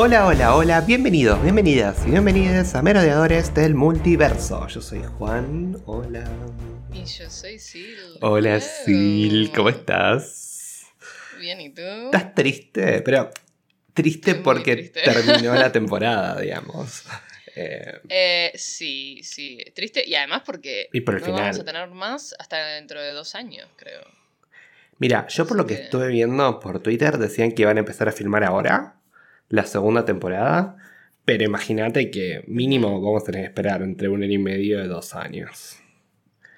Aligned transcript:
Hola, 0.00 0.26
hola, 0.26 0.54
hola, 0.54 0.80
bienvenidos, 0.82 1.42
bienvenidas 1.42 2.06
y 2.06 2.10
bienvenidas 2.12 2.74
a 2.76 2.82
Merodeadores 2.82 3.52
del 3.54 3.74
Multiverso. 3.74 4.66
Yo 4.68 4.80
soy 4.80 5.02
Juan, 5.18 5.76
hola. 5.86 6.24
Y 6.92 7.04
yo 7.04 7.28
soy 7.28 7.58
Sil. 7.58 7.98
Hola. 8.20 8.60
Sil, 8.62 9.50
¿cómo 9.54 9.70
estás? 9.70 10.86
Bien, 11.40 11.60
¿y 11.60 11.70
tú? 11.70 11.82
¿Estás 11.82 12.32
triste? 12.34 13.02
Pero 13.02 13.30
triste 13.92 14.30
Estoy 14.30 14.44
porque 14.44 14.76
triste. 14.76 15.02
terminó 15.02 15.54
la 15.54 15.72
temporada, 15.72 16.40
digamos. 16.40 17.02
Eh, 17.56 18.00
Eh, 18.08 18.52
sí, 18.54 19.20
sí. 19.24 19.58
Triste 19.74 20.04
y 20.06 20.14
además 20.14 20.42
porque 20.46 20.88
Y 20.92 21.00
por 21.00 21.14
el 21.14 21.20
no 21.20 21.26
final. 21.26 21.40
vamos 21.42 21.58
a 21.58 21.64
tener 21.64 21.88
más 21.90 22.34
hasta 22.38 22.56
dentro 22.74 23.00
de 23.02 23.10
dos 23.12 23.34
años, 23.34 23.68
creo. 23.76 24.02
mira, 24.98 25.26
yo 25.28 25.44
por 25.46 25.56
lo 25.56 25.66
que- 25.66 25.74
estuve 25.74 26.06
viendo 26.08 26.60
por 26.60 26.80
Twitter 26.80 27.18
decían 27.18 27.50
que 27.52 27.62
iban 27.62 27.76
a 27.78 27.80
empezar 27.80 28.08
a 28.08 28.12
filmar 28.12 28.44
ahora 28.44 28.94
la 29.48 29.64
segunda 29.64 30.04
temporada. 30.04 30.76
Pero 31.24 31.44
imagínate 31.44 32.10
que 32.10 32.42
mínimo 32.46 33.00
vamos 33.02 33.22
a 33.22 33.26
tener 33.26 33.42
que 33.42 33.48
esperar 33.48 33.82
entre 33.82 34.08
un 34.08 34.22
año 34.22 34.32
y 34.32 34.38
medio 34.38 34.82
y 34.82 34.88
dos 34.88 35.14
años. 35.14 35.76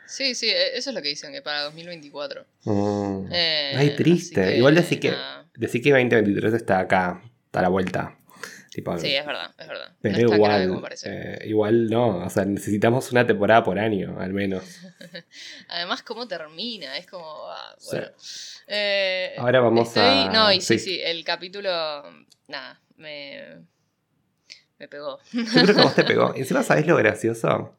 Sí, 0.06 0.34
sí, 0.34 0.48
e- 0.48 0.76
eso 0.76 0.90
es 0.90 0.94
lo 0.96 1.02
que 1.02 1.08
dicen, 1.08 1.32
que 1.32 1.42
para 1.42 1.62
2024. 1.62 2.44
Mm. 2.64 3.26
Eh, 3.32 3.72
Ay, 3.76 3.96
triste. 3.96 4.40
así 4.40 4.50
que, 4.52 4.58
Igual 4.58 4.74
decir 4.76 5.00
que, 5.00 5.14
decir 5.54 5.82
que 5.82 5.90
2023 5.90 6.54
está 6.54 6.78
acá, 6.80 7.20
está 7.46 7.58
a 7.60 7.62
la 7.62 7.68
vuelta. 7.68 8.16
Tipo, 8.72 8.96
Sí, 8.98 9.12
es 9.12 9.26
verdad, 9.26 9.52
es 9.58 9.66
verdad. 9.66 9.96
pero 10.00 10.28
no 10.28 10.34
igual, 10.36 10.82
eh, 11.04 11.38
igual 11.46 11.90
no. 11.90 12.18
O 12.24 12.30
sea, 12.30 12.44
necesitamos 12.44 13.10
una 13.10 13.26
temporada 13.26 13.64
por 13.64 13.78
año, 13.80 14.16
al 14.20 14.32
menos. 14.32 14.62
Además, 15.68 16.02
cómo 16.04 16.28
termina, 16.28 16.96
es 16.96 17.06
como. 17.08 17.26
ah, 17.48 17.74
Sí. 17.78 17.88
bueno. 17.96 18.06
Eh, 18.68 19.34
Ahora 19.38 19.60
vamos 19.60 19.88
estoy- 19.88 20.28
a- 20.28 20.30
No, 20.32 20.52
y 20.52 20.60
sí, 20.60 20.78
sí. 20.78 20.84
sí, 20.96 21.00
el 21.02 21.24
capítulo. 21.24 21.70
Nada, 22.46 22.79
me. 23.00 23.58
Me 24.78 24.88
pegó. 24.88 25.18
Yo 25.32 25.44
creo 25.44 25.74
que 25.74 25.80
a 25.80 25.84
vos 25.84 25.94
te 25.94 26.04
pegó. 26.04 26.34
Encima, 26.36 26.62
¿sabés 26.62 26.86
lo 26.86 26.96
gracioso 26.96 27.76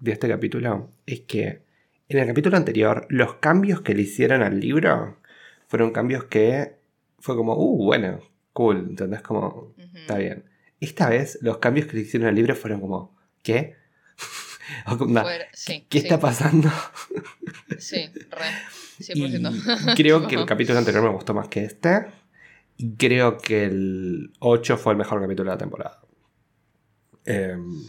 de 0.00 0.12
este 0.12 0.28
capítulo? 0.28 0.90
Es 1.06 1.20
que 1.20 1.62
en 2.08 2.18
el 2.18 2.26
capítulo 2.26 2.56
anterior, 2.56 3.06
los 3.08 3.34
cambios 3.36 3.80
que 3.80 3.94
le 3.94 4.02
hicieron 4.02 4.42
al 4.42 4.60
libro 4.60 5.18
fueron 5.68 5.90
cambios 5.92 6.24
que 6.24 6.74
fue 7.18 7.34
como, 7.36 7.54
uh, 7.56 7.84
bueno, 7.84 8.20
cool. 8.52 8.86
¿Entendés? 8.90 9.22
Como. 9.22 9.74
Está 9.94 10.18
bien. 10.18 10.44
Esta 10.80 11.08
vez 11.08 11.38
los 11.40 11.58
cambios 11.58 11.86
que 11.86 11.94
le 11.96 12.02
hicieron 12.02 12.28
al 12.28 12.34
libro 12.34 12.54
fueron 12.54 12.80
como, 12.80 13.16
¿qué? 13.42 13.76
Fuera- 14.86 15.46
sí, 15.52 15.86
¿Qué 15.88 16.00
sí, 16.00 16.06
está 16.06 16.18
pasando? 16.20 16.70
Sí, 17.78 18.10
re. 18.30 18.46
Y 18.98 19.02
100%. 19.02 19.94
creo 19.96 20.28
que 20.28 20.36
el 20.36 20.46
capítulo 20.46 20.78
anterior 20.78 21.02
me 21.02 21.08
gustó 21.10 21.34
más 21.34 21.48
que 21.48 21.64
este. 21.64 22.06
Y 22.76 22.94
creo 22.96 23.38
que 23.38 23.64
el 23.64 24.32
8 24.40 24.76
fue 24.76 24.92
el 24.92 24.98
mejor 24.98 25.20
capítulo 25.20 25.50
de 25.50 25.54
la 25.54 25.58
temporada. 25.58 26.00
Em, 27.24 27.82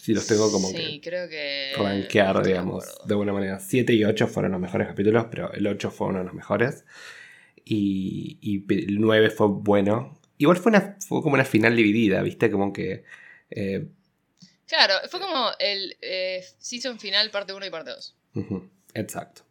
si 0.00 0.14
los 0.14 0.26
tengo 0.26 0.50
como 0.50 0.68
Sí, 0.68 1.00
creo 1.02 1.28
que. 1.28 1.72
que 1.74 1.82
rankear, 1.82 2.42
digamos, 2.44 2.84
de 3.04 3.14
alguna 3.14 3.32
manera. 3.32 3.58
7 3.60 3.92
y 3.92 4.04
8 4.04 4.26
fueron 4.28 4.52
los 4.52 4.60
mejores 4.60 4.86
capítulos, 4.88 5.26
pero 5.30 5.52
el 5.52 5.66
8 5.66 5.90
fue 5.90 6.08
uno 6.08 6.18
de 6.20 6.24
los 6.24 6.34
mejores. 6.34 6.84
Y, 7.64 8.38
y 8.40 8.64
el 8.72 9.00
9 9.00 9.30
fue 9.30 9.48
bueno. 9.48 10.18
Igual 10.38 10.56
fue, 10.56 10.70
una, 10.70 10.96
fue 11.06 11.20
como 11.22 11.34
una 11.34 11.44
final 11.44 11.76
dividida, 11.76 12.22
¿viste? 12.22 12.50
Como 12.50 12.72
que... 12.72 13.04
eh, 13.50 13.88
Claro, 14.66 14.94
fue 15.10 15.18
como 15.18 15.48
el 15.58 15.96
eh, 16.02 16.44
season 16.58 17.00
final, 17.00 17.30
parte 17.30 17.52
1 17.54 17.66
y 17.66 17.70
parte 17.70 17.90
2. 17.90 18.14
Ujú, 18.34 18.68
Exacto. 18.94 19.42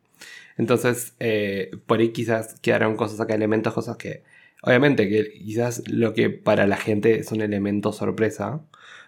Entonces, 0.57 1.13
eh, 1.19 1.71
por 1.85 1.99
ahí 1.99 2.11
quizás 2.13 2.59
quedaron 2.61 2.95
cosas 2.95 3.19
acá, 3.19 3.35
elementos, 3.35 3.73
cosas 3.73 3.97
que. 3.97 4.23
Obviamente, 4.63 5.07
que 5.07 5.31
quizás 5.33 5.87
lo 5.87 6.13
que 6.13 6.29
para 6.29 6.65
la 6.67 6.77
gente 6.77 7.19
es 7.19 7.31
un 7.31 7.41
elemento 7.41 7.93
sorpresa, 7.93 8.61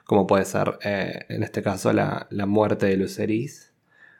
como 0.06 0.28
puede 0.28 0.46
ser 0.46 0.78
eh, 0.84 1.26
en 1.30 1.44
este 1.44 1.62
caso 1.62 1.92
la, 1.94 2.28
la 2.30 2.46
muerte 2.46 2.86
de 2.86 2.98
Luceris, 2.98 3.74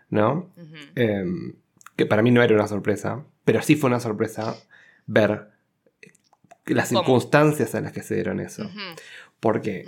¿no? 0.10 0.52
Em, 0.96 1.54
que 1.96 2.06
para 2.06 2.22
mí 2.22 2.32
no 2.32 2.42
era 2.42 2.56
una 2.56 2.68
sorpresa, 2.68 3.26
pero 3.46 3.62
sí 3.62 3.76
fue 3.76 3.90
una 3.90 4.00
sorpresa 4.00 4.56
ver 5.06 5.50
las 6.66 6.90
¿Cómo? 6.90 7.02
circunstancias 7.02 7.74
en 7.76 7.84
las 7.84 7.92
que 7.92 8.04
se 8.04 8.16
dieron 8.16 8.40
eso. 8.40 8.70
Porque 9.40 9.86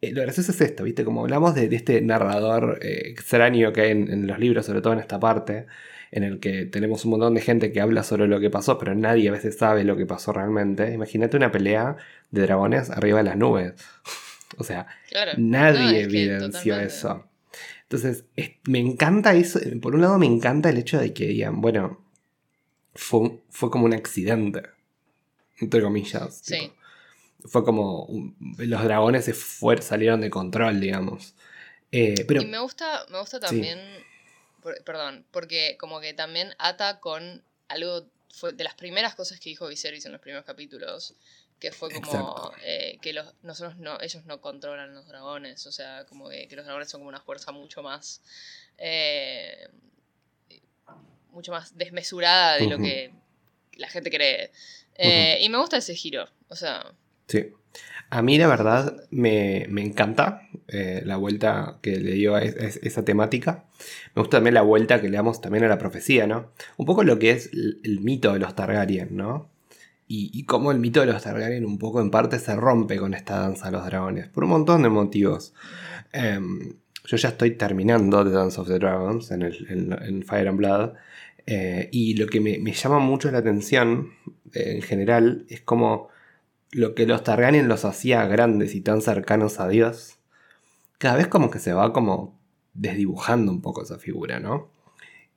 eh, 0.00 0.12
lo 0.12 0.22
gracioso 0.22 0.52
es 0.52 0.60
esto, 0.60 0.84
¿viste? 0.84 1.04
Como 1.04 1.22
hablamos 1.22 1.54
de, 1.54 1.68
de 1.68 1.76
este 1.76 2.00
narrador 2.00 2.78
eh, 2.82 3.08
extraño 3.10 3.72
que 3.72 3.82
hay 3.82 3.90
en, 3.90 4.10
en 4.10 4.26
los 4.26 4.38
libros, 4.38 4.66
sobre 4.66 4.80
todo 4.80 4.92
en 4.92 4.98
esta 4.98 5.20
parte, 5.20 5.66
en 6.12 6.22
el 6.22 6.38
que 6.40 6.66
tenemos 6.66 7.04
un 7.04 7.12
montón 7.12 7.34
de 7.34 7.40
gente 7.40 7.72
que 7.72 7.80
habla 7.80 8.02
sobre 8.04 8.28
lo 8.28 8.38
que 8.38 8.50
pasó, 8.50 8.78
pero 8.78 8.94
nadie 8.94 9.28
a 9.28 9.32
veces 9.32 9.58
sabe 9.58 9.82
lo 9.82 9.96
que 9.96 10.06
pasó 10.06 10.32
realmente. 10.32 10.92
Imagínate 10.92 11.36
una 11.36 11.50
pelea 11.50 11.96
de 12.30 12.42
dragones 12.42 12.90
arriba 12.90 13.18
de 13.18 13.24
las 13.24 13.36
nubes. 13.36 13.72
o 14.58 14.62
sea, 14.64 14.86
Claro. 15.10 15.32
nadie 15.38 15.80
No, 15.80 15.90
es 15.90 15.94
que 15.96 16.02
evidenció 16.02 16.50
totalmente. 16.50 16.86
eso. 16.94 17.26
Entonces, 17.84 18.24
es- 18.36 18.50
me 18.68 18.78
encanta 18.78 19.34
eso. 19.34 19.58
Por 19.80 19.94
un 19.94 20.02
lado, 20.02 20.18
me 20.18 20.26
encanta 20.26 20.70
el 20.70 20.78
hecho 20.78 20.98
de 21.00 21.12
que 21.12 21.26
digan, 21.26 21.60
bueno, 21.60 22.00
fue, 22.94 23.40
fue 23.50 23.70
como 23.70 23.86
un 23.86 23.94
accidente, 23.94 24.62
entre 25.60 25.80
comillas. 25.82 26.40
Sí. 26.42 26.54
tipo. 26.60 26.74
Fue 27.44 27.64
como 27.64 28.06
los 28.58 28.84
dragones 28.84 29.24
se 29.24 29.32
fuer- 29.34 29.80
salieron 29.80 30.20
de 30.20 30.30
control, 30.30 30.78
digamos. 30.80 31.34
Eh, 31.90 32.24
pero 32.28 32.40
Y 32.42 32.46
me 32.46 32.58
gusta, 32.60 33.04
me 33.10 33.18
gusta 33.18 33.40
también, 33.40 33.78
por- 34.62 34.82
perdón, 34.84 35.26
porque 35.30 35.76
como 35.78 36.00
que 36.00 36.14
también 36.14 36.54
ata 36.58 37.00
con 37.00 37.44
algo, 37.68 38.06
fue 38.30 38.52
de 38.52 38.64
las 38.64 38.74
primeras 38.74 39.14
cosas 39.14 39.38
que 39.40 39.50
dijo 39.50 39.66
Viserys 39.68 40.06
en 40.06 40.12
los 40.12 40.20
primeros 40.20 40.44
capítulos, 40.44 41.14
que 41.60 41.70
fue 41.70 41.90
como 41.90 42.52
eh, 42.62 42.98
que 43.02 43.12
los, 43.12 43.34
nosotros 43.42 43.76
no, 43.76 44.00
ellos 44.00 44.24
no 44.24 44.40
controlan 44.40 44.94
los 44.94 45.06
dragones, 45.06 45.66
o 45.66 45.72
sea, 45.72 46.04
como 46.06 46.28
que, 46.28 46.48
que 46.48 46.56
los 46.56 46.64
dragones 46.64 46.88
son 46.90 47.00
como 47.00 47.08
una 47.08 47.20
fuerza 47.20 47.52
mucho 47.52 47.82
más, 47.82 48.20
eh, 48.78 49.68
mucho 51.30 51.52
más 51.52 51.76
desmesurada 51.76 52.56
de 52.56 52.66
lo 52.66 52.78
que 52.78 53.12
la 53.76 53.88
gente 53.88 54.10
cree. 54.10 54.50
Eh, 54.94 55.38
Y 55.40 55.48
me 55.48 55.58
gusta 55.58 55.76
ese 55.78 55.94
giro, 55.94 56.28
o 56.48 56.56
sea, 56.56 56.92
Sí. 57.28 57.52
A 58.10 58.20
mí 58.20 58.36
la 58.36 58.46
verdad 58.46 59.04
me, 59.10 59.66
me 59.70 59.82
encanta 59.82 60.42
eh, 60.68 61.02
la 61.06 61.16
vuelta 61.16 61.78
que 61.80 61.96
le 61.98 62.12
dio 62.12 62.34
a 62.34 62.42
es- 62.42 62.56
es- 62.56 62.80
esa 62.82 63.04
temática. 63.04 63.64
Me 64.14 64.20
gusta 64.20 64.36
también 64.38 64.54
la 64.54 64.62
vuelta 64.62 65.00
que 65.00 65.08
le 65.08 65.16
damos 65.16 65.40
también 65.40 65.64
a 65.64 65.68
la 65.68 65.78
profecía, 65.78 66.26
¿no? 66.26 66.50
Un 66.76 66.86
poco 66.86 67.04
lo 67.04 67.18
que 67.18 67.30
es 67.30 67.50
el, 67.52 68.00
mito 68.00 68.32
de 68.34 68.38
los 68.38 68.54
Targaryen, 68.54 69.16
¿no? 69.16 69.48
Y, 70.08 70.44
cómo 70.44 70.72
el 70.72 70.78
mito 70.78 71.00
de 71.00 71.06
los 71.06 71.22
Targaryen 71.22 71.64
un 71.64 71.78
poco 71.78 72.02
en 72.02 72.10
parte 72.10 72.38
se 72.38 72.54
rompe 72.54 72.98
con 72.98 73.14
esta 73.14 73.38
danza 73.40 73.66
de 73.66 73.72
los 73.72 73.86
dragones, 73.86 74.28
por 74.28 74.44
un 74.44 74.50
montón 74.50 74.82
de 74.82 74.90
motivos. 74.90 75.54
Em, 76.12 76.74
yo 77.06 77.16
ya 77.16 77.30
estoy 77.30 77.52
terminando 77.52 78.22
The 78.22 78.30
Dance 78.30 78.60
of 78.60 78.68
the 78.68 78.78
Dragons 78.78 79.30
en, 79.30 79.42
el, 79.42 80.24
Fire 80.26 80.48
and 80.48 80.58
Blood. 80.58 80.92
eh, 81.46 81.88
y 81.92 82.14
lo 82.14 82.26
que 82.26 82.40
me, 82.40 82.72
llama 82.72 82.98
mucho 82.98 83.30
la 83.30 83.38
atención 83.38 84.12
eh, 84.52 84.74
en 84.76 84.82
general 84.82 85.46
es 85.48 85.62
como 85.62 86.08
lo 86.72 86.94
que 86.94 87.06
los 87.06 87.22
Targaryen 87.22 87.68
los 87.68 87.84
hacía 87.84 88.26
grandes 88.26 88.74
y 88.74 88.80
tan 88.80 89.02
cercanos 89.02 89.60
a 89.60 89.68
Dios. 89.68 90.18
Cada 90.98 91.16
vez 91.16 91.28
como 91.28 91.50
que 91.50 91.58
se 91.58 91.72
va 91.72 91.92
como 91.92 92.38
desdibujando 92.74 93.52
un 93.52 93.60
poco 93.60 93.82
esa 93.82 93.98
figura, 93.98 94.40
¿no? 94.40 94.70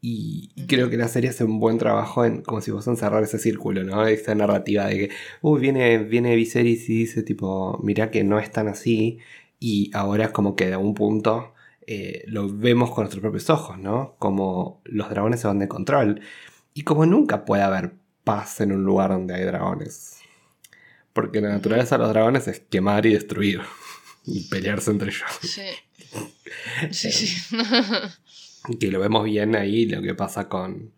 Y, 0.01 0.51
creo 0.67 0.89
que 0.89 0.97
la 0.97 1.07
serie 1.07 1.31
hace 1.31 1.43
un 1.43 1.59
buen 1.59 1.77
trabajo 1.79 2.25
en 2.25 2.41
como 2.43 2.61
si 2.61 2.71
vos 2.71 2.87
encerrar 2.87 3.23
ese 3.23 3.39
círculo, 3.39 3.83
¿no? 3.83 4.05
Esa 4.05 4.35
narrativa 4.35 4.85
de 4.85 4.97
que, 4.97 5.09
uy, 5.41 5.59
viene, 5.59 5.97
viene 5.99 6.35
Viserys 6.35 6.89
y 6.89 6.99
dice 6.99 7.23
tipo, 7.23 7.79
mirá 7.83 8.11
que 8.11 8.23
no 8.23 8.39
es 8.39 8.51
tan 8.51 8.67
así. 8.67 9.19
Y 9.59 9.91
ahora 9.95 10.25
es 10.25 10.31
como 10.31 10.55
que 10.55 10.67
de 10.67 10.73
algún 10.73 10.93
punto 10.93 11.53
eh, 11.87 12.23
lo 12.27 12.47
vemos 12.49 12.91
con 12.91 13.03
nuestros 13.03 13.21
propios 13.21 13.49
ojos, 13.49 13.79
¿no? 13.79 14.15
Como 14.19 14.81
los 14.85 15.09
dragones 15.09 15.41
se 15.41 15.47
van 15.47 15.59
de 15.59 15.67
control. 15.67 16.21
Y 16.73 16.83
como 16.83 17.05
nunca 17.05 17.45
puede 17.45 17.63
haber 17.63 17.95
paz 18.23 18.61
en 18.61 18.71
un 18.73 18.83
lugar 18.83 19.11
donde 19.11 19.35
hay 19.35 19.43
dragones. 19.43 20.19
Porque 21.15 21.39
la 21.39 21.47
naturaleza 21.47 21.95
de 21.95 22.03
los 22.03 22.11
dragones 22.11 22.45
es 22.49 22.59
quemar 22.59 23.05
y 23.05 23.13
destruir. 23.13 23.61
Y 24.25 24.49
pelearse 24.49 24.91
entre 24.91 25.09
ellos. 25.09 25.23
sí. 25.41 25.61
Sí, 26.91 27.11
sí. 27.11 27.55
Que 28.79 28.89
lo 28.91 28.99
vemos 28.99 29.23
bien 29.23 29.55
ahí, 29.55 29.85
lo 29.85 30.01
que 30.01 30.13
pasa 30.13 30.49
con. 30.49 30.91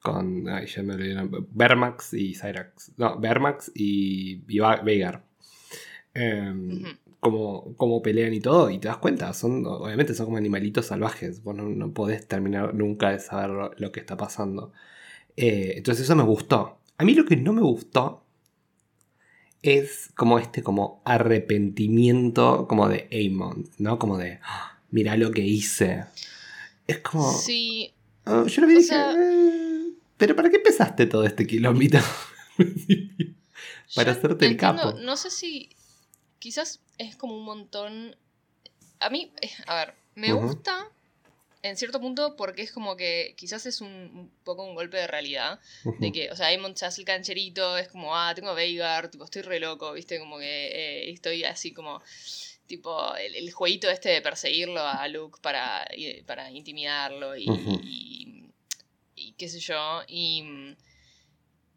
Con. 0.00 0.48
Ay, 0.48 0.66
ya 0.66 0.82
me 0.82 0.94
olvidé. 0.94 1.16
Bermax 1.50 2.12
y 2.12 2.34
Cyrax. 2.34 2.92
No, 2.98 3.18
Bermax 3.18 3.70
y, 3.74 4.42
y. 4.48 4.60
Em, 6.14 6.84
como, 7.20 7.74
como 7.76 8.02
pelean 8.02 8.34
y 8.34 8.40
todo, 8.40 8.68
y 8.68 8.78
te 8.78 8.88
das 8.88 8.98
cuenta, 8.98 9.32
son, 9.32 9.64
obviamente 9.64 10.14
son 10.14 10.26
como 10.26 10.36
animalitos 10.36 10.86
salvajes, 10.86 11.42
vos 11.42 11.54
no, 11.56 11.68
no 11.68 11.92
podés 11.94 12.28
terminar 12.28 12.74
nunca 12.74 13.10
de 13.10 13.18
saber 13.18 13.50
lo, 13.50 13.70
lo 13.76 13.92
que 13.92 14.00
está 14.00 14.16
pasando. 14.16 14.72
Eh, 15.36 15.74
entonces 15.76 16.04
eso 16.04 16.16
me 16.16 16.22
gustó. 16.22 16.80
A 16.98 17.04
mí 17.04 17.14
lo 17.14 17.24
que 17.24 17.36
no 17.36 17.52
me 17.52 17.62
gustó 17.62 18.23
es 19.64 20.10
como 20.14 20.38
este 20.38 20.62
como 20.62 21.00
arrepentimiento 21.04 22.66
como 22.68 22.88
de 22.88 23.08
Aemon, 23.10 23.68
¿no? 23.78 23.98
Como 23.98 24.18
de, 24.18 24.38
"Ah, 24.42 24.78
mira 24.90 25.16
lo 25.16 25.30
que 25.32 25.42
hice. 25.42 26.04
Es 26.86 26.98
como... 26.98 27.32
Sí, 27.32 27.92
ah, 28.26 28.44
yo 28.46 28.60
lo 28.62 28.68
vi 28.68 28.74
dije, 28.74 28.88
sea- 28.88 29.12
"Eh, 29.16 29.90
pero 30.16 30.36
¿para 30.36 30.50
qué 30.50 30.56
empezaste 30.56 31.06
todo 31.06 31.24
este 31.24 31.46
kilómetro? 31.46 32.00
Para 33.94 34.12
hacerte 34.12 34.46
el 34.46 34.56
capo. 34.56 34.92
No 35.00 35.16
sé 35.16 35.30
si. 35.30 35.68
quizás 36.38 36.80
es 36.98 37.16
como 37.16 37.36
un 37.38 37.44
montón. 37.44 38.16
A 39.00 39.08
mí, 39.10 39.32
eh, 39.40 39.50
a 39.66 39.74
ver, 39.76 39.94
me 40.14 40.32
gusta 40.32 40.88
en 41.64 41.78
cierto 41.78 41.98
punto 41.98 42.36
porque 42.36 42.60
es 42.60 42.70
como 42.70 42.94
que 42.94 43.34
quizás 43.38 43.64
es 43.64 43.80
un, 43.80 43.88
un 43.88 44.30
poco 44.44 44.64
un 44.64 44.74
golpe 44.74 44.98
de 44.98 45.06
realidad. 45.06 45.58
De 45.98 46.12
que, 46.12 46.30
o 46.30 46.36
sea, 46.36 46.48
Aemon 46.48 46.76
se 46.76 46.84
hace 46.84 47.00
el 47.00 47.06
cancherito, 47.06 47.78
es 47.78 47.88
como, 47.88 48.14
ah, 48.14 48.34
tengo 48.34 48.50
a 48.50 48.54
Veigar, 48.54 49.10
tipo, 49.10 49.24
estoy 49.24 49.40
re 49.40 49.58
loco, 49.60 49.90
viste, 49.94 50.18
como 50.18 50.38
que 50.38 50.66
eh, 50.66 51.10
estoy 51.10 51.42
así 51.44 51.72
como, 51.72 52.02
tipo, 52.66 53.16
el, 53.16 53.34
el 53.34 53.50
jueguito 53.50 53.88
este 53.88 54.10
de 54.10 54.20
perseguirlo 54.20 54.86
a 54.86 55.08
Luke 55.08 55.38
para, 55.40 55.88
para 56.26 56.50
intimidarlo 56.50 57.34
y, 57.34 57.46
y, 57.82 58.50
y 59.14 59.32
qué 59.32 59.48
sé 59.48 59.58
yo, 59.58 60.02
y, 60.06 60.76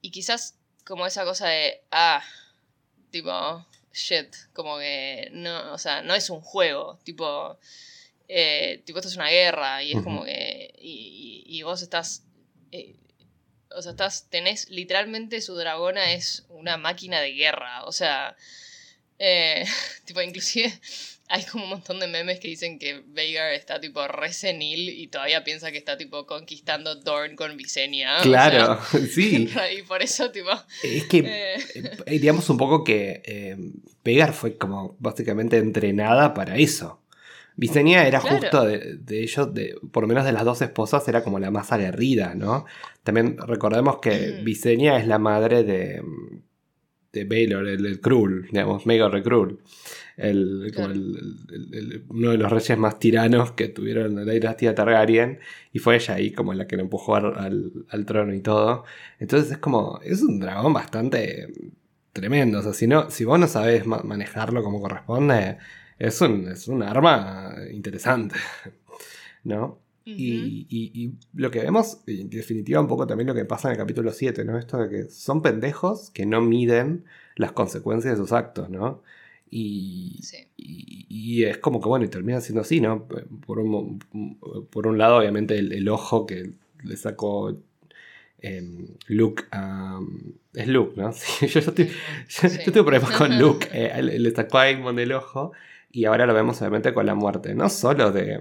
y 0.02 0.12
quizás 0.12 0.58
como 0.86 1.08
esa 1.08 1.24
cosa 1.24 1.48
de, 1.48 1.82
ah, 1.92 2.22
tipo, 3.10 3.66
shit, 3.94 4.36
como 4.52 4.80
que, 4.80 5.30
no, 5.32 5.72
o 5.72 5.78
sea, 5.78 6.02
no 6.02 6.14
es 6.14 6.30
un 6.30 6.42
juego, 6.42 7.00
tipo, 7.06 7.58
eh, 8.28 8.82
tipo, 8.86 9.00
esto 9.00 9.10
es 9.10 9.16
una 9.16 9.30
guerra 9.30 9.84
y 9.84 9.94
es 9.94 10.02
como 10.02 10.24
que, 10.26 10.74
y, 10.80 11.44
y- 11.48 11.58
y 11.60 11.62
vos 11.64 11.82
estás... 11.82 12.24
eh, 12.72 12.96
o 13.76 13.82
sea, 13.82 13.92
estás, 13.92 14.30
tenés 14.30 14.70
literalmente 14.70 15.42
su 15.42 15.54
dragona 15.56 16.14
es 16.14 16.46
una 16.50 16.78
máquina 16.78 17.20
de 17.22 17.34
guerra. 17.34 17.84
O 17.84 17.92
sea, 17.92 18.36
eh, 19.20 19.66
tipo, 20.06 20.22
inclusive 20.22 20.72
hay 21.30 21.44
como 21.44 21.66
un 21.66 21.70
montón 21.72 22.00
de 22.00 22.08
memes 22.08 22.40
que 22.40 22.48
dicen 22.48 22.80
que 22.80 23.04
Veigar 23.08 23.52
está 23.54 23.80
tipo 23.82 24.08
re 24.08 24.32
senil 24.32 24.88
y 24.90 25.08
todavía 25.08 25.44
piensa 25.44 25.72
que 25.72 25.78
está 25.78 25.98
tipo 25.98 26.26
conquistando 26.26 26.96
Dorn 26.96 27.36
con 27.36 27.58
Visenya. 27.58 28.20
o 28.20 28.24
Claro, 28.24 28.80
sí. 29.14 29.50
y 29.78 29.82
por 29.84 30.02
eso 30.02 30.32
tipo... 30.32 30.50
Es 30.84 31.06
que 31.06 31.20
eh, 31.66 32.20
digamos 32.20 32.50
un 32.50 32.58
poco 32.58 32.84
que 32.86 33.22
eh, 33.26 33.58
Pegar 34.04 34.34
fue 34.34 34.58
como 34.58 34.96
básicamente 35.00 35.58
entrenada 35.58 36.34
para 36.34 36.58
eso. 36.58 37.02
Visenya 37.58 38.08
era 38.08 38.20
Claro. 38.22 38.38
justo 38.38 38.66
de, 38.66 38.98
de 38.98 39.24
ellos, 39.24 39.54
de, 39.54 39.76
por 39.92 40.04
lo 40.04 40.08
menos 40.08 40.24
de 40.26 40.32
las 40.32 40.46
dos 40.46 40.62
esposas, 40.62 41.08
era 41.08 41.24
como 41.24 41.40
la 41.40 41.52
más 41.52 41.72
aguerrida, 41.72 42.36
¿no? 42.36 42.66
También 43.04 43.36
recordemos 43.46 43.98
que. 44.00 44.42
Visenya 44.44 44.98
es 45.00 45.08
la 45.08 45.18
madre 45.20 45.64
de, 45.64 46.02
de 47.14 47.24
Baelor, 47.26 47.68
el, 47.68 47.86
el 47.86 48.00
Krul, 48.00 48.48
digamos, 48.52 48.86
Maegor 48.86 49.14
de 49.16 49.24
Krul. 49.24 49.60
El, 50.18 50.72
Claro. 50.74 50.94
el- 50.94 52.04
uno 52.10 52.32
de 52.32 52.38
los 52.38 52.52
reyes 52.52 52.78
más 52.78 53.00
tiranos 53.00 53.52
que 53.52 53.68
tuvieron 53.70 54.16
la 54.26 54.32
dinastía 54.32 54.74
Targaryen. 54.76 55.40
Y 55.74 55.80
fue 55.80 55.96
ella 55.96 56.16
ahí 56.16 56.32
como 56.32 56.54
la 56.54 56.68
que 56.68 56.76
lo 56.76 56.84
empujó 56.84 57.16
al, 57.16 57.38
al- 57.38 57.72
al 57.90 58.06
trono 58.06 58.34
y 58.34 58.42
todo. 58.42 58.84
Entonces 59.20 59.52
es 59.52 59.58
como, 59.58 60.00
es 60.04 60.22
un 60.22 60.40
dragón 60.40 60.74
bastante 60.74 61.48
tremendo. 62.14 62.60
O 62.60 62.62
sea, 62.64 62.74
si, 62.74 62.88
no, 62.88 63.10
si 63.12 63.26
vos 63.26 63.40
no 63.40 63.48
sabés 63.48 63.86
ma- 63.86 64.02
manejarlo 64.04 64.64
como 64.64 64.82
corresponde, 64.82 65.58
es 66.00 66.22
un, 66.22 66.48
es 66.50 66.68
un 66.68 66.84
arma 66.84 67.56
interesante. 67.72 68.36
¿No? 69.44 69.80
Y, 70.06 70.66
y- 70.70 70.92
y 71.04 71.14
lo 71.34 71.52
que 71.52 71.60
vemos, 71.60 72.00
en 72.08 72.30
definitiva, 72.30 72.80
un 72.80 72.88
poco 72.88 73.06
también 73.08 73.28
lo 73.28 73.36
que 73.36 73.44
pasa 73.44 73.68
en 73.68 73.74
el 73.74 73.78
capítulo 73.78 74.12
7, 74.14 74.46
¿no? 74.46 74.58
Esto 74.58 74.78
de 74.78 74.90
que 74.90 75.10
son 75.10 75.42
pendejos 75.42 76.12
que 76.12 76.26
no 76.26 76.40
miden 76.42 77.04
las 77.36 77.52
consecuencias 77.52 78.14
de 78.18 78.24
sus 78.24 78.32
actos, 78.32 78.70
¿no? 78.70 79.04
Y, 79.50 80.20
Sí. 80.24 80.48
y, 80.58 81.06
y 81.10 81.44
es 81.44 81.58
como 81.58 81.82
que, 81.82 81.90
bueno, 81.90 82.06
y 82.06 82.10
termina 82.10 82.40
siendo 82.40 82.62
así, 82.62 82.80
¿no? 82.80 83.06
Por 83.46 83.60
un, 83.60 84.00
por 84.70 84.88
un 84.88 84.98
lado, 84.98 85.18
obviamente, 85.18 85.58
el, 85.60 85.74
el 85.74 85.90
ojo 85.90 86.26
que 86.26 86.52
le 86.84 86.96
sacó 86.98 87.58
em, 88.42 88.88
Luke 89.08 89.44
a... 89.52 90.00
Es 90.54 90.68
Luke, 90.70 90.94
¿no? 90.96 91.12
Sí, 91.14 91.48
yo, 91.48 91.60
yo 91.60 91.70
estoy, 91.72 91.86
yo, 91.88 92.50
Sí. 92.50 92.60
yo 92.66 92.72
tengo 92.72 92.86
problemas 92.86 93.12
con 93.12 93.38
Luke. 93.40 93.68
eh, 93.74 94.02
le 94.02 94.32
sacó 94.32 94.58
a 94.60 94.64
Aemon 94.64 94.96
del 94.96 95.12
ojo 95.14 95.52
y 95.92 96.06
ahora 96.06 96.26
lo 96.26 96.34
vemos 96.34 96.60
obviamente 96.62 96.94
con 96.94 97.06
la 97.06 97.16
muerte. 97.16 97.56
No 97.56 97.70
solo 97.70 98.12
de, 98.12 98.40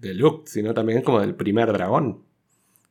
de 0.00 0.14
Luke, 0.14 0.44
sino 0.50 0.74
también 0.74 1.02
como 1.02 1.20
del 1.20 1.34
primer 1.34 1.72
dragón 1.72 2.24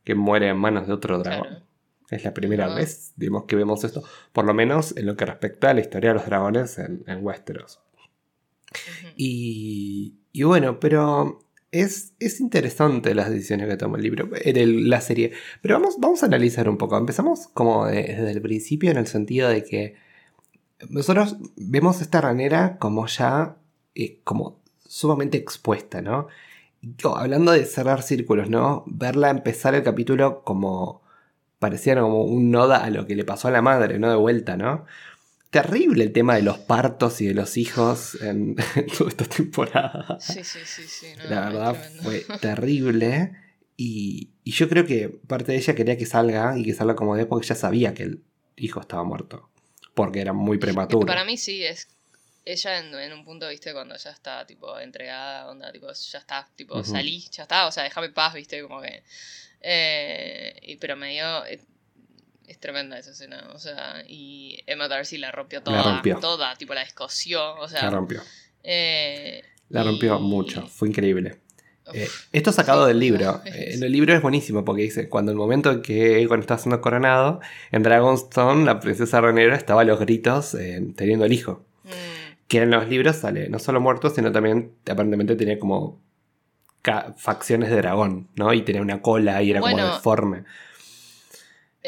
que 0.04 0.14
muere 0.14 0.48
en 0.48 0.56
manos 0.56 0.86
de 0.86 0.92
otro 0.92 1.18
dragón. 1.18 1.48
Claro. 1.48 1.64
Es 2.10 2.24
la 2.24 2.32
primera 2.32 2.72
vez 2.72 3.12
digamos, 3.16 3.44
que 3.46 3.56
vemos 3.56 3.82
esto, 3.82 4.02
por 4.32 4.44
lo 4.44 4.54
menos 4.54 4.96
en 4.96 5.06
lo 5.06 5.16
que 5.16 5.26
respecta 5.26 5.70
a 5.70 5.74
la 5.74 5.80
historia 5.80 6.10
de 6.10 6.14
los 6.14 6.26
dragones 6.26 6.78
en, 6.78 7.02
en 7.08 7.24
Westeros. 7.24 7.80
Y, 9.16 10.14
y 10.32 10.42
bueno, 10.44 10.78
pero 10.80 11.40
es, 11.72 12.14
es 12.20 12.40
interesante 12.40 13.14
las 13.14 13.30
decisiones 13.30 13.68
que 13.68 13.76
toma 13.76 13.96
el 13.96 14.02
libro, 14.04 14.28
en 14.34 14.56
el- 14.56 14.88
la 14.88 15.00
serie. 15.00 15.32
Pero 15.62 15.74
vamos, 15.80 15.96
vamos 15.98 16.22
a 16.22 16.26
analizar 16.26 16.68
un 16.68 16.76
poco. 16.78 16.96
Empezamos 16.96 17.48
como 17.48 17.86
de- 17.86 18.02
desde 18.02 18.30
el 18.30 18.42
principio 18.42 18.90
en 18.90 18.98
el 18.98 19.06
sentido 19.06 19.48
de 19.48 19.64
que 19.64 19.94
nosotros 20.88 21.36
vemos 21.56 22.00
esta 22.00 22.20
ranera 22.20 22.78
como 22.78 23.06
ya 23.06 23.56
eh, 23.94 24.20
como 24.24 24.60
sumamente 24.86 25.38
expuesta, 25.38 26.02
¿no? 26.02 26.28
Yo, 26.82 27.16
hablando 27.16 27.52
de 27.52 27.64
cerrar 27.64 28.02
círculos, 28.02 28.48
¿no? 28.48 28.84
Verla 28.86 29.30
empezar 29.30 29.74
el 29.74 29.82
capítulo 29.82 30.42
como 30.44 31.02
parecía 31.58 31.98
como 31.98 32.24
un 32.24 32.50
noda 32.50 32.84
a 32.84 32.90
lo 32.90 33.06
que 33.06 33.16
le 33.16 33.24
pasó 33.24 33.48
a 33.48 33.50
la 33.50 33.62
madre, 33.62 33.98
¿no? 33.98 34.10
De 34.10 34.16
vuelta, 34.16 34.56
¿no? 34.56 34.84
Terrible 35.50 36.04
el 36.04 36.12
tema 36.12 36.36
de 36.36 36.42
los 36.42 36.58
partos 36.58 37.20
y 37.20 37.26
de 37.26 37.34
los 37.34 37.56
hijos 37.56 38.20
en, 38.20 38.56
en 38.74 38.86
toda 38.98 39.10
esta 39.10 39.24
temporada. 39.24 40.18
Sí, 40.20 40.44
sí, 40.44 40.58
sí, 40.64 40.82
sí. 40.86 41.06
no, 41.16 41.30
La 41.30 41.40
verdad 41.46 41.76
fue 42.02 42.24
terrible. 42.40 43.32
Y, 43.78 44.30
y 44.44 44.52
yo 44.52 44.68
creo 44.68 44.86
que 44.86 45.08
parte 45.08 45.52
de 45.52 45.58
ella 45.58 45.74
quería 45.74 45.96
que 45.96 46.06
salga 46.06 46.58
y 46.58 46.64
que 46.64 46.74
salga 46.74 46.94
como 46.94 47.16
de 47.16 47.26
porque 47.26 47.46
ya 47.46 47.54
sabía 47.54 47.94
que 47.94 48.02
el 48.04 48.22
hijo 48.56 48.80
estaba 48.80 49.04
muerto. 49.04 49.48
Porque 49.96 50.20
era 50.20 50.32
muy 50.32 50.58
prematuro. 50.58 51.06
para 51.06 51.24
mí 51.24 51.36
sí, 51.38 51.64
es 51.64 51.88
ella 52.44 52.78
en, 52.78 52.94
en 52.94 53.12
un 53.14 53.24
punto, 53.24 53.48
viste, 53.48 53.72
cuando 53.72 53.96
ya 53.96 54.10
está, 54.10 54.46
tipo, 54.46 54.78
entregada, 54.78 55.48
onda, 55.48 55.72
tipo, 55.72 55.88
ya 55.92 56.18
está, 56.18 56.46
tipo, 56.54 56.84
salí, 56.84 57.26
ya 57.32 57.42
está, 57.44 57.66
o 57.66 57.72
sea, 57.72 57.82
déjame 57.82 58.10
paz, 58.10 58.34
viste, 58.34 58.62
como 58.62 58.82
que... 58.82 59.02
eh, 59.62 60.56
y- 60.62 60.76
pero 60.76 60.96
me 60.96 61.10
dio... 61.12 61.44
eh, 61.46 61.60
es 62.46 62.60
tremenda 62.60 62.96
esa 62.98 63.10
escena, 63.10 63.48
o 63.54 63.58
sea, 63.58 64.04
y 64.06 64.62
Emma 64.68 64.86
Darcy 64.86 65.16
la 65.18 65.32
rompió 65.32 65.62
toda, 65.62 65.82
rompió. 65.82 66.20
toda, 66.20 66.54
tipo, 66.56 66.74
la 66.74 66.82
descosió, 66.84 67.56
o 67.56 67.68
sea... 67.68 67.82
La 67.84 67.90
rompió. 67.90 68.22
eh, 68.62 69.42
La 69.70 69.82
rompió 69.82 70.16
y- 70.16 70.22
mucho. 70.22 70.68
Fue 70.68 70.86
increíble. 70.88 71.40
Eh, 71.92 72.08
esto 72.32 72.52
sacado 72.52 72.84
Sí, 72.84 72.88
del 72.88 72.98
libro. 73.00 73.40
sea, 73.42 73.52
Eh, 73.54 73.74
en 73.74 73.82
el 73.82 73.92
libro 73.92 74.12
es 74.14 74.20
buenísimo 74.22 74.64
porque 74.64 74.82
dice, 74.82 75.08
cuando 75.08 75.30
el 75.32 75.38
momento 75.38 75.70
en 75.70 75.82
que 75.82 76.16
Aegon 76.16 76.40
está 76.40 76.58
siendo 76.58 76.80
coronado, 76.80 77.40
en 77.70 77.82
Dragonstone 77.82 78.64
la 78.64 78.80
princesa 78.80 79.20
Renera 79.20 79.54
estaba 79.56 79.82
a 79.82 79.84
los 79.84 80.00
gritos 80.00 80.54
eh, 80.54 80.82
teniendo 80.96 81.24
el 81.24 81.32
hijo. 81.32 81.64
mm, 81.84 81.88
Que 82.48 82.62
en 82.62 82.70
los 82.70 82.88
libros 82.88 83.16
sale 83.16 83.48
no 83.48 83.58
solo 83.58 83.80
muerto, 83.80 84.10
sino 84.10 84.32
también 84.32 84.72
aparentemente 84.90 85.36
tenía 85.36 85.58
como 85.58 86.00
facciones 87.16 87.70
de 87.70 87.76
dragón, 87.76 88.28
¿no? 88.36 88.52
Y 88.52 88.62
tenía 88.62 88.80
una 88.80 89.02
cola 89.02 89.42
y 89.42 89.50
era 89.50 89.60
como 89.60 89.76
deforme. 89.94 90.44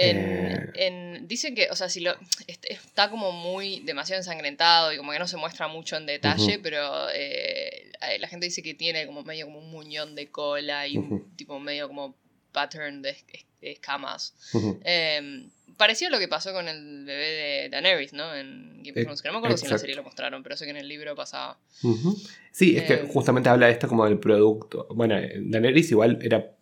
En, 0.00 0.16
Eh. 0.16 0.70
en- 0.74 1.28
dicen 1.28 1.54
que, 1.54 1.68
o 1.70 1.76
sea, 1.76 1.88
si 1.88 2.00
lo 2.00 2.12
est- 2.46 2.64
está 2.68 3.10
como 3.10 3.32
muy 3.32 3.80
demasiado 3.80 4.20
ensangrentado 4.20 4.92
y 4.92 4.96
como 4.96 5.10
que 5.12 5.18
no 5.18 5.26
se 5.26 5.36
muestra 5.36 5.66
mucho 5.68 5.96
en 5.96 6.06
detalle, 6.06 6.58
pero 6.62 7.08
eh, 7.12 7.90
la 8.20 8.28
gente 8.28 8.46
dice 8.46 8.62
que 8.62 8.74
tiene 8.74 9.06
como 9.06 9.24
medio 9.24 9.46
como 9.46 9.58
un 9.58 9.70
muñón 9.70 10.14
de 10.14 10.30
cola 10.30 10.86
y 10.86 10.98
un 10.98 11.34
tipo 11.36 11.58
medio 11.58 11.88
como 11.88 12.14
pattern 12.52 13.02
de, 13.02 13.10
es- 13.10 13.46
de 13.60 13.72
escamas. 13.72 14.34
Ujú. 14.54 14.78
Eh, 14.84 15.48
parecía 15.76 16.10
lo 16.10 16.18
que 16.20 16.28
pasó 16.28 16.52
con 16.52 16.68
el 16.68 17.04
bebé 17.04 17.28
de 17.30 17.68
Daenerys, 17.70 18.12
¿no? 18.12 18.34
En 18.34 18.82
Game 18.84 18.90
of 19.00 19.02
Thrones, 19.02 19.22
que 19.22 19.28
no 19.28 19.32
me 19.32 19.38
acuerdo 19.38 19.56
si 19.56 19.66
en 19.66 19.72
la 19.72 19.78
serie 19.78 19.96
lo 19.96 20.02
mostraron, 20.04 20.42
pero 20.44 20.56
sé 20.56 20.64
que 20.64 20.70
en 20.70 20.76
el 20.76 20.86
libro 20.88 21.14
pasaba. 21.16 21.58
Sí, 22.52 22.76
es 22.76 22.84
que 22.84 22.94
Eh. 22.94 23.08
justamente 23.12 23.48
habla 23.48 23.66
de 23.66 23.72
esto 23.72 23.88
como 23.88 24.04
del 24.04 24.18
producto. 24.20 24.86
Bueno, 24.94 25.18
eh, 25.18 25.34
Daenerys 25.40 25.90
igual 25.90 26.18
era. 26.22 26.52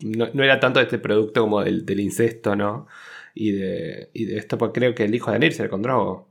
No, 0.00 0.28
no 0.32 0.44
era 0.44 0.60
tanto 0.60 0.80
este 0.80 0.98
producto 0.98 1.42
como 1.42 1.62
del, 1.62 1.86
del 1.86 2.00
incesto, 2.00 2.54
¿no? 2.56 2.86
Y 3.34 3.52
de, 3.52 4.10
y 4.12 4.24
de 4.26 4.38
esto, 4.38 4.58
porque 4.58 4.80
creo 4.80 4.94
que 4.94 5.04
el 5.04 5.14
hijo 5.14 5.26
de 5.26 5.32
Daenerys 5.34 5.60
era 5.60 5.68
con 5.70 5.82
Drogo. 5.82 6.28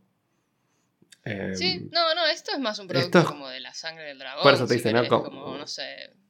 Eh, 1.23 1.51
Sí, 1.55 1.87
no, 1.91 2.13
no, 2.15 2.25
esto 2.27 2.51
es 2.53 2.59
más 2.59 2.77
un 2.79 2.87
producto 2.87 3.19
es- 3.19 3.25
como 3.25 3.47
de 3.49 3.59
la 3.59 3.73
sangre 3.73 4.05
del 4.05 4.19
dragón. 4.19 4.43
Por 4.43 4.53
eso 4.53 4.67
te 4.67 4.73
si 4.73 4.79
dice, 4.79 4.93
¿no? 4.93 5.07
Como- 5.07 5.23
como, 5.23 5.57
no 5.57 5.67
sé. 5.67 5.83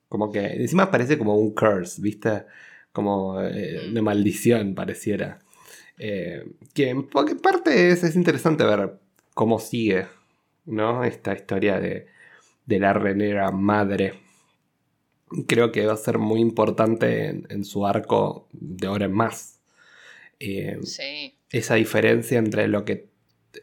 Como 0.08 0.32
que 0.32 0.40
encima 0.46 0.90
parece 0.92 1.18
como 1.18 1.36
un 1.36 1.54
curse, 1.54 2.02
¿viste? 2.02 2.46
Como 2.92 3.42
eh, 3.42 3.82
Mm. 3.88 3.92
una 3.92 4.02
maldición 4.02 4.76
pareciera. 4.76 5.40
Eh, 5.98 6.46
que 6.74 6.90
en 6.90 7.08
parte 7.08 7.90
es, 7.90 8.04
es 8.04 8.16
interesante 8.16 8.64
ver 8.64 9.00
cómo 9.34 9.60
sigue, 9.60 10.08
¿no? 10.66 11.04
Esta 11.04 11.34
historia 11.34 11.80
de, 11.80 12.08
de 12.66 12.80
la 12.80 12.94
renera 12.94 13.52
madre. 13.52 14.14
Creo 15.48 15.72
que 15.72 15.86
va 15.86 15.94
a 15.94 15.98
ser 15.98 16.18
muy 16.20 16.40
importante 16.40 17.28
en, 17.28 17.48
en 17.50 17.64
su 17.66 17.86
arco 17.86 18.48
de 18.52 18.88
ahora 18.88 19.06
en 19.06 19.14
más. 19.14 19.60
Eh, 20.40 20.80
Sí. 20.84 21.36
esa 21.50 21.76
diferencia 21.76 22.38
entre 22.38 22.68
lo 22.68 22.84
que 22.86 23.08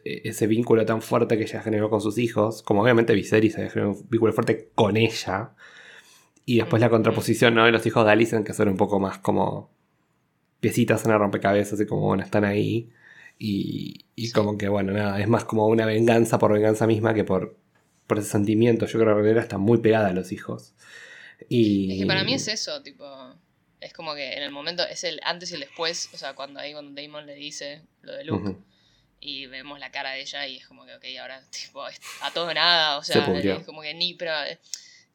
eh, 0.03 0.21
ese 0.25 0.47
vínculo 0.47 0.85
tan 0.85 1.01
fuerte 1.01 1.37
que 1.37 1.43
ella 1.43 1.61
generó 1.61 1.89
con 1.89 2.01
sus 2.01 2.17
hijos, 2.17 2.63
como 2.63 2.81
obviamente 2.81 3.13
Viserys 3.13 3.55
había 3.57 3.69
generado 3.69 3.93
un 3.95 4.09
vínculo 4.09 4.33
fuerte 4.33 4.69
con 4.75 4.97
ella, 4.97 5.51
y 6.45 6.57
después 6.57 6.81
la 6.81 6.89
contraposición 6.89 7.55
¿no? 7.55 7.65
de 7.65 7.71
los 7.71 7.85
hijos 7.85 8.03
de 8.05 8.11
Alicent 8.11 8.45
que 8.45 8.53
son 8.53 8.67
un 8.69 8.77
poco 8.77 8.99
más 8.99 9.19
como 9.19 9.69
piecitas 10.59 11.05
en 11.05 11.11
el 11.11 11.19
rompecabezas 11.19 11.79
y 11.79 11.85
como 11.85 12.01
bueno, 12.07 12.23
están 12.23 12.43
ahí. 12.45 12.89
Y, 13.39 14.05
y 14.15 14.31
como 14.31 14.57
que, 14.57 14.67
bueno, 14.69 14.93
nada, 14.93 15.19
es 15.19 15.27
más 15.27 15.43
como 15.45 15.67
una 15.67 15.85
venganza 15.85 16.37
por 16.39 16.53
venganza 16.53 16.87
misma 16.87 17.13
que 17.13 17.23
por, 17.23 17.57
por 18.07 18.19
ese 18.19 18.29
sentimiento. 18.29 18.85
Yo 18.85 18.99
creo 18.99 19.15
que 19.15 19.21
Renera 19.21 19.41
está 19.41 19.57
muy 19.57 19.79
pegada 19.79 20.09
a 20.09 20.13
los 20.13 20.31
hijos. 20.31 20.73
Y... 21.49 21.93
Es 21.93 21.99
que 21.99 22.05
para 22.07 22.23
mí 22.23 22.33
es 22.33 22.47
eso, 22.47 22.81
tipo. 22.81 23.05
Es 23.79 23.93
como 23.93 24.15
que 24.15 24.33
en 24.33 24.43
el 24.43 24.51
momento, 24.51 24.83
es 24.87 25.03
el 25.03 25.19
antes 25.23 25.51
y 25.51 25.55
el 25.55 25.59
después, 25.61 26.09
o 26.13 26.17
sea, 26.17 26.33
cuando 26.35 26.59
ahí 26.59 26.71
cuando 26.73 26.99
Damon 27.01 27.25
le 27.25 27.35
dice 27.35 27.81
lo 28.01 28.13
de 28.13 28.23
Luke. 28.23 28.55
Y 29.19 29.45
vemos 29.47 29.79
la 29.79 29.89
cara 29.91 30.11
de 30.11 30.21
ella 30.21 30.45
y 30.47 30.57
es 30.57 30.67
como 30.67 30.85
que, 30.85 30.95
ok, 30.95 31.05
ahora, 31.21 31.41
tipo, 31.49 31.83
a 31.85 32.31
todo 32.33 32.53
nada, 32.53 32.97
o 32.97 33.03
Se 33.03 33.13
sea, 33.13 33.21
es 33.37 33.65
como 33.65 33.81
que 33.81 33.93
ni, 33.93 34.13
pero, 34.15 34.33
eh, 34.43 34.59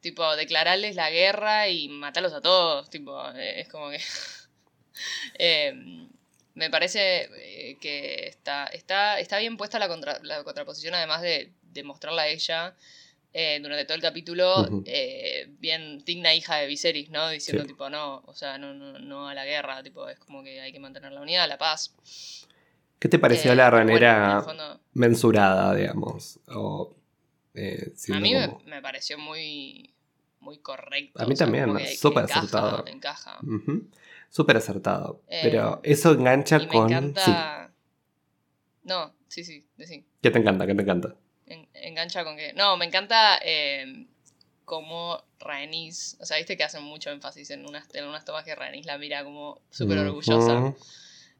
tipo, 0.01 0.35
declararles 0.35 0.95
la 0.95 1.11
guerra 1.11 1.67
y 1.69 1.89
matarlos 1.89 2.33
a 2.33 2.41
todos, 2.41 2.89
tipo, 2.89 3.23
eh, 3.35 3.61
es 3.61 3.67
como 3.67 3.89
que... 3.91 3.99
eh, 5.39 5.73
me 6.55 6.69
parece 6.69 7.29
eh, 7.35 7.77
que 7.79 8.27
está, 8.27 8.65
está, 8.67 9.19
está 9.19 9.37
bien 9.37 9.57
puesta 9.57 9.79
la, 9.79 9.87
contra- 9.87 10.19
la 10.23 10.43
contraposición, 10.43 10.93
además 10.95 11.21
de, 11.21 11.51
de 11.61 11.83
mostrarla 11.83 12.23
a 12.23 12.27
ella 12.27 12.75
eh, 13.33 13.59
durante 13.61 13.85
todo 13.85 13.95
el 13.95 14.01
capítulo, 14.01 14.67
eh, 14.85 15.47
bien 15.59 16.03
digna 16.05 16.33
hija 16.33 16.55
de 16.57 16.67
Viserys, 16.67 17.09
¿no? 17.09 17.29
Diciendo, 17.29 17.63
Sí. 17.63 17.67
tipo, 17.69 17.89
no, 17.89 18.23
o 18.25 18.33
sea, 18.33 18.57
no, 18.57 18.73
no, 18.73 18.97
no 18.99 19.27
a 19.29 19.33
la 19.33 19.45
guerra, 19.45 19.83
tipo, 19.83 20.07
es 20.09 20.17
como 20.19 20.43
que 20.43 20.59
hay 20.61 20.71
que 20.71 20.79
mantener 20.79 21.11
la 21.11 21.21
unidad, 21.21 21.47
la 21.47 21.57
paz. 21.57 21.95
¿Qué 22.97 23.07
te 23.07 23.19
pareció 23.19 23.53
Eh, 23.53 23.55
la 23.55 23.69
ranera 23.69 24.41
fondo- 24.41 24.79
mensurada, 24.93 25.73
digamos? 25.75 26.39
O, 26.47 26.95
A 27.55 28.19
mí 28.19 28.33
me, 28.33 28.47
como- 28.47 28.61
me 28.65 28.81
pareció 28.81 29.17
muy, 29.17 29.93
muy 30.39 30.57
correcto. 30.59 31.21
A 31.21 31.25
mí 31.25 31.33
o 31.33 31.35
sea, 31.35 31.45
también, 31.47 31.77
súper 31.97 32.23
acertado. 32.25 32.85
Encaja. 32.87 33.39
Ujú. 33.43 33.87
Súper 34.29 34.57
acertado. 34.57 35.21
Pero 35.27 35.79
eso 35.83 36.11
engancha 36.13 36.57
Y 36.57 36.59
me 36.61 36.67
con... 36.67 36.87
Sí, 36.89 36.93
encanta. 36.95 37.71
No, 38.83 39.13
sí, 39.27 39.43
sí, 39.43 39.65
sí. 39.79 40.05
¿qué 40.21 40.31
te 40.31 40.39
encanta? 40.39 40.65
¿Qué 40.67 40.75
te 40.75 40.81
encanta? 40.81 41.15
En- 41.79 41.89
engancha 41.89 42.23
con 42.23 42.35
que. 42.37 42.53
No, 42.53 42.77
me 42.77 42.85
encanta 42.85 43.39
eh, 43.43 44.05
cómo 44.65 45.23
Rhaenys. 45.39 46.17
O 46.19 46.25
sea, 46.25 46.37
viste 46.37 46.57
que 46.57 46.63
hacen 46.63 46.83
mucho 46.83 47.09
énfasis 47.11 47.49
en 47.51 47.65
unas, 47.65 47.93
en 47.95 48.05
unas 48.05 48.25
tomas 48.25 48.43
que 48.43 48.55
Rhaenys 48.55 48.85
la 48.85 48.97
mira 48.97 49.23
como 49.23 49.61
súper 49.71 49.97
orgullosa. 49.99 50.73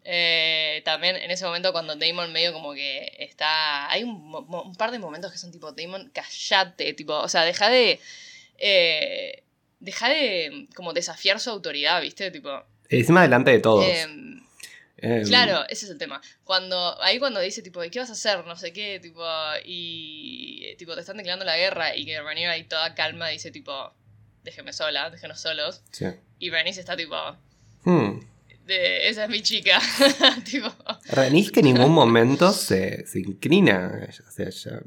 Eh, 0.06 0.82
también 0.86 1.18
en 1.18 1.30
ese 1.30 1.46
momento 1.46 1.72
cuando 1.74 1.96
Damon 1.96 2.32
medio 2.32 2.54
como 2.54 2.74
que 2.74 3.12
está... 3.20 3.92
Hay 3.92 4.04
un, 4.04 4.34
un 4.34 4.76
par 4.76 4.92
de 4.92 4.98
momentos 5.00 5.32
que 5.32 5.38
son 5.38 5.52
tipo, 5.52 5.72
Damon, 5.74 6.10
callate, 6.14 6.94
tipo, 6.94 7.14
o 7.18 7.28
sea, 7.28 7.44
deja 7.44 7.70
de... 7.70 8.00
Eh, 8.58 9.44
deja 9.80 10.10
de 10.10 10.68
como 10.76 10.94
desafiar 10.94 11.40
su 11.40 11.50
autoridad, 11.50 12.02
¿viste? 12.02 12.32
Tipo... 12.32 12.64
Encima 12.90 13.22
delante 13.22 13.52
de 13.52 13.60
todos. 13.60 13.86
em, 13.86 14.42
Em, 15.02 15.24
Claro, 15.24 15.64
ese 15.70 15.86
es 15.86 15.92
el 15.92 15.98
tema. 15.98 16.22
Cuando, 16.44 17.02
ahí 17.02 17.20
cuando 17.20 17.40
dice, 17.40 17.62
tipo, 17.62 17.84
¿y 17.84 17.90
qué 17.90 18.00
vas 18.00 18.10
a 18.10 18.14
hacer? 18.14 18.46
No 18.46 18.56
sé 18.56 18.74
qué, 18.74 19.00
tipo, 19.00 19.24
y 19.66 20.64
eh, 20.66 20.76
tipo, 20.78 20.94
te 20.96 21.02
están 21.02 21.18
declarando 21.18 21.46
la 21.46 21.58
guerra 21.58 21.96
y 21.96 22.06
que 22.06 22.22
Rhaenyra 22.22 22.52
ahí 22.54 22.64
toda 22.66 22.96
calma 22.96 23.30
dice, 23.30 23.52
tipo, 23.52 23.94
déjeme 24.44 24.74
sola, 24.74 25.10
déjenos 25.10 25.40
solos. 25.40 25.82
sí. 25.92 26.06
Y 26.40 26.50
Rhaenys 26.52 26.78
está, 26.78 26.96
tipo, 26.96 27.16
Hmm. 27.84 28.20
de, 28.66 29.08
esa 29.10 29.24
es 29.26 29.30
mi 29.30 29.42
chica. 29.42 29.80
tipo, 30.50 30.70
Rhaenys 31.12 31.52
que 31.52 31.60
en 31.62 31.66
ningún 31.68 31.92
momento 31.92 32.52
se, 32.52 33.06
se 33.08 33.20
inclina. 33.20 34.08
O 34.28 34.32
sea, 34.32 34.46
ella 34.48 34.82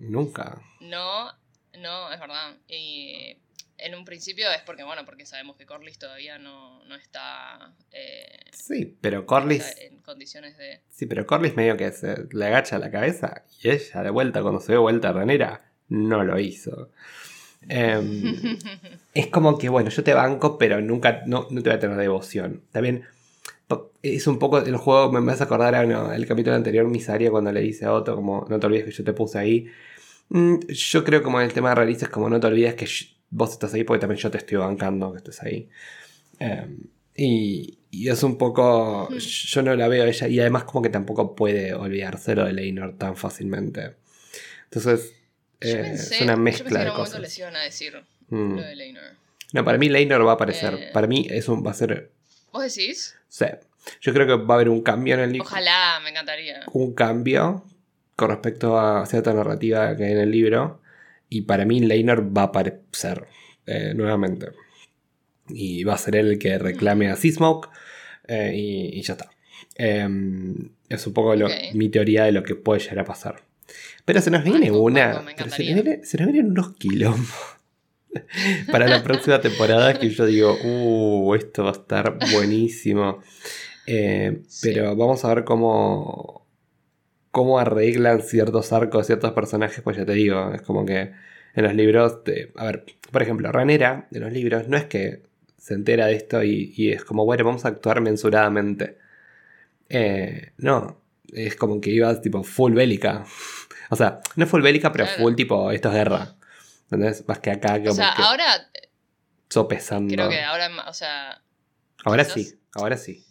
nunca. 0.00 0.60
no, 0.80 1.32
no, 1.78 2.12
es 2.12 2.20
verdad. 2.20 2.56
Y 2.68 3.36
en 3.78 3.94
un 3.94 4.04
principio 4.04 4.50
es 4.50 4.62
porque, 4.62 4.84
bueno, 4.84 5.04
porque 5.04 5.26
sabemos 5.26 5.56
que 5.56 5.66
Corlys 5.66 5.98
todavía 5.98 6.38
no, 6.38 6.84
no 6.84 6.94
está, 6.94 7.74
eh, 7.90 8.40
Sí, 8.52 8.96
pero 9.00 9.26
en 9.78 10.00
condiciones 10.02 10.56
de... 10.58 10.80
Sí, 10.90 11.06
pero 11.06 11.26
Corlys 11.26 11.56
medio 11.56 11.76
que 11.76 11.90
se 11.92 12.26
le 12.32 12.46
agacha 12.46 12.78
la 12.78 12.90
cabeza. 12.90 13.44
Y 13.62 13.70
ella, 13.70 14.02
de 14.02 14.10
vuelta, 14.10 14.42
cuando 14.42 14.60
se 14.60 14.72
ve 14.72 14.78
vuelta 14.78 15.08
a 15.08 15.12
Ranera, 15.12 15.72
no 15.88 16.22
lo 16.24 16.38
hizo. 16.38 16.90
Em, 17.68 18.58
es 19.14 19.26
como 19.28 19.58
que, 19.58 19.68
bueno, 19.68 19.90
yo 19.90 20.04
te 20.04 20.14
banco, 20.14 20.58
pero 20.58 20.80
nunca, 20.80 21.22
no, 21.26 21.46
no 21.50 21.62
te 21.62 21.70
voy 21.70 21.76
a 21.76 21.80
tener 21.80 21.96
devoción. 21.96 22.62
También 22.70 23.04
es 24.02 24.26
un 24.26 24.38
poco, 24.38 24.58
el 24.58 24.76
juego 24.76 25.12
me 25.12 25.32
acordar 25.32 25.74
a 25.74 25.84
no, 25.84 26.12
el 26.12 26.26
capítulo 26.26 26.56
anterior, 26.56 26.86
Misaria, 26.86 27.30
cuando 27.30 27.52
le 27.52 27.60
dice 27.60 27.84
a 27.84 27.92
Otto, 27.92 28.16
como, 28.16 28.46
no 28.48 28.58
te 28.58 28.66
olvides 28.66 28.84
que 28.84 28.90
yo 28.90 29.04
te 29.04 29.12
puse 29.12 29.38
ahí. 29.38 29.66
Mm, 30.28 30.58
yo 30.68 31.04
creo 31.04 31.22
como 31.22 31.40
el 31.40 31.52
tema 31.52 31.74
de 31.74 31.92
es 31.92 32.08
como, 32.08 32.28
no 32.28 32.40
te 32.40 32.46
olvides 32.46 32.74
que 32.74 32.86
vos 33.32 33.50
estás 33.52 33.74
ahí 33.74 33.82
porque 33.82 34.00
también 34.00 34.20
yo 34.20 34.30
te 34.30 34.38
estoy 34.38 34.58
bancando 34.58 35.10
que 35.12 35.18
estés 35.18 35.42
ahí. 35.42 35.68
Em, 36.38 36.78
y, 37.16 37.78
y 37.90 38.08
es 38.08 38.22
un 38.22 38.38
poco, 38.38 39.08
Hmm. 39.10 39.16
yo 39.18 39.62
no 39.62 39.74
la 39.74 39.88
veo 39.88 40.04
a 40.04 40.06
ella, 40.08 40.28
y 40.28 40.38
además 40.40 40.64
como 40.64 40.82
que 40.82 40.88
tampoco 40.88 41.34
puede 41.34 41.74
olvidárselo 41.74 42.44
de 42.44 42.52
Leinor 42.52 42.96
tan 42.96 43.16
fácilmente. 43.16 43.96
Entonces, 44.64 45.12
Yo 45.60 45.70
eh, 45.70 45.76
pensé, 45.82 46.14
es 46.16 46.20
una 46.22 46.34
yo 46.34 46.38
mezcla 46.40 46.64
pensé 46.64 46.74
que 46.74 46.80
en 46.80 46.84
de 46.84 46.90
momento 46.90 47.04
cosas. 47.10 47.20
les 47.20 47.38
iban 47.38 47.56
a 47.56 47.62
decir 47.62 47.94
Mm. 48.28 48.56
lo 48.56 48.62
de 48.62 48.76
Laenor. 48.76 49.02
No, 49.52 49.64
para 49.64 49.76
mí 49.78 49.88
Leinor 49.90 50.26
va 50.26 50.30
a 50.32 50.34
aparecer. 50.34 50.74
Eh. 50.74 50.90
Para 50.94 51.06
mí 51.06 51.26
es 51.30 51.48
un, 51.48 51.64
va 51.66 51.72
a 51.72 51.74
ser. 51.74 52.10
¿Vos 52.52 52.62
decís? 52.62 53.14
Sí. 53.28 53.44
Yo 54.00 54.12
creo 54.14 54.26
que 54.26 54.44
va 54.44 54.54
a 54.54 54.56
haber 54.56 54.68
un 54.68 54.80
cambio 54.82 55.14
en 55.14 55.20
el 55.20 55.32
libro. 55.32 55.46
Ojalá, 55.48 56.00
me 56.02 56.10
encantaría. 56.10 56.60
Un 56.72 56.94
cambio 56.94 57.64
con 58.16 58.30
respecto 58.30 58.78
a 58.78 59.04
cierta 59.06 59.32
narrativa 59.34 59.96
que 59.96 60.04
hay 60.04 60.12
en 60.12 60.18
el 60.18 60.30
libro. 60.30 60.80
Y 61.34 61.42
para 61.42 61.64
mí 61.64 61.80
Leinor 61.80 62.36
va 62.36 62.42
a 62.42 62.44
aparecer 62.46 63.26
eh, 63.66 63.92
nuevamente. 63.94 64.48
Y 65.48 65.84
va 65.84 65.94
a 65.94 65.98
ser 65.98 66.16
él 66.16 66.28
el 66.32 66.38
que 66.38 66.58
reclame 66.58 67.08
a 67.10 67.16
Seasmoke. 67.16 67.68
eh, 68.28 68.52
y, 68.54 68.98
y 68.98 69.02
ya 69.02 69.14
está. 69.14 69.30
Em, 69.76 70.70
es 70.88 71.06
un 71.06 71.12
poco 71.12 71.34
lo- 71.34 71.48
mi 71.74 71.88
teoría 71.88 72.24
de 72.24 72.32
lo 72.32 72.42
que 72.42 72.54
puede 72.54 72.80
llegar 72.80 73.00
a 73.00 73.04
pasar. 73.04 73.42
Pero 74.04 74.20
se 74.20 74.30
nos 74.30 74.44
viene 74.44 74.70
una. 74.70 75.22
pero 75.36 75.50
se, 75.50 75.64
nos 75.64 75.74
viene- 75.84 76.04
se 76.04 76.18
nos 76.18 76.26
vienen 76.32 76.50
unos 76.52 76.74
quilombos. 76.76 77.28
Para 78.70 78.86
la 78.88 79.02
próxima 79.02 79.40
temporada 79.40 79.98
que 79.98 80.10
yo 80.10 80.26
digo, 80.26 80.56
uh, 80.62 81.34
esto 81.34 81.64
va 81.64 81.70
a 81.70 81.72
estar 81.72 82.18
buenísimo. 82.32 83.20
Eh, 83.86 84.42
Sí. 84.46 84.68
Pero 84.68 84.94
vamos 84.96 85.24
a 85.24 85.34
ver 85.34 85.44
cómo, 85.44 86.41
cómo 87.32 87.58
arreglan 87.58 88.22
ciertos 88.22 88.72
arcos, 88.72 89.06
ciertos 89.06 89.32
personajes, 89.32 89.80
pues 89.82 89.96
ya 89.96 90.04
te 90.06 90.12
digo, 90.12 90.52
es 90.54 90.62
como 90.62 90.86
que 90.86 91.12
en 91.54 91.64
los 91.64 91.74
libros, 91.74 92.22
te- 92.22 92.52
a 92.56 92.66
ver, 92.66 92.84
por 93.10 93.22
ejemplo, 93.22 93.50
Ranera 93.50 94.06
de 94.10 94.20
los 94.20 94.32
libros 94.32 94.68
no 94.68 94.76
es 94.76 94.84
que 94.84 95.22
se 95.58 95.74
entera 95.74 96.06
de 96.06 96.14
esto 96.14 96.44
y, 96.44 96.72
y 96.76 96.92
es 96.92 97.04
como, 97.04 97.24
bueno, 97.24 97.44
vamos 97.44 97.64
a 97.64 97.68
actuar 97.68 98.00
mensuradamente. 98.00 98.98
Eh, 99.88 100.52
no, 100.58 101.00
es 101.32 101.56
como 101.56 101.80
que 101.80 101.90
ibas 101.90 102.20
tipo 102.22 102.42
full 102.44 102.74
bélica. 102.74 103.24
O 103.90 103.96
sea, 103.96 104.20
no 104.36 104.46
full 104.46 104.62
bélica, 104.62 104.90
pero 104.90 105.04
full 105.18 105.34
tipo, 105.34 105.70
esto 105.70 105.88
es 105.90 105.94
guerra. 105.94 106.34
¿Entendés? 106.84 107.28
Más 107.28 107.40
que 107.40 107.50
acá, 107.50 107.78
como 107.78 107.90
O 107.90 107.94
sea, 107.94 108.14
que 108.16 108.22
ahora 108.22 108.46
sopesando. 109.50 110.14
creo 110.14 110.30
que 110.30 110.40
ahora, 110.40 110.70
o 110.88 110.94
sea, 110.94 111.42
Ahora 112.04 112.24
quizás- 112.24 112.32
sí, 112.34 112.58
ahora 112.74 112.96
sí. 112.96 113.22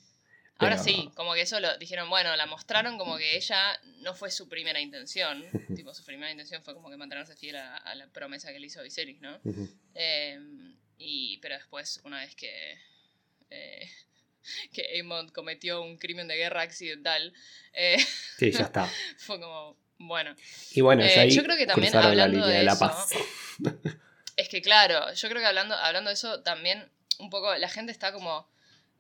Ahora 0.62 0.76
Pero- 0.78 0.84
sí, 0.84 1.12
como 1.16 1.34
que 1.34 1.42
eso 1.42 1.60
lo 1.60 1.78
dijeron, 1.78 2.10
bueno, 2.10 2.36
la 2.36 2.46
mostraron 2.46 2.98
como 2.98 3.18
que 3.18 3.36
ella 3.36 3.78
no 4.00 4.14
fue 4.16 4.32
su 4.32 4.48
primera 4.48 4.80
intención. 4.80 5.44
tipo, 5.76 5.94
su 5.94 6.04
primera 6.06 6.32
intención 6.32 6.64
fue 6.64 6.74
como 6.74 6.90
que 6.90 6.98
mantenerse 6.98 7.36
fiel 7.36 7.58
a, 7.58 7.76
a 7.78 7.96
la 7.96 8.08
promesa 8.08 8.52
que 8.54 8.60
le 8.60 8.68
hizo 8.68 8.82
Viserys, 8.84 9.20
¿no? 9.22 9.40
Eh, 9.96 10.40
y, 10.98 11.38
pero 11.40 11.56
después, 11.56 12.00
una 12.04 12.20
vez 12.20 12.36
que, 12.36 12.78
eh, 13.50 13.90
que 14.74 14.88
Aemon 14.96 15.30
cometió 15.30 15.82
un 15.82 15.98
crimen 15.98 16.28
de 16.28 16.36
guerra 16.38 16.62
accidental, 16.62 17.34
eh, 17.74 17.98
Sí, 18.38 18.52
ya 18.52 18.64
está. 18.66 18.90
fue 19.18 19.40
como, 19.40 19.78
bueno. 19.98 20.36
Y 20.72 20.82
bueno, 20.82 21.04
Eh, 21.04 21.30
yo 21.32 21.44
creo 21.44 21.58
que 21.58 21.66
también 21.68 21.94
la 21.94 22.04
hablando 22.04 22.38
línea 22.38 22.48
de 22.52 22.58
de 22.60 22.64
la 22.64 22.72
eso, 22.74 22.80
paz. 22.80 23.10
Es 24.38 24.50
que 24.50 24.62
claro, 24.62 25.14
yo 25.14 25.30
creo 25.30 25.42
que 25.42 25.48
hablando, 25.48 25.76
hablando 25.76 26.10
de 26.10 26.16
eso 26.16 26.42
también, 26.42 26.90
un 27.20 27.30
poco, 27.30 27.56
la 27.56 27.70
gente 27.70 27.92
está 27.92 28.12
como, 28.12 28.50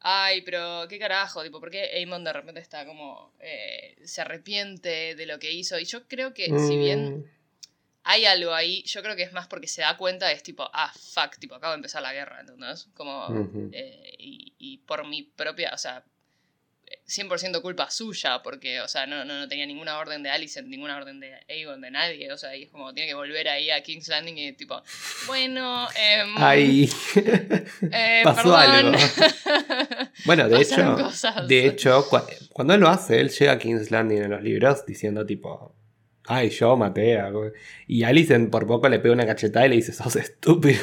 ay, 0.01 0.41
pero 0.41 0.87
qué 0.89 0.99
carajo, 0.99 1.43
tipo, 1.43 1.59
¿por 1.59 1.71
qué 1.71 1.83
Aemon 1.95 2.23
de 2.23 2.33
repente 2.33 2.59
está 2.61 2.85
como, 2.85 3.33
eh, 3.39 3.97
se 4.05 4.21
arrepiente 4.21 5.15
de 5.15 5.25
lo 5.25 5.39
que 5.39 5.51
hizo? 5.51 5.79
Y 5.79 5.85
yo 5.85 6.07
creo 6.07 6.33
que 6.33 6.57
si 6.57 6.77
bien 6.77 7.17
Mm, 7.17 7.23
hay 8.03 8.25
algo 8.25 8.53
ahí, 8.53 8.83
yo 8.85 9.01
creo 9.03 9.15
que 9.15 9.23
es 9.23 9.33
más 9.33 9.47
porque 9.47 9.67
se 9.67 9.81
da 9.81 9.97
cuenta, 9.97 10.31
es 10.31 10.43
tipo, 10.43 10.69
ah, 10.73 10.91
fuck, 10.93 11.37
tipo, 11.39 11.55
acabo 11.55 11.73
de 11.73 11.77
empezar 11.77 12.01
la 12.01 12.13
guerra, 12.13 12.39
¿entendés? 12.41 12.89
Como, 12.95 13.45
eh, 13.71 14.15
y, 14.19 14.55
y 14.57 14.77
por 14.79 15.07
mi 15.07 15.23
propia, 15.23 15.71
o 15.73 15.77
sea, 15.77 16.03
100% 17.07 17.61
culpa 17.61 17.89
suya, 17.89 18.41
porque, 18.43 18.81
o 18.81 18.87
sea, 18.87 19.05
no, 19.05 19.25
no, 19.25 19.39
no 19.39 19.47
tenía 19.47 19.65
ninguna 19.65 19.97
orden 19.97 20.23
de 20.23 20.29
Alicent, 20.29 20.67
ninguna 20.67 20.97
orden 20.97 21.19
de 21.19 21.33
Aegon, 21.49 21.81
de 21.81 21.91
nadie, 21.91 22.31
o 22.31 22.37
sea, 22.37 22.55
y 22.55 22.63
es 22.63 22.69
como, 22.69 22.93
tiene 22.93 23.09
que 23.09 23.13
volver 23.15 23.47
ahí 23.49 23.69
a 23.69 23.81
King's 23.83 24.07
Landing 24.07 24.37
y 24.37 24.53
tipo, 24.53 24.81
bueno, 25.27 25.87
em, 25.95 26.33
Ay, 26.37 26.89
eh, 27.91 28.21
pasó 28.23 28.55
algo. 28.55 28.91
Bueno, 30.25 30.47
de 30.47 30.57
Pasaron 30.57 30.93
hecho, 30.95 31.03
cosas. 31.03 31.47
de 31.47 31.65
hecho, 31.67 32.09
cua- 32.09 32.25
cuando 32.53 32.73
él 32.73 32.79
lo 32.81 32.89
hace, 32.89 33.19
él 33.19 33.29
llega 33.29 33.53
a 33.53 33.57
King's 33.57 33.89
Landing 33.91 34.23
en 34.23 34.31
los 34.31 34.43
libros 34.43 34.85
diciendo 34.85 35.25
tipo, 35.25 35.75
ay, 36.25 36.49
yo 36.49 36.77
maté 36.77 37.19
a... 37.19 37.31
Y 37.87 38.03
Alicent 38.03 38.51
por 38.51 38.67
poco 38.67 38.87
le 38.89 38.99
pega 38.99 39.13
una 39.13 39.25
cachetada 39.25 39.65
y 39.65 39.69
le 39.69 39.75
dice, 39.77 39.93
sos 39.93 40.15
estúpido. 40.15 40.81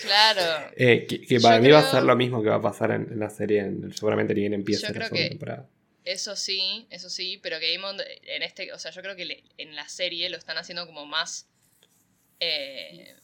Claro. 0.00 0.72
Eh, 0.76 1.06
que 1.08 1.20
que 1.22 1.34
Yo 1.36 1.40
para 1.42 1.60
mí 1.60 1.70
va 1.70 1.80
a 1.80 1.90
ser 1.90 2.02
lo 2.02 2.16
mismo 2.16 2.42
que 2.42 2.48
va 2.50 2.56
a 2.56 2.60
pasar 2.62 2.90
en, 2.90 3.12
en 3.12 3.18
la 3.18 3.30
serie, 3.30 3.60
en- 3.60 3.92
seguramente 3.94 4.34
ni 4.34 4.40
bien 4.40 4.54
empieza 4.54 4.88
Yo 4.88 4.88
la 4.88 4.94
creo 4.94 5.08
segunda 5.08 5.22
que- 5.24 5.28
temporada. 5.30 5.68
Eso 6.04 6.36
sí, 6.36 6.86
eso 6.90 7.08
sí, 7.08 7.38
pero 7.42 7.58
que 7.58 7.66
Aemond 7.66 7.98
en 8.24 8.42
este, 8.42 8.70
o 8.74 8.78
sea, 8.78 8.90
yo 8.90 9.00
creo 9.00 9.16
que 9.16 9.24
le- 9.24 9.42
en 9.56 9.74
la 9.74 9.88
serie 9.88 10.28
lo 10.28 10.36
están 10.36 10.58
haciendo 10.58 10.86
como 10.86 11.06
más, 11.06 11.48
eh, 12.40 13.16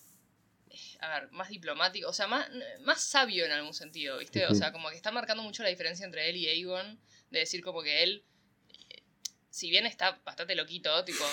a 1.01 1.21
ver, 1.21 1.31
más 1.33 1.49
diplomático, 1.51 2.09
o 2.09 2.13
sea, 2.15 2.27
más, 2.27 2.49
más 2.81 3.03
sabio 3.03 3.45
en 3.45 3.53
algún 3.53 3.75
sentido, 3.75 4.17
¿viste? 4.19 4.47
O 4.47 4.55
sea, 4.55 4.73
como 4.73 4.89
que 4.89 4.97
está 4.97 5.11
marcando 5.11 5.43
mucho 5.43 5.63
la 5.63 5.69
diferencia 5.69 6.07
entre 6.07 6.31
él 6.31 6.37
y 6.37 6.47
Aegon, 6.49 6.99
de 7.31 7.41
decir 7.41 7.63
como 7.63 7.83
que 7.83 8.03
él, 8.03 8.25
si 9.51 9.69
bien 9.69 9.85
está 9.85 10.19
bastante 10.25 10.55
loquito, 10.55 11.05
tipo, 11.05 11.25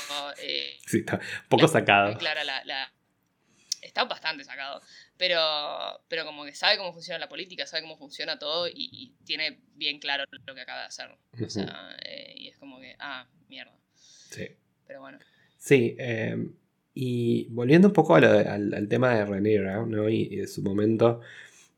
eh, 0.41 0.77
Sí, 0.85 0.97
está 0.99 1.19
poco 1.47 1.67
sacado. 1.67 2.17
Clara, 2.17 2.43
la, 2.43 2.63
la- 2.65 2.91
está 3.81 4.03
bastante 4.05 4.43
sacado. 4.43 4.81
Pero, 5.17 5.39
pero 6.07 6.25
como 6.25 6.45
que 6.45 6.53
sabe 6.53 6.77
cómo 6.77 6.93
funciona 6.93 7.19
la 7.19 7.29
política, 7.29 7.65
sabe 7.65 7.83
cómo 7.83 7.97
funciona 7.97 8.37
todo 8.39 8.67
y, 8.67 8.73
y 8.91 9.15
tiene 9.25 9.59
bien 9.75 9.99
claro 9.99 10.23
lo 10.45 10.55
que 10.55 10.61
acaba 10.61 10.81
de 10.81 10.87
hacer. 10.87 11.09
O 11.43 11.49
sea, 11.49 11.95
eh, 12.05 12.33
y 12.37 12.47
es 12.47 12.57
como 12.57 12.79
que, 12.79 12.95
ah, 12.99 13.27
mierda. 13.49 13.73
Sí. 13.95 14.47
Pero 14.85 15.01
bueno. 15.01 15.19
Sí, 15.57 15.95
eh, 15.99 16.49
y 16.93 17.45
volviendo 17.49 17.87
un 17.89 17.93
poco 17.93 18.15
a 18.15 18.19
lo 18.19 18.31
de- 18.31 18.47
al, 18.47 18.73
al 18.73 18.87
tema 18.87 19.13
de 19.15 19.25
Rhaenyra, 19.25 19.85
¿no? 19.85 20.09
Y, 20.09 20.21
y 20.31 20.35
de 20.37 20.47
su 20.47 20.61
momento, 20.61 21.21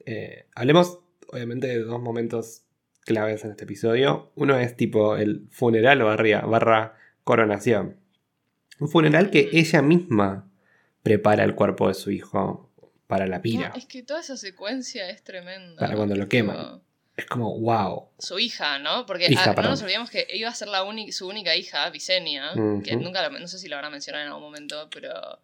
eh, 0.05 0.45
hablemos 0.55 0.99
obviamente 1.31 1.67
de 1.67 1.79
dos 1.79 2.01
momentos 2.01 2.63
claves 3.01 3.43
en 3.45 3.51
este 3.51 3.63
episodio. 3.63 4.31
Uno 4.35 4.57
es 4.59 4.75
tipo 4.75 5.15
el 5.17 5.47
funeral 5.51 6.01
barra, 6.03 6.41
barra 6.41 6.97
coronación. 7.23 7.97
Un 8.79 8.87
funeral 8.89 9.29
que 9.29 9.49
ella 9.51 9.81
misma 9.81 10.48
prepara 11.03 11.43
el 11.43 11.55
cuerpo 11.55 11.87
de 11.87 11.93
su 11.93 12.11
hijo 12.11 12.69
para 13.07 13.25
la 13.27 13.41
pira. 13.41 13.69
No, 13.69 13.75
es 13.75 13.85
que 13.85 14.03
toda 14.03 14.19
esa 14.19 14.37
secuencia 14.37 15.09
es 15.09 15.23
tremenda. 15.23 15.79
Para 15.79 15.95
cuando 15.95 16.15
lo 16.15 16.27
queman. 16.27 16.81
Es 17.17 17.25
como, 17.25 17.59
wow. 17.59 18.09
Su 18.17 18.39
hija, 18.39 18.79
¿no? 18.79 19.05
Porque 19.05 19.27
Hija, 19.29 19.53
ah, 19.57 19.61
no 19.61 19.69
nos 19.71 19.81
olvidemos 19.81 20.09
que 20.09 20.25
iba 20.33 20.47
a 20.49 20.53
ser 20.53 20.69
la 20.69 20.83
su 21.11 21.27
única 21.27 21.53
hija, 21.55 21.89
Visenya, 21.89 22.51
que 22.83 22.95
nunca, 22.95 23.27
lo- 23.27 23.37
no 23.39 23.47
sé 23.47 23.59
si 23.59 23.67
lo 23.67 23.75
habrán 23.75 23.91
mencionado 23.91 24.23
en 24.23 24.29
algún 24.29 24.43
momento, 24.43 24.89
pero 24.89 25.41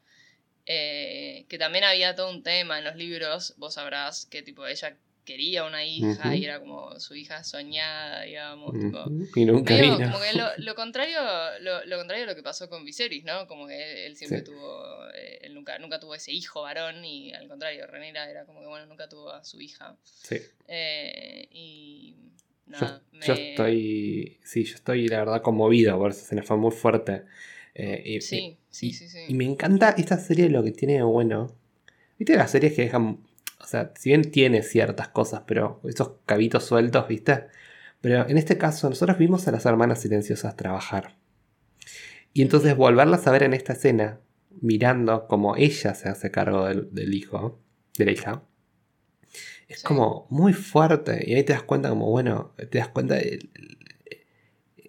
eh, 0.66 1.46
que 1.50 1.58
también 1.58 1.84
había 1.84 2.16
todo 2.16 2.30
un 2.30 2.44
tema 2.44 2.78
en 2.78 2.86
los 2.86 2.96
libros, 2.96 3.56
vos 3.58 3.74
sabrás 3.74 4.26
que 4.26 4.42
tipo 4.42 4.66
ella 4.66 4.98
quería 5.26 5.66
una 5.66 5.84
hija 5.84 6.36
y 6.36 6.46
era 6.46 6.60
como 6.60 7.00
su 7.00 7.16
hija 7.16 7.44
soñada, 7.44 8.22
digamos, 8.24 8.72
tipo. 8.80 9.00
Y 9.36 9.46
nunca 9.46 9.74
Medio 9.74 9.98
vino. 9.98 10.12
como 10.12 10.24
que 10.24 10.34
lo, 10.38 10.46
lo 10.58 10.76
contrario 10.76 11.20
lo, 11.62 11.84
lo 11.86 11.98
contrario 11.98 12.24
a 12.24 12.28
lo 12.28 12.36
que 12.36 12.44
pasó 12.44 12.70
con 12.70 12.86
Viserys, 12.86 13.24
¿no? 13.26 13.48
Como 13.48 13.68
que 13.68 14.06
él 14.06 14.16
siempre 14.16 14.40
Sí. 14.40 14.46
tuvo 14.46 15.08
eh, 15.16 15.40
él 15.42 15.54
nunca 15.56 15.78
nunca 15.80 16.00
tuvo 16.00 16.16
ese 16.16 16.32
hijo 16.32 16.62
varón 16.62 17.04
y 17.04 17.34
al 17.34 17.48
contrario 17.48 17.88
Renira 17.88 18.30
era 18.30 18.46
como 18.46 18.60
que 18.62 18.68
bueno 18.68 18.86
nunca 18.86 19.10
tuvo 19.10 19.32
a 19.32 19.44
su 19.44 19.60
hija 19.60 19.98
Sí. 20.04 20.38
Eh, 20.68 21.48
y 21.52 22.16
Yo, 22.68 22.72
nada 22.72 23.02
yo 23.22 23.34
me- 23.36 23.50
estoy. 23.52 24.38
Sí, 24.44 24.64
yo 24.64 24.76
estoy 24.76 25.08
la 25.08 25.20
verdad 25.20 25.42
conmovido 25.42 25.98
por 25.98 26.12
esa 26.12 26.22
escena, 26.22 26.44
fue 26.44 26.58
muy 26.58 26.72
fuerte. 26.72 27.24
Eh, 27.74 28.02
y, 28.06 28.22
sí 28.22 28.58
sí 28.70 28.88
y- 28.88 28.94
sí 28.94 29.10
sí 29.10 29.20
y 29.28 29.34
me 29.34 29.44
encanta 29.46 29.90
esta 29.98 30.18
serie 30.18 30.50
lo 30.50 30.64
que 30.64 30.72
tiene 30.72 31.02
bueno. 31.04 31.54
¿Viste 32.18 32.36
las 32.38 32.52
series 32.52 32.74
que 32.74 32.84
dejan. 32.84 33.20
O 33.66 33.68
sea, 33.68 33.92
si 33.96 34.10
bien 34.10 34.32
tiene 34.32 34.62
ciertas 34.64 35.10
cosas, 35.10 35.44
pero 35.48 35.82
esos 35.86 36.12
cabitos 36.26 36.64
sueltos, 36.66 37.08
¿viste? 37.08 37.46
Pero 38.02 38.28
en 38.30 38.38
este 38.38 38.58
caso, 38.58 38.90
nosotros 38.90 39.18
vimos 39.18 39.48
a 39.48 39.52
las 39.52 39.66
hermanas 39.66 40.02
silenciosas 40.02 40.56
trabajar. 40.56 41.16
Y 42.34 42.42
entonces 42.42 42.76
volverlas 42.76 43.28
a 43.28 43.32
ver 43.32 43.44
en 43.44 43.54
esta 43.54 43.74
escena, 43.74 44.20
mirando 44.62 45.28
como 45.28 45.56
ella 45.56 45.94
se 45.96 46.10
hace 46.10 46.32
cargo 46.32 46.66
del, 46.66 46.90
del 46.94 47.14
hijo, 47.14 47.60
de 47.98 48.06
la 48.06 48.12
hija, 48.12 48.44
es 49.68 49.80
Sí. 49.80 49.86
como 49.86 50.28
muy 50.30 50.54
fuerte. 50.54 51.24
Y 51.26 51.34
ahí 51.36 51.44
te 51.44 51.54
das 51.54 51.64
cuenta, 51.64 51.90
como 51.90 52.10
bueno, 52.10 52.54
te 52.70 52.78
das 52.78 52.90
cuenta 52.90 53.16
del 53.16 53.50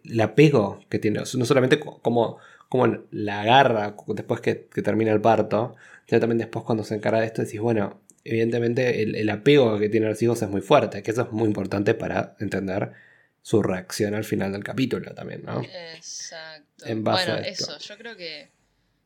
el 0.04 0.20
apego 0.20 0.80
que 0.88 0.98
tiene. 0.98 1.20
No 1.20 1.44
solamente 1.44 1.80
co- 1.80 2.00
como, 2.02 2.38
como 2.68 2.86
la 3.10 3.40
agarra 3.42 3.96
después 4.08 4.40
que, 4.40 4.68
que 4.72 4.82
termina 4.82 5.12
el 5.12 5.20
parto, 5.20 5.74
sino 6.06 6.20
también 6.20 6.38
después 6.38 6.64
cuando 6.64 6.84
se 6.84 6.94
encarga 6.94 7.20
de 7.20 7.26
esto, 7.26 7.42
decís, 7.42 7.60
bueno, 7.60 8.00
evidentemente 8.28 9.02
el, 9.02 9.14
el 9.14 9.28
apego 9.30 9.78
que 9.78 9.88
tiene 9.88 10.06
a 10.06 10.10
los 10.10 10.22
hijos 10.22 10.40
es 10.42 10.48
muy 10.48 10.60
fuerte, 10.60 11.02
que 11.02 11.10
eso 11.10 11.22
es 11.22 11.32
muy 11.32 11.46
importante 11.46 11.94
para 11.94 12.36
entender 12.40 12.92
su 13.42 13.62
reacción 13.62 14.14
al 14.14 14.24
final 14.24 14.52
del 14.52 14.64
capítulo 14.64 15.14
también, 15.14 15.42
¿no? 15.44 15.62
exacto 15.94 16.84
En 16.86 17.04
base 17.04 17.26
bueno 17.30 17.44
a 17.44 17.46
esto. 17.48 17.76
eso 17.76 17.78
yo 17.88 17.96
creo 17.98 18.16
que 18.16 18.50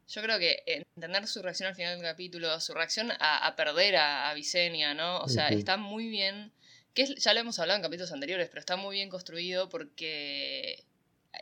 yo 0.09 0.23
creo 0.23 0.39
que 0.41 0.63
entender 0.67 1.27
su 1.29 1.41
reacción 1.41 1.69
al 1.69 1.77
final 1.77 1.95
del 1.97 2.05
capítulo, 2.05 2.59
su 2.61 2.75
reacción 2.75 3.13
a, 3.21 3.47
a 3.47 3.55
perder 3.55 3.95
a, 3.97 4.29
a 4.31 4.35
Visenya, 4.35 4.93
¿no? 4.93 5.19
O 5.21 5.29
sea, 5.29 5.49
está 5.59 5.77
muy 5.77 6.09
bien, 6.09 6.51
que 6.95 7.03
es- 7.03 7.15
ya 7.17 7.33
lo 7.33 7.39
hemos 7.41 7.61
hablado 7.61 7.77
en 7.77 7.83
capítulos 7.85 8.11
anteriores, 8.11 8.49
pero 8.49 8.59
está 8.59 8.75
muy 8.77 8.97
bien 8.97 9.09
construido 9.09 9.69
porque 9.69 10.83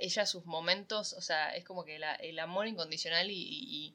ella 0.02 0.26
sus 0.26 0.44
momentos, 0.44 1.14
o 1.14 1.22
sea, 1.22 1.56
es 1.56 1.64
como 1.64 1.84
que 1.86 1.98
la- 1.98 2.14
el 2.16 2.38
amor 2.40 2.66
incondicional 2.66 3.30
y, 3.30 3.34
y- 3.40 3.86
y 3.86 3.94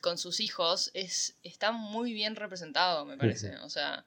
con 0.00 0.18
sus 0.18 0.40
hijos 0.40 0.90
es, 0.94 1.36
está 1.42 1.72
muy 1.72 2.12
bien 2.12 2.36
representado, 2.36 3.04
me 3.04 3.16
parece. 3.16 3.56
O 3.58 3.70
sea, 3.70 4.04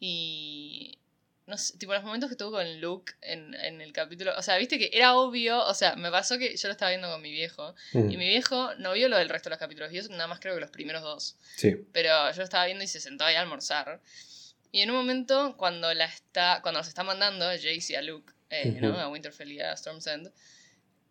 y 0.00 0.98
no 1.46 1.58
sé, 1.58 1.76
tipo 1.76 1.92
los 1.92 2.04
momentos 2.04 2.30
que 2.30 2.36
tuvo 2.36 2.52
con 2.52 2.80
Luke 2.80 3.14
en, 3.20 3.54
en 3.54 3.80
el 3.80 3.92
capítulo, 3.92 4.32
o 4.36 4.42
sea, 4.42 4.56
viste 4.58 4.78
que 4.78 4.90
era 4.92 5.16
obvio, 5.16 5.64
o 5.64 5.74
sea, 5.74 5.96
me 5.96 6.10
pasó 6.10 6.38
que 6.38 6.56
yo 6.56 6.68
lo 6.68 6.72
estaba 6.72 6.90
viendo 6.90 7.10
con 7.10 7.20
mi 7.20 7.30
viejo 7.32 7.74
Mm, 7.92 8.10
y 8.10 8.16
mi 8.16 8.28
viejo 8.28 8.74
no 8.76 8.92
vio 8.92 9.08
lo 9.08 9.18
del 9.18 9.28
resto 9.28 9.48
de 9.48 9.54
los 9.54 9.58
capítulos, 9.58 9.90
vio 9.90 10.02
nada 10.10 10.28
más 10.28 10.40
creo 10.40 10.54
que 10.54 10.60
los 10.60 10.70
primeros 10.70 11.02
dos. 11.02 11.36
Sí. 11.56 11.76
Pero 11.92 12.30
yo 12.30 12.36
lo 12.36 12.44
estaba 12.44 12.66
viendo 12.66 12.84
y 12.84 12.88
se 12.88 13.00
sentó 13.00 13.24
ahí 13.24 13.34
a 13.34 13.40
almorzar. 13.40 14.00
Y 14.70 14.80
en 14.80 14.90
un 14.90 14.96
momento, 14.96 15.54
cuando 15.58 15.92
la 15.92 16.06
está, 16.06 16.60
cuando 16.62 16.80
nos 16.80 16.88
está 16.88 17.02
mandando 17.04 17.44
a 17.46 17.52
Jace 17.52 17.92
y 17.92 17.94
a 17.94 18.02
Luke, 18.02 18.32
eh, 18.48 18.78
¿no? 18.80 18.90
Ujú. 18.90 18.98
A 18.98 19.08
Winterfell 19.08 19.52
y 19.52 19.60
a 19.60 19.72
Storm's 19.74 20.06
End, 20.06 20.32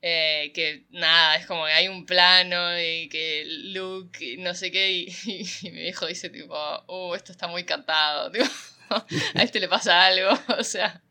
eh, 0.02 0.52
que 0.54 0.86
nada, 0.92 1.36
es 1.36 1.46
como 1.46 1.66
que 1.66 1.72
hay 1.72 1.88
un 1.88 2.06
plano 2.06 2.80
y 2.80 3.08
que 3.10 3.44
Luke, 3.74 4.38
no 4.40 4.54
sé 4.56 4.72
qué, 4.72 4.92
y, 4.92 5.08
y 5.62 5.72
mi 5.72 5.82
viejo 5.82 6.08
dice 6.08 6.30
tipo, 6.30 6.56
uh, 6.88 7.14
esto 7.16 7.32
está 7.32 7.48
muy 7.48 7.64
cantado, 7.64 8.32
tipo, 8.34 8.46
a 8.90 9.44
este 9.44 9.60
le 9.60 9.68
pasa 9.68 10.06
algo, 10.06 10.30
o 10.58 10.64
sea, 10.64 11.02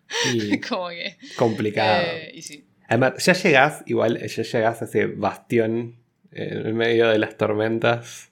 como 0.69 0.89
que... 0.89 1.17
complicado. 1.37 2.03
eh, 2.05 2.33
y 2.35 2.43
sí. 2.43 2.65
Además, 2.89 3.25
ya 3.25 3.33
llegás, 3.35 3.83
igual, 3.87 4.19
ya 4.27 4.43
llegás 4.43 4.83
a 4.83 4.85
ese 4.87 5.07
bastión 5.07 5.97
en 6.33 6.67
el 6.67 6.75
medio 6.75 7.09
de 7.09 7.19
las 7.19 7.37
tormentas. 7.37 8.31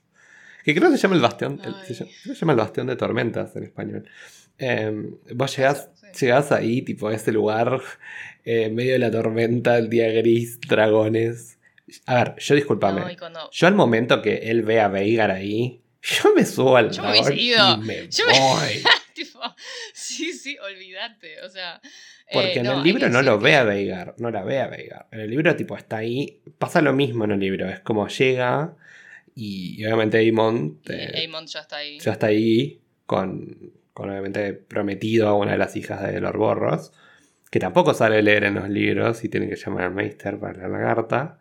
Que 0.65 0.75
creo 0.75 0.91
que 0.91 0.97
se 0.97 1.05
llama 1.05 1.15
el 1.15 1.23
bastión. 1.23 1.61
el- 1.65 1.87
se, 1.87 1.95
llama, 1.95 2.11
se 2.25 2.35
llama 2.35 2.53
el 2.55 2.59
bastión 2.59 2.87
de 2.89 2.97
tormentas 2.97 3.55
en 3.55 3.63
español. 3.63 4.11
Eh, 4.59 4.93
vos 5.35 5.57
llegás, 5.57 5.89
sí. 6.13 6.27
llegás 6.27 6.51
ahí, 6.51 6.83
tipo, 6.83 7.07
a 7.07 7.15
ese 7.15 7.31
lugar, 7.31 7.81
eh, 8.49 8.65
en 8.65 8.75
medio 8.75 8.93
de 8.95 8.99
la 8.99 9.11
tormenta, 9.11 9.77
el 9.79 9.89
día 9.91 10.09
gris, 10.11 10.59
dragones. 10.61 11.59
A 12.07 12.25
ver, 12.25 12.35
yo 12.39 12.55
discúlpame. 12.55 13.01
No, 13.01 13.19
cuando... 13.19 13.51
Yo 13.51 13.67
al 13.67 13.75
momento 13.75 14.21
que 14.23 14.37
él 14.51 14.63
ve 14.63 14.81
a 14.81 14.89
Veigar 14.89 15.31
ahí, 15.31 15.81
yo 16.03 16.35
me 16.35 16.45
subo 16.45 16.77
al 16.77 16.91
Yo 16.91 17.03
me 17.03 17.09
dragón 17.09 17.27
hubiese 17.27 17.43
ido. 17.43 17.75
y 17.75 17.79
me 17.79 18.09
Yo 18.09 18.25
me- 18.27 18.39
voy. 18.41 18.83
tipo, 19.15 19.41
sí, 19.93 20.33
sí, 20.33 20.57
olvídate, 20.59 21.43
o 21.43 21.49
sea... 21.49 21.81
Porque 22.31 22.53
eh, 22.55 22.59
en 22.59 22.65
no, 22.67 22.73
el 22.75 22.83
libro 22.83 23.09
no 23.09 23.23
lo 23.23 23.39
que- 23.39 23.45
ve 23.45 23.55
a 23.57 23.65
Veigar, 23.65 24.15
no 24.19 24.31
la 24.31 24.43
ve 24.45 24.61
a 24.61 24.67
Veigar. 24.69 25.07
En 25.13 25.21
el 25.21 25.31
libro, 25.31 25.57
tipo, 25.57 25.77
está 25.79 25.97
ahí. 25.99 26.41
Pasa 26.59 26.83
lo 26.83 26.93
mismo 26.93 27.25
en 27.25 27.31
el 27.33 27.41
libro. 27.41 27.67
Es 27.71 27.81
como 27.81 28.07
llega 28.09 28.77
y, 29.35 29.81
y 29.81 29.85
obviamente 29.87 30.19
Aemon 30.19 30.79
ya 30.85 31.61
está 31.61 31.77
ahí. 31.79 31.99
ya 31.99 32.13
está 32.13 32.27
ahí 32.27 32.81
con, 33.07 33.73
con 33.95 34.11
obviamente 34.11 34.53
prometido 34.53 35.29
a 35.29 35.35
una 35.35 35.53
de 35.53 35.59
las 35.59 35.75
hijas 35.77 36.03
de 36.13 36.21
los 36.21 36.33
borros. 36.35 36.93
Que 37.51 37.59
tampoco 37.61 37.95
sabe 37.95 38.23
leer 38.23 38.45
en 38.45 38.55
los 38.57 38.69
libros 38.69 39.25
y 39.25 39.29
tiene 39.29 39.49
que 39.49 39.57
llamar 39.57 39.85
al 39.85 39.95
Meister 39.95 40.39
para 40.39 40.55
leer 40.59 40.71
la 40.71 40.79
carta. 40.81 41.39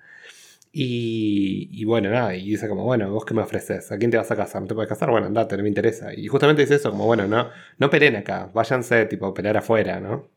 Y, 0.72 1.70
y 1.72 1.86
bueno, 1.86 2.10
nada, 2.12 2.36
y 2.36 2.46
dice 2.52 2.68
como, 2.70 2.84
bueno, 2.84 3.12
vos 3.12 3.26
qué 3.26 3.34
me 3.34 3.42
ofreces, 3.42 3.92
¿a 3.92 3.98
quién 3.98 4.12
te 4.12 4.18
vas 4.18 4.30
a 4.32 4.36
casar? 4.36 4.62
¿No 4.62 4.68
te 4.68 4.76
puedes 4.76 4.90
casar? 4.90 5.10
Bueno, 5.10 5.28
andate, 5.28 5.58
no 5.58 5.64
me 5.64 5.70
interesa. 5.70 6.14
Y 6.14 6.28
justamente 6.28 6.62
dice 6.64 6.76
eso, 6.76 6.92
como, 6.92 7.06
bueno, 7.08 7.28
no, 7.28 7.50
no 7.80 7.90
peleen 7.90 8.16
acá, 8.18 8.50
váyanse, 8.54 9.06
tipo, 9.06 9.34
pelear 9.34 9.58
afuera, 9.58 10.00
¿no? 10.00 10.30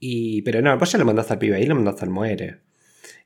Y, 0.00 0.42
pero 0.42 0.60
no, 0.62 0.76
vos 0.78 0.90
ya 0.92 0.98
lo 0.98 1.04
mandás 1.04 1.30
al 1.30 1.38
pibe, 1.38 1.56
ahí 1.56 1.66
lo 1.66 1.74
mandás 1.74 2.02
al 2.02 2.10
muere. 2.10 2.58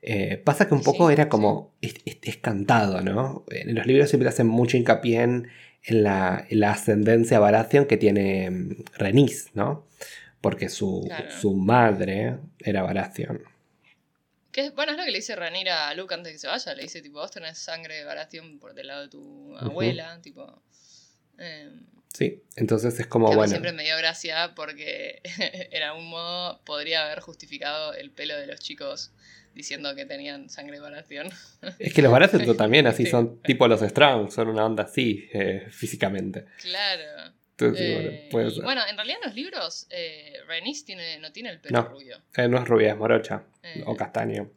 Eh, 0.01 0.41
pasa 0.45 0.67
que 0.67 0.75
un 0.75 0.83
poco 0.83 1.07
Sí, 1.07 1.13
era 1.13 1.29
como, 1.29 1.75
es, 1.81 1.95
es- 2.05 2.19
es 2.23 2.37
cantado, 2.37 3.01
¿no? 3.01 3.45
En 3.51 3.75
los 3.75 3.87
libros 3.87 4.09
siempre 4.09 4.29
hacen 4.29 4.47
mucho 4.47 4.77
hincapié 4.77 5.23
en, 5.23 5.49
en 5.85 6.03
la, 6.03 6.45
en 6.49 6.61
la 6.61 6.71
ascendencia 6.73 7.39
Baratheon 7.39 7.85
que 7.87 7.97
tiene 7.97 8.51
mm, 8.51 8.71
Rhaenys, 8.99 9.51
¿no? 9.55 9.87
Porque 10.41 10.69
su, 10.69 11.03
Claro. 11.07 11.31
su 11.39 11.53
madre 11.55 12.37
era 12.59 12.81
Baratheon. 12.83 13.43
Que 14.51 14.67
es- 14.67 14.73
bueno, 14.75 14.93
es 14.93 14.97
lo 14.97 15.03
que 15.05 15.11
le 15.11 15.17
dice 15.19 15.35
Ranira 15.35 15.89
a 15.89 15.93
Luke 15.93 16.13
antes 16.13 16.27
de 16.27 16.31
que 16.33 16.39
se 16.39 16.47
vaya. 16.47 16.73
Le 16.73 16.83
dice, 16.83 17.01
tipo, 17.01 17.19
vos 17.19 17.31
tenés 17.31 17.57
sangre 17.57 17.95
de 17.95 18.03
Baratheon 18.05 18.57
por 18.59 18.73
del 18.73 18.87
lado 18.87 19.01
de 19.03 19.09
tu 19.09 19.55
abuela, 19.57 20.19
tipo... 20.21 20.61
eh, 21.37 21.69
Sí, 22.11 22.41
entonces 22.55 22.99
es 22.99 23.05
como, 23.05 23.27
bueno, 23.27 23.47
siempre 23.47 23.71
me 23.71 23.83
dio 23.83 23.95
gracia 23.95 24.53
porque 24.55 25.21
en 25.71 25.83
algún 25.83 26.09
modo 26.09 26.59
podría 26.65 27.05
haber 27.05 27.19
justificado 27.19 27.93
el 27.93 28.09
pelo 28.09 28.35
de 28.35 28.47
los 28.47 28.59
chicos 28.59 29.11
diciendo 29.53 29.93
que 29.93 30.05
tenían 30.07 30.49
sangre 30.49 30.77
de 30.77 30.81
Baratheon. 30.81 31.29
es 31.79 31.93
que 31.93 32.01
los 32.01 32.11
Baratheon 32.11 32.57
también 32.57 32.87
así 32.87 33.05
Sí. 33.05 33.11
son 33.11 33.39
tipo 33.43 33.67
los 33.67 33.81
Strong, 33.81 34.31
son 34.31 34.47
una 34.47 34.65
onda 34.65 34.83
así 34.85 35.29
eh, 35.33 35.67
físicamente. 35.69 36.45
Claro. 36.61 37.33
Entonces, 37.59 37.87
Eh, 37.89 37.93
bueno, 37.93 38.11
puede 38.29 38.47
y 38.47 38.51
ser. 38.51 38.63
bueno, 38.63 38.81
en 38.89 38.95
realidad 38.95 39.19
en 39.21 39.27
los 39.29 39.35
libros, 39.35 39.87
eh, 39.89 40.33
Rhaenys 40.47 40.85
tiene, 40.85 41.19
no 41.19 41.31
tiene 41.33 41.49
el 41.49 41.59
pelo 41.59 41.81
No. 41.81 41.89
rubio. 41.89 42.17
Eh, 42.37 42.47
no 42.47 42.57
es 42.57 42.67
rubia, 42.67 42.91
es 42.91 42.97
morocha. 42.97 43.43
Eh, 43.63 43.83
O 43.85 43.95
castaño. 43.95 44.49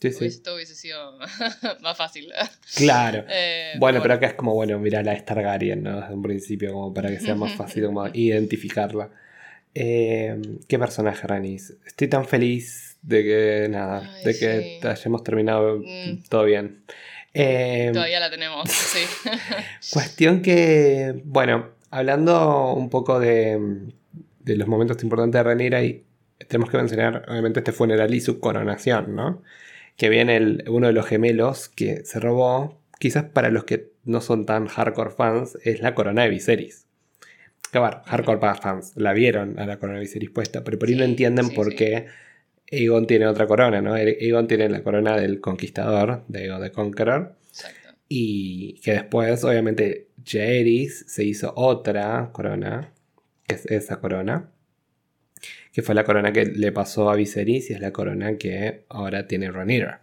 Sí, 0.00 0.08
Esto 0.26 0.56
hubiese 0.56 0.74
sido 0.74 1.16
más 1.80 1.96
fácil. 1.96 2.30
Claro. 2.76 3.24
Eh, 3.30 3.74
Bueno, 3.78 4.02
pero 4.02 4.14
acá 4.14 4.26
es 4.26 4.34
como, 4.34 4.52
bueno, 4.54 4.78
mira 4.78 5.02
la 5.02 5.24
Targaryen, 5.24 5.82
¿no? 5.82 6.00
Desde 6.00 6.12
un 6.14 6.22
principio, 6.22 6.72
como 6.72 6.92
para 6.92 7.08
que 7.08 7.20
sea 7.20 7.34
más 7.34 7.52
fácil 7.54 7.86
como 7.86 8.06
identificarla. 8.12 9.10
Eh, 9.74 10.36
¿Qué 10.68 10.78
personaje, 10.78 11.26
Ranis? 11.26 11.74
Estoy 11.86 12.08
tan 12.08 12.26
feliz 12.26 12.98
de 13.00 13.22
que, 13.22 13.68
nada, 13.70 14.12
Ay, 14.16 14.24
de 14.24 14.38
que 14.38 14.78
hayamos 14.86 15.24
terminado 15.24 15.78
Mm. 15.78 16.22
todo 16.28 16.44
bien. 16.44 16.84
Eh, 17.34 17.90
Todavía 17.92 18.20
la 18.20 18.30
tenemos, 18.30 18.68
sí. 18.70 19.00
Cuestión 19.92 20.42
que, 20.42 21.20
bueno, 21.24 21.68
hablando 21.90 22.72
un 22.74 22.90
poco 22.90 23.18
de, 23.20 23.58
de 24.40 24.56
los 24.56 24.68
momentos 24.68 25.02
importantes 25.02 25.38
de 25.38 25.42
Rhaenyra, 25.42 25.82
y 25.82 26.04
tenemos 26.48 26.70
que 26.70 26.76
mencionar, 26.76 27.24
obviamente, 27.28 27.60
este 27.60 27.72
funeral 27.72 28.12
y 28.14 28.20
su 28.20 28.38
coronación, 28.40 29.14
¿no? 29.14 29.42
Que 29.96 30.08
viene 30.08 30.36
el- 30.36 30.64
uno 30.68 30.88
de 30.88 30.92
los 30.92 31.06
gemelos 31.06 31.68
que 31.68 32.04
se 32.04 32.20
robó, 32.20 32.78
quizás 32.98 33.24
para 33.24 33.50
los 33.50 33.64
que 33.64 33.92
no 34.04 34.20
son 34.20 34.46
tan 34.46 34.66
hardcore 34.66 35.10
fans, 35.10 35.56
es 35.64 35.80
la 35.80 35.94
corona 35.94 36.22
de 36.24 36.28
Viserys. 36.30 36.86
Que, 37.70 37.78
a 37.78 37.82
ver, 37.82 37.94
hardcore 38.04 38.38
fans 38.60 38.92
la 38.96 39.12
vieron 39.14 39.58
a 39.58 39.64
la 39.66 39.78
corona 39.78 39.98
de 39.98 40.04
Viserys 40.04 40.30
puesta, 40.30 40.64
pero 40.64 40.78
por 40.78 40.88
ahí 40.88 40.96
no 40.96 41.04
entienden 41.04 41.46
sí, 41.48 41.54
por 41.54 41.70
sí. 41.70 41.76
qué 41.76 42.06
Aegon 42.72 43.06
tiene 43.06 43.26
otra 43.26 43.46
corona, 43.46 43.82
¿no? 43.82 43.94
Aegon 43.94 44.48
tiene 44.48 44.68
la 44.68 44.82
corona 44.82 45.16
del 45.16 45.40
conquistador, 45.40 46.24
de 46.28 46.40
Aegon 46.40 46.62
the 46.62 46.72
Conqueror. 46.72 47.36
Exacto. 47.48 47.94
Y 48.08 48.80
que 48.80 48.92
después, 48.92 49.44
obviamente, 49.44 50.08
Jaehaerys 50.24 51.04
se 51.06 51.24
hizo 51.24 51.52
otra 51.54 52.30
corona, 52.32 52.92
que 53.46 53.54
es 53.54 53.66
esa 53.66 54.00
corona, 54.00 54.50
que 55.72 55.82
fue 55.82 55.94
la 55.94 56.04
corona 56.04 56.32
que 56.32 56.46
le 56.46 56.72
pasó 56.72 57.10
a 57.10 57.16
Viserys 57.16 57.70
y 57.70 57.74
es 57.74 57.80
la 57.80 57.92
corona 57.92 58.36
que 58.36 58.84
ahora 58.88 59.26
tiene 59.26 59.50
Rhaenyra. 59.50 60.02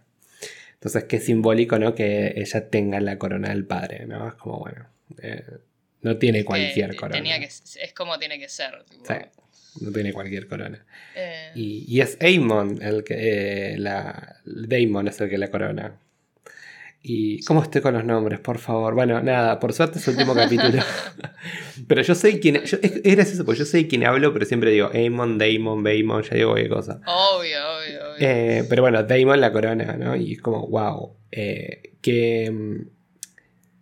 Entonces, 0.74 1.04
qué 1.04 1.20
simbólico, 1.20 1.78
¿no? 1.78 1.94
Que 1.94 2.32
ella 2.36 2.70
tenga 2.70 3.00
la 3.00 3.18
corona 3.18 3.50
del 3.50 3.66
padre, 3.66 4.06
¿no? 4.06 4.28
Es 4.28 4.34
como, 4.34 4.60
bueno, 4.60 4.88
eh, 5.22 5.44
no 6.02 6.16
tiene 6.16 6.44
cualquier 6.44 6.96
corona. 6.96 7.16
Tenía 7.16 7.38
que, 7.38 7.46
es 7.46 7.92
como 7.94 8.18
tiene 8.18 8.38
que 8.38 8.48
ser. 8.48 8.84
tipo, 8.84 9.04
Sí, 9.04 9.14
no 9.80 9.92
tiene 9.92 10.12
cualquier 10.12 10.46
corona. 10.48 10.84
eh, 11.16 11.52
Y, 11.54 11.84
y 11.88 12.00
es 12.00 12.16
Aemon 12.20 12.80
el 12.82 13.04
que. 13.04 13.74
eh, 13.74 13.78
la, 13.78 14.36
Daemon 14.44 15.08
es 15.08 15.20
el 15.20 15.28
que 15.30 15.38
la 15.38 15.48
corona. 15.50 15.94
¿Y 17.02 17.42
cómo 17.44 17.62
estoy 17.62 17.80
con 17.80 17.94
los 17.94 18.04
nombres, 18.04 18.40
por 18.40 18.58
favor? 18.58 18.94
Bueno, 18.94 19.22
nada, 19.22 19.58
por 19.58 19.72
suerte 19.72 19.98
es 19.98 20.06
el 20.08 20.14
último 20.16 20.34
capítulo. 20.42 20.82
pero 21.88 22.02
yo 22.02 22.14
sé 22.14 22.38
quién. 22.40 22.56
yo- 22.64 22.78
es, 22.82 23.00
es 23.02 23.16
gracioso 23.16 23.44
porque 23.46 23.60
yo 23.60 23.64
sé 23.64 23.86
quién 23.88 24.04
hablo, 24.04 24.32
pero 24.34 24.44
siempre 24.44 24.70
digo 24.70 24.90
Aemon, 24.92 25.38
Daemon, 25.38 25.82
Baemon, 25.82 26.22
ya 26.24 26.36
digo 26.36 26.50
cualquier 26.50 26.70
cosa. 26.72 27.00
Obvio, 27.06 27.58
obvio, 27.58 28.00
obvio. 28.12 28.16
Eh, 28.18 28.66
pero 28.68 28.82
bueno, 28.82 29.02
Daemon 29.02 29.40
la 29.40 29.50
corona, 29.50 29.96
¿no? 29.96 30.14
Y 30.14 30.34
es 30.34 30.42
como, 30.42 30.66
wow. 30.68 31.14
eh, 31.32 31.94
qué, 32.02 32.52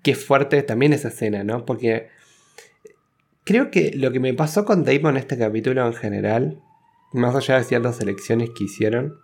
qué 0.02 0.14
fuerte 0.14 0.62
también 0.62 0.92
esa 0.92 1.08
escena, 1.08 1.42
¿no? 1.42 1.64
Porque 1.66 2.10
creo 3.48 3.70
que 3.70 3.92
lo 3.94 4.12
que 4.12 4.20
me 4.20 4.34
pasó 4.34 4.66
con 4.66 4.84
Daemon 4.84 5.16
en 5.16 5.22
este 5.22 5.38
capítulo 5.38 5.86
en 5.86 5.94
general, 5.94 6.60
más 7.14 7.34
allá 7.34 7.56
de 7.56 7.64
ciertas 7.64 7.98
elecciones 7.98 8.50
que 8.50 8.64
hicieron, 8.64 9.14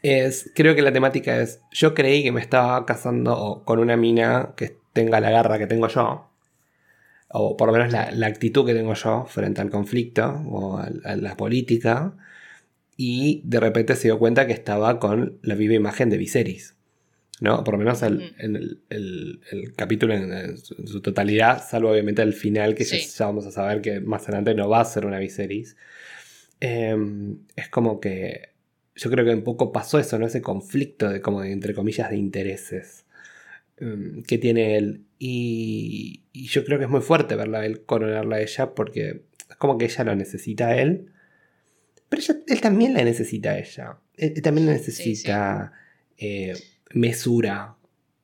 es, 0.00 0.50
creo 0.54 0.74
que 0.74 0.80
la 0.80 0.90
temática 0.90 1.38
es, 1.42 1.60
yo 1.70 1.92
creí 1.92 2.22
que 2.22 2.32
me 2.32 2.40
estaba 2.40 2.86
casando 2.86 3.60
con 3.66 3.78
una 3.78 3.98
mina 3.98 4.54
que 4.56 4.78
tenga 4.94 5.20
la 5.20 5.30
garra 5.30 5.58
que 5.58 5.66
tengo 5.66 5.86
yo, 5.88 6.30
o 7.28 7.58
por 7.58 7.66
lo 7.66 7.74
menos 7.74 7.92
la, 7.92 8.10
la 8.10 8.26
actitud 8.26 8.64
que 8.64 8.72
tengo 8.72 8.94
yo 8.94 9.26
frente 9.26 9.60
al 9.60 9.68
conflicto 9.68 10.42
o 10.48 10.78
a, 10.78 10.88
a 11.04 11.16
la 11.16 11.36
política, 11.36 12.14
y 12.96 13.42
de 13.44 13.60
repente 13.60 13.96
se 13.96 14.08
dio 14.08 14.18
cuenta 14.18 14.46
que 14.46 14.54
estaba 14.54 14.98
con 14.98 15.38
la 15.42 15.56
viva 15.56 15.74
imagen 15.74 16.08
de 16.08 16.16
Viserys. 16.16 16.74
¿No? 17.42 17.64
Por 17.64 17.74
lo 17.74 17.78
menos 17.78 18.02
el, 18.02 18.34
en 18.38 18.56
el, 18.56 18.80
el- 18.88 19.40
el 19.50 19.72
capítulo 19.74 20.14
en, 20.14 20.32
en 20.32 20.56
su, 20.58 20.74
en 20.78 20.86
su 20.86 21.00
totalidad, 21.02 21.62
salvo 21.68 21.90
obviamente 21.90 22.22
el 22.22 22.32
final, 22.34 22.74
que 22.74 22.84
ya- 22.84 22.96
Sí. 22.96 23.10
ya, 23.18 23.26
vamos 23.26 23.46
a 23.46 23.50
saber 23.50 23.80
que 23.82 24.00
más 24.00 24.22
adelante 24.24 24.54
no 24.54 24.68
va 24.68 24.80
a 24.80 24.84
ser 24.84 25.04
una 25.06 25.18
Viserys. 25.18 25.76
Em, 26.60 27.38
es 27.56 27.68
como 27.68 27.98
que 28.00 28.50
yo 28.94 29.10
creo 29.10 29.24
que 29.24 29.34
un 29.34 29.42
poco 29.42 29.72
pasó 29.72 29.98
eso, 29.98 30.18
¿no? 30.18 30.26
Ese 30.26 30.40
conflicto 30.42 31.08
de 31.08 31.20
como 31.20 31.40
de, 31.42 31.50
entre 31.50 31.74
comillas 31.74 32.10
de 32.10 32.16
intereses 32.16 33.04
em, 33.78 34.22
que 34.22 34.38
tiene 34.38 34.76
él. 34.76 35.02
Y, 35.18 36.22
y 36.32 36.46
yo 36.46 36.64
creo 36.64 36.78
que 36.78 36.84
es 36.84 36.90
muy 36.90 37.00
fuerte 37.00 37.34
verla 37.34 37.60
a 37.60 37.66
él 37.66 37.82
coronarla 37.84 38.36
a 38.36 38.40
ella 38.40 38.74
porque 38.74 39.24
es 39.50 39.56
como 39.56 39.78
que 39.78 39.86
ella 39.86 40.04
lo 40.04 40.14
necesita 40.14 40.68
a 40.68 40.80
él. 40.80 41.06
Pero 42.08 42.22
ella- 42.22 42.36
él 42.46 42.60
también 42.60 42.94
la 42.94 43.02
necesita 43.02 43.50
a 43.52 43.58
ella. 43.58 43.96
Él, 44.16 44.34
él 44.36 44.42
también 44.42 44.66
necesita 44.68 45.72
eh, 46.18 46.54
mesura. 46.94 47.76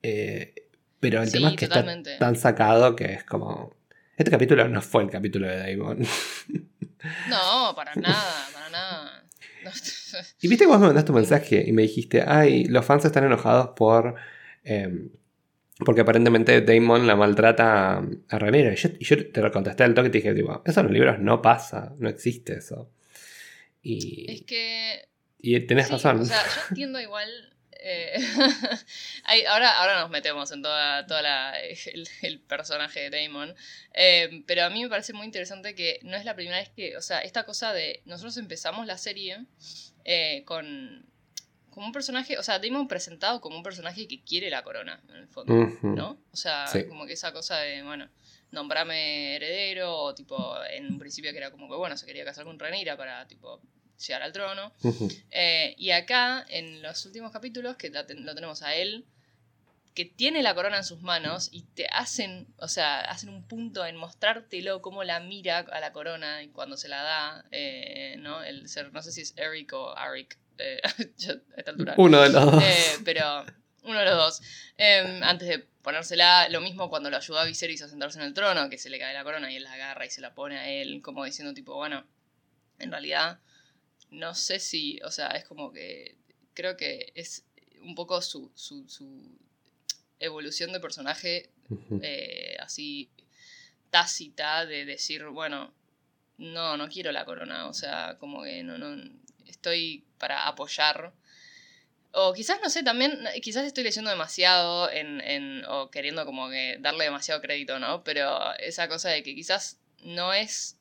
eh, 0.03 0.53
pero 0.99 1.21
el 1.21 1.27
Sí, 1.27 1.33
tema 1.37 1.49
es 1.51 1.55
que 1.55 1.67
totalmente. 1.67 2.13
está 2.13 2.25
tan 2.25 2.35
sacado 2.35 2.95
que 2.95 3.05
es 3.13 3.23
como... 3.23 3.73
Este 4.17 4.29
capítulo 4.31 4.67
no 4.67 4.81
fue 4.81 5.03
el 5.03 5.09
capítulo 5.09 5.47
de 5.47 5.57
Daemon. 5.57 5.99
No, 7.29 7.73
para 7.77 7.95
nada, 7.95 8.47
para 8.53 8.69
nada. 8.69 9.23
No, 9.63 9.71
Y 10.41 10.47
viste 10.49 10.65
que 10.65 10.67
vos 10.69 10.79
me 10.81 10.87
mandaste 10.87 11.11
un 11.13 11.17
mensaje 11.19 11.63
y 11.65 11.71
me 11.71 11.83
dijiste, 11.83 12.21
ay, 12.27 12.65
los 12.65 12.83
fans 12.85 13.05
están 13.05 13.23
enojados 13.23 13.69
por... 13.75 14.15
em, 14.65 15.09
porque 15.85 16.01
aparentemente 16.01 16.59
Damon 16.59 17.07
la 17.07 17.15
maltrata 17.15 17.93
a, 17.99 18.03
a 18.29 18.37
Rhaenyra. 18.39 18.73
Y 18.73 18.75
yo, 18.75 18.89
y 18.99 19.05
yo 19.05 19.31
te 19.31 19.39
lo 19.41 19.49
contesté 19.49 19.83
al 19.85 19.93
toque 19.93 20.09
y 20.09 20.11
te 20.11 20.17
dije, 20.17 20.33
tipo, 20.35 20.61
eso 20.65 20.81
en 20.81 20.85
los 20.87 20.93
libros 20.93 21.19
no 21.19 21.41
pasa, 21.41 21.93
no 21.99 22.09
existe 22.09 22.57
eso. 22.57 22.89
Y, 23.81 24.29
es 24.29 24.41
que 24.41 25.07
y 25.41 25.57
tenés 25.61 25.85
Sí, 25.87 25.93
razón. 25.93 26.19
O 26.19 26.25
sea, 26.25 26.43
yo 26.43 26.61
entiendo 26.71 26.99
igual. 26.99 27.29
Eh, 27.81 28.13
hay- 29.25 29.45
ahora, 29.45 29.77
ahora 29.79 29.99
nos 30.01 30.09
metemos 30.09 30.51
en 30.51 30.61
toda, 30.61 31.05
toda 31.07 31.21
la- 31.21 31.59
el, 31.59 32.07
el 32.21 32.39
personaje 32.39 33.09
de 33.09 33.23
Damon. 33.23 33.55
eh, 33.93 34.43
pero 34.47 34.63
a 34.65 34.69
mí 34.69 34.83
me 34.83 34.89
parece 34.89 35.13
muy 35.13 35.25
interesante 35.25 35.75
que 35.75 35.99
no 36.03 36.15
es 36.17 36.25
la 36.25 36.35
primera 36.35 36.57
vez 36.57 36.69
que. 36.69 36.97
O 36.97 37.01
sea, 37.01 37.19
esta 37.19 37.43
cosa 37.43 37.73
de. 37.73 38.01
Nosotros 38.05 38.37
empezamos 38.37 38.85
la 38.85 38.97
serie 38.97 39.45
eh, 40.05 40.43
con. 40.45 41.05
Como 41.69 41.85
un 41.85 41.91
personaje. 41.93 42.37
O 42.37 42.43
sea, 42.43 42.59
Damon 42.59 42.87
presentado 42.87 43.39
como 43.41 43.55
un 43.57 43.63
personaje 43.63 44.07
que 44.07 44.21
quiere 44.23 44.49
la 44.49 44.63
corona, 44.63 45.01
en 45.09 45.15
el 45.15 45.27
fondo. 45.27 45.53
¿No? 45.83 46.19
O 46.31 46.35
sea, 46.35 46.67
Sí. 46.67 46.85
como 46.87 47.05
que 47.05 47.13
esa 47.13 47.31
cosa 47.31 47.57
de, 47.59 47.83
bueno, 47.83 48.09
nombrame 48.51 49.35
heredero, 49.35 49.95
o 49.95 50.15
tipo, 50.15 50.57
en 50.71 50.87
un 50.87 50.99
principio 50.99 51.31
que 51.31 51.37
era 51.37 51.51
como 51.51 51.69
que, 51.69 51.75
bueno, 51.75 51.95
se 51.95 52.05
quería 52.07 52.25
casar 52.25 52.43
con 52.45 52.57
Rhaenyra 52.59 52.97
para, 52.97 53.25
tipo, 53.27 53.61
llegar 53.99 54.23
al 54.23 54.31
trono. 54.33 54.73
Eh, 55.31 55.75
y 55.77 55.91
acá, 55.91 56.45
en 56.49 56.81
los 56.81 57.05
últimos 57.05 57.31
capítulos, 57.31 57.75
que 57.77 57.89
ten- 57.89 58.25
lo 58.25 58.33
tenemos 58.35 58.61
a 58.63 58.73
él, 58.75 59.05
que 59.95 60.05
tiene 60.05 60.41
la 60.43 60.53
corona 60.55 60.77
en 60.77 60.83
sus 60.85 61.01
manos 61.01 61.49
y 61.51 61.63
te 61.63 61.87
hacen, 61.91 62.47
o 62.57 62.67
sea, 62.67 63.01
hacen 63.01 63.29
un 63.29 63.43
punto 63.47 63.85
en 63.85 63.95
mostrártelo 63.97 64.81
cómo 64.81 65.03
la 65.03 65.19
mira 65.19 65.59
a 65.59 65.79
la 65.81 65.91
corona 65.91 66.41
y 66.43 66.47
cuando 66.49 66.77
se 66.77 66.87
la 66.87 67.01
da, 67.03 67.45
eh, 67.51 68.15
¿no? 68.19 68.41
El 68.43 68.69
ser, 68.69 68.93
no 68.93 69.01
sé 69.01 69.11
si 69.11 69.21
es 69.21 69.33
Eric 69.35 69.73
o 69.73 69.97
Arik, 69.97 70.37
eh, 70.57 70.79
a 70.83 70.89
esta 71.57 71.71
altura. 71.71 71.95
Uno 71.97 72.21
de 72.21 72.29
los 72.29 72.45
dos. 72.45 72.63
Eh, 72.63 73.01
pero 73.03 73.45
uno 73.83 73.99
de 73.99 74.05
los 74.05 74.15
dos. 74.15 74.41
Eh, 74.77 75.19
antes 75.23 75.47
de 75.49 75.59
ponérsela, 75.81 76.47
lo 76.49 76.61
mismo 76.61 76.89
cuando 76.89 77.09
lo 77.09 77.17
ayudó 77.17 77.39
a 77.39 77.45
Viserys 77.45 77.81
a 77.81 77.89
sentarse 77.89 78.19
en 78.19 78.25
el 78.25 78.33
trono, 78.33 78.69
que 78.69 78.77
se 78.77 78.89
le 78.89 78.99
cae 78.99 79.13
la 79.13 79.23
corona 79.23 79.51
y 79.51 79.55
él 79.57 79.63
la 79.63 79.73
agarra 79.73 80.05
y 80.05 80.09
se 80.09 80.21
la 80.21 80.33
pone 80.33 80.57
a 80.57 80.69
él, 80.69 81.01
como 81.01 81.25
diciendo 81.25 81.53
tipo, 81.53 81.75
bueno, 81.75 82.05
en 82.77 82.91
realidad 82.91 83.39
no 84.11 84.33
sé 84.35 84.59
si, 84.59 84.99
o 85.03 85.11
sea, 85.11 85.27
es 85.29 85.45
como 85.45 85.71
que 85.71 86.15
creo 86.53 86.75
que 86.77 87.11
es 87.15 87.45
un 87.81 87.95
poco 87.95 88.21
su, 88.21 88.51
su, 88.55 88.87
su 88.89 89.37
evolución 90.19 90.71
de 90.71 90.79
personaje 90.79 91.49
eh, 92.01 92.57
así 92.59 93.09
tácita 93.89 94.65
de 94.65 94.85
decir, 94.85 95.25
bueno, 95.25 95.73
no, 96.37 96.77
no 96.77 96.89
quiero 96.89 97.11
la 97.11 97.25
corona, 97.25 97.67
o 97.67 97.73
sea, 97.73 98.17
como 98.19 98.43
que 98.43 98.63
no, 98.63 98.77
no, 98.77 99.01
estoy 99.47 100.05
para 100.17 100.47
apoyar. 100.47 101.13
O 102.11 102.33
quizás, 102.33 102.59
no 102.63 102.69
sé, 102.69 102.81
también, 102.83 103.19
quizás 103.41 103.65
estoy 103.65 103.83
leyendo 103.83 104.09
demasiado 104.09 104.89
en, 104.89 105.21
en, 105.21 105.63
o 105.65 105.91
queriendo 105.91 106.25
como 106.25 106.49
que 106.49 106.77
darle 106.79 107.03
demasiado 107.03 107.41
crédito, 107.41 107.77
¿no? 107.77 108.03
Pero 108.03 108.55
esa 108.57 108.87
cosa 108.87 109.09
de 109.09 109.21
que 109.21 109.35
quizás 109.35 109.79
no 110.01 110.33
es 110.33 110.78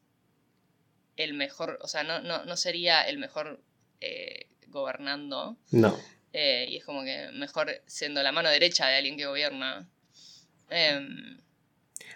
el 1.19 1.35
mejor, 1.35 1.79
o 1.83 1.89
sea, 1.89 2.03
no, 2.05 2.21
no, 2.21 2.45
no 2.47 2.57
sería 2.57 3.03
el 3.03 3.19
mejor 3.19 3.61
eh, 4.01 4.47
gobernando. 4.69 5.57
No. 5.73 5.95
Eh, 6.33 6.67
y 6.71 6.77
es 6.77 6.85
como 6.85 7.03
que 7.05 7.29
mejor 7.35 7.71
siendo 7.87 8.23
la 8.23 8.33
mano 8.33 8.49
derecha 8.49 8.87
de 8.87 8.97
alguien 8.97 9.17
que 9.17 9.27
gobierna 9.27 9.89
em, 10.71 11.39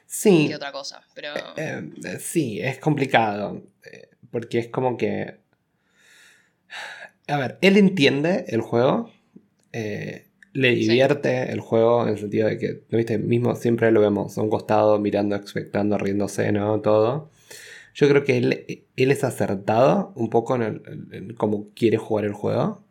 Sí. 0.06 0.46
que 0.48 0.56
otra 0.56 0.72
cosa. 0.72 1.02
Pero 1.14 1.34
Eh, 1.56 1.90
eh, 2.04 2.18
sí, 2.20 2.60
es 2.60 2.78
complicado. 2.78 3.62
Porque 4.30 4.58
es 4.60 4.68
como 4.68 4.96
que. 4.96 5.40
A 7.28 7.36
ver, 7.38 7.58
él 7.60 7.76
entiende 7.76 8.44
el 8.48 8.60
juego. 8.62 9.10
le 9.72 10.74
divierte 10.74 11.50
el 11.50 11.60
juego 11.60 12.02
en 12.02 12.10
el 12.10 12.18
sentido 12.18 12.46
de 12.46 12.58
que, 12.58 12.82
¿no 12.90 12.98
viste? 12.98 13.16
Mismo 13.16 13.56
siempre 13.56 13.90
lo 13.90 14.00
vemos 14.02 14.36
a 14.36 14.42
un 14.42 14.50
costado, 14.50 14.98
mirando, 14.98 15.34
expectando, 15.34 15.96
riéndose, 15.96 16.52
¿no? 16.52 16.78
Todo. 16.82 17.30
Yo 17.94 18.08
creo 18.08 18.24
que 18.24 18.38
él, 18.38 18.86
él 18.96 19.10
es 19.10 19.24
acertado 19.24 20.12
un 20.16 20.30
poco 20.30 20.56
en, 20.56 21.34
cómo 21.36 21.68
quiere 21.74 21.96
jugar 21.96 22.24
el 22.24 22.32
juego. 22.32 22.84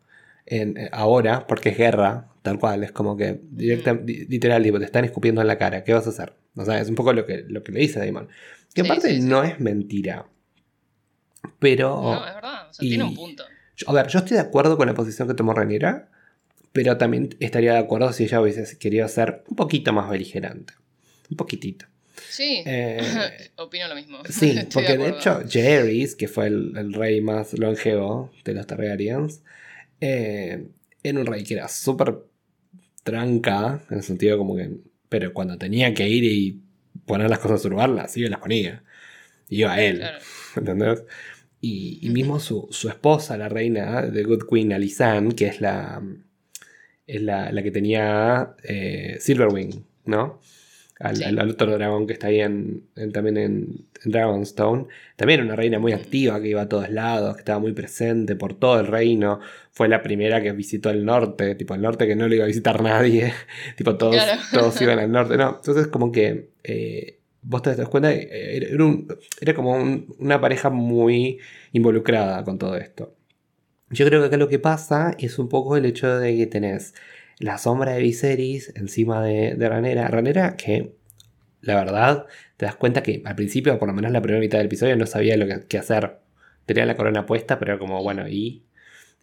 En, 0.46 0.76
eh, 0.76 0.88
ahora, 0.92 1.46
porque 1.46 1.70
es 1.70 1.78
guerra, 1.78 2.28
tal 2.42 2.58
cual, 2.58 2.84
es 2.84 2.92
como 2.92 3.16
que 3.16 3.40
directa, 3.50 3.94
literal, 3.94 4.62
te 4.62 4.84
están 4.84 5.04
escupiendo 5.04 5.40
en 5.40 5.46
la 5.46 5.58
cara, 5.58 5.84
¿qué 5.84 5.92
vas 5.92 6.06
a 6.06 6.10
hacer? 6.10 6.34
O 6.56 6.64
sea, 6.64 6.80
es 6.80 6.88
un 6.88 6.94
poco 6.94 7.12
lo 7.12 7.26
que, 7.26 7.44
lo 7.48 7.62
que 7.62 7.72
le 7.72 7.80
dice 7.80 8.04
Damon. 8.04 8.28
Que 8.74 8.82
aparte 8.82 9.18
no 9.20 9.42
es 9.42 9.60
mentira. 9.60 10.26
Pero. 11.58 12.00
No, 12.00 12.26
es 12.26 12.34
verdad, 12.34 12.70
o 12.70 12.72
sea, 12.72 12.80
tiene 12.88 13.04
un 13.04 13.14
punto. 13.14 13.44
a 13.86 13.92
ver, 13.92 14.06
yo 14.08 14.18
estoy 14.20 14.36
de 14.36 14.42
acuerdo 14.42 14.76
con 14.76 14.86
la 14.86 14.94
posición 14.94 15.28
que 15.28 15.34
tomó 15.34 15.52
Reniera 15.52 16.08
pero 16.72 16.96
también 16.96 17.36
estaría 17.38 17.74
de 17.74 17.78
acuerdo 17.78 18.12
si 18.12 18.24
ella 18.24 18.40
hubiese 18.40 18.78
querido 18.78 19.06
ser 19.08 19.44
un 19.48 19.56
poquito 19.56 19.92
más 19.92 20.08
beligerante. 20.10 20.74
Un 21.30 21.36
poquitito. 21.36 21.86
Sí, 22.28 22.62
eh, 22.66 23.00
opino 23.56 23.88
lo 23.88 23.94
mismo. 23.94 24.18
Sí, 24.28 24.58
porque 24.72 24.96
de, 24.96 25.10
hecho 25.10 25.42
Jerry's, 25.48 26.14
que 26.14 26.28
fue 26.28 26.46
el, 26.46 26.92
rey 26.94 27.20
más 27.20 27.58
longevo 27.58 28.30
de 28.44 28.54
los 28.54 28.66
Targaryens, 28.66 29.42
eh, 30.00 30.66
era 31.02 31.20
un 31.20 31.26
rey 31.26 31.44
que 31.44 31.54
era 31.54 31.68
súper 31.68 32.18
tranca, 33.02 33.82
en 33.90 33.98
el 33.98 34.02
sentido 34.02 34.38
como 34.38 34.56
que... 34.56 34.70
Pero 35.08 35.32
cuando 35.34 35.58
tenía 35.58 35.92
que 35.92 36.08
ir 36.08 36.24
y 36.24 36.62
poner 37.06 37.28
las 37.28 37.38
cosas 37.38 37.60
a 37.60 37.62
su 37.62 37.70
lugar, 37.70 37.90
las 37.90 38.16
iba 38.16 38.28
y 38.28 38.30
las 38.30 38.40
ponía. 38.40 38.82
Iba 39.48 39.72
a 39.74 39.82
él. 39.82 40.02
¿Entendés? 40.56 41.04
Y, 41.60 42.08
mismo 42.10 42.40
su, 42.40 42.66
su, 42.72 42.88
esposa, 42.88 43.36
la 43.36 43.48
reina 43.48 44.02
de 44.02 44.24
Good 44.24 44.48
Queen 44.50 44.72
Alisan, 44.72 45.30
que 45.30 45.46
es 45.46 45.60
la, 45.60 46.02
es 47.06 47.22
la, 47.22 47.62
que 47.62 47.70
tenía 47.70 48.56
eh, 48.64 49.18
Silverwing, 49.20 49.84
¿no? 50.06 50.40
Al, 51.02 51.50
otro 51.50 51.72
dragón 51.72 52.06
que 52.06 52.12
está 52.12 52.28
ahí 52.28 52.40
en, 52.40 52.84
también 53.12 53.36
en, 53.36 53.86
Dragonstone. 54.04 54.86
También 55.16 55.40
era 55.40 55.46
una 55.46 55.56
reina 55.56 55.78
muy 55.78 55.92
activa 55.92 56.40
que 56.40 56.48
iba 56.48 56.62
a 56.62 56.68
todos 56.68 56.90
lados, 56.90 57.34
que 57.34 57.40
estaba 57.40 57.58
muy 57.58 57.72
presente 57.72 58.36
por 58.36 58.54
todo 58.54 58.80
el 58.80 58.86
reino. 58.86 59.40
Fue 59.72 59.88
la 59.88 60.02
primera 60.02 60.42
que 60.42 60.52
visitó 60.52 60.90
el 60.90 61.04
norte, 61.04 61.54
tipo 61.56 61.74
el 61.74 61.82
norte 61.82 62.06
que 62.06 62.16
no 62.16 62.28
le 62.28 62.36
iba 62.36 62.44
a 62.44 62.48
visitar 62.48 62.82
nadie. 62.82 63.32
tipo 63.76 63.96
todos, 63.96 64.16
todos 64.52 64.80
iban 64.80 64.98
al 64.98 65.10
norte. 65.10 65.36
No, 65.36 65.56
entonces 65.56 65.88
como 65.88 66.12
que 66.12 66.50
eh, 66.62 67.18
vos 67.42 67.62
te 67.62 67.74
das 67.74 67.88
cuenta, 67.88 68.12
eh, 68.12 68.68
era, 69.40 69.54
como 69.54 69.74
una 70.18 70.40
pareja 70.40 70.70
muy 70.70 71.38
involucrada 71.72 72.44
con 72.44 72.58
todo 72.58 72.76
esto. 72.76 73.14
Yo 73.90 74.06
creo 74.06 74.20
que 74.20 74.28
acá 74.28 74.36
lo 74.36 74.48
que 74.48 74.58
pasa 74.58 75.14
es 75.18 75.38
un 75.38 75.48
poco 75.48 75.76
el 75.76 75.84
hecho 75.84 76.18
de 76.18 76.36
que 76.36 76.46
tenés 76.46 76.94
la 77.38 77.58
sombra 77.58 77.92
de 77.92 78.02
Viserys 78.02 78.72
encima 78.76 79.22
de, 79.22 79.54
de 79.54 79.68
Ranera. 79.68 80.08
Ranera 80.08 80.56
que, 80.56 80.94
la 81.60 81.74
verdad, 81.76 82.26
te 82.56 82.66
das 82.66 82.76
cuenta 82.76 83.02
que 83.02 83.22
al 83.24 83.34
principio, 83.34 83.78
por 83.78 83.88
lo 83.88 83.94
menos 83.94 84.12
la 84.12 84.20
primera 84.20 84.40
mitad 84.40 84.58
del 84.58 84.66
episodio, 84.66 84.96
no 84.96 85.06
sabía 85.06 85.36
lo 85.36 85.46
que, 85.66 85.78
hacer. 85.78 86.18
Tenía 86.66 86.86
la 86.86 86.96
corona 86.96 87.26
puesta, 87.26 87.58
pero 87.58 87.78
como, 87.78 88.02
bueno, 88.02 88.28
y... 88.28 88.62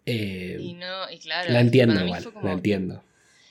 Eh, 0.06 0.58
y 0.60 0.74
no, 0.74 1.10
y 1.10 1.20
claro, 1.20 1.52
la 1.52 1.60
entiendo 1.60 2.04
igual, 2.04 2.26
la 2.42 2.52
entiendo. 2.54 3.04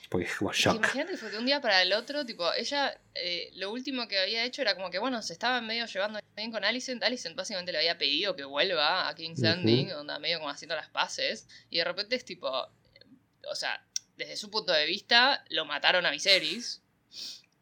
Porque 0.09 0.25
es 0.25 0.35
como 0.35 0.51
shock. 0.51 0.77
Imagínate, 0.77 1.17
fue 1.17 1.29
de 1.29 1.37
un 1.37 1.45
día 1.45 1.61
para 1.61 1.83
el 1.83 1.93
otro, 1.93 2.25
tipo, 2.25 2.51
ella 2.53 2.99
eh, 3.13 3.51
lo 3.55 3.71
último 3.71 4.07
que 4.07 4.17
había 4.17 4.43
hecho 4.43 4.63
era 4.63 4.75
como 4.75 4.89
que, 4.89 4.97
bueno, 4.97 5.21
se 5.21 5.33
estaba 5.33 5.61
medio 5.61 5.85
llevando 5.85 6.19
bien 6.35 6.51
con 6.51 6.63
Alicent. 6.63 7.03
Alicent 7.03 7.35
básicamente 7.35 7.71
le 7.71 7.77
había 7.77 7.97
pedido 7.97 8.35
que 8.35 8.43
vuelva 8.43 9.07
a 9.07 9.13
King's 9.13 9.39
Landing, 9.39 9.89
donde 9.89 10.17
medio 10.19 10.39
como 10.39 10.49
haciendo 10.49 10.75
las 10.75 10.89
paces. 10.89 11.47
Y 11.69 11.77
de 11.77 11.83
repente 11.83 12.15
es 12.15 12.25
tipo, 12.25 12.49
o 12.49 13.55
sea, 13.55 13.85
desde 14.19 14.37
su 14.37 14.51
punto 14.51 14.71
de 14.71 14.85
vista, 14.85 15.43
lo 15.49 15.65
mataron 15.65 16.05
a 16.05 16.11
Viserys. 16.11 16.83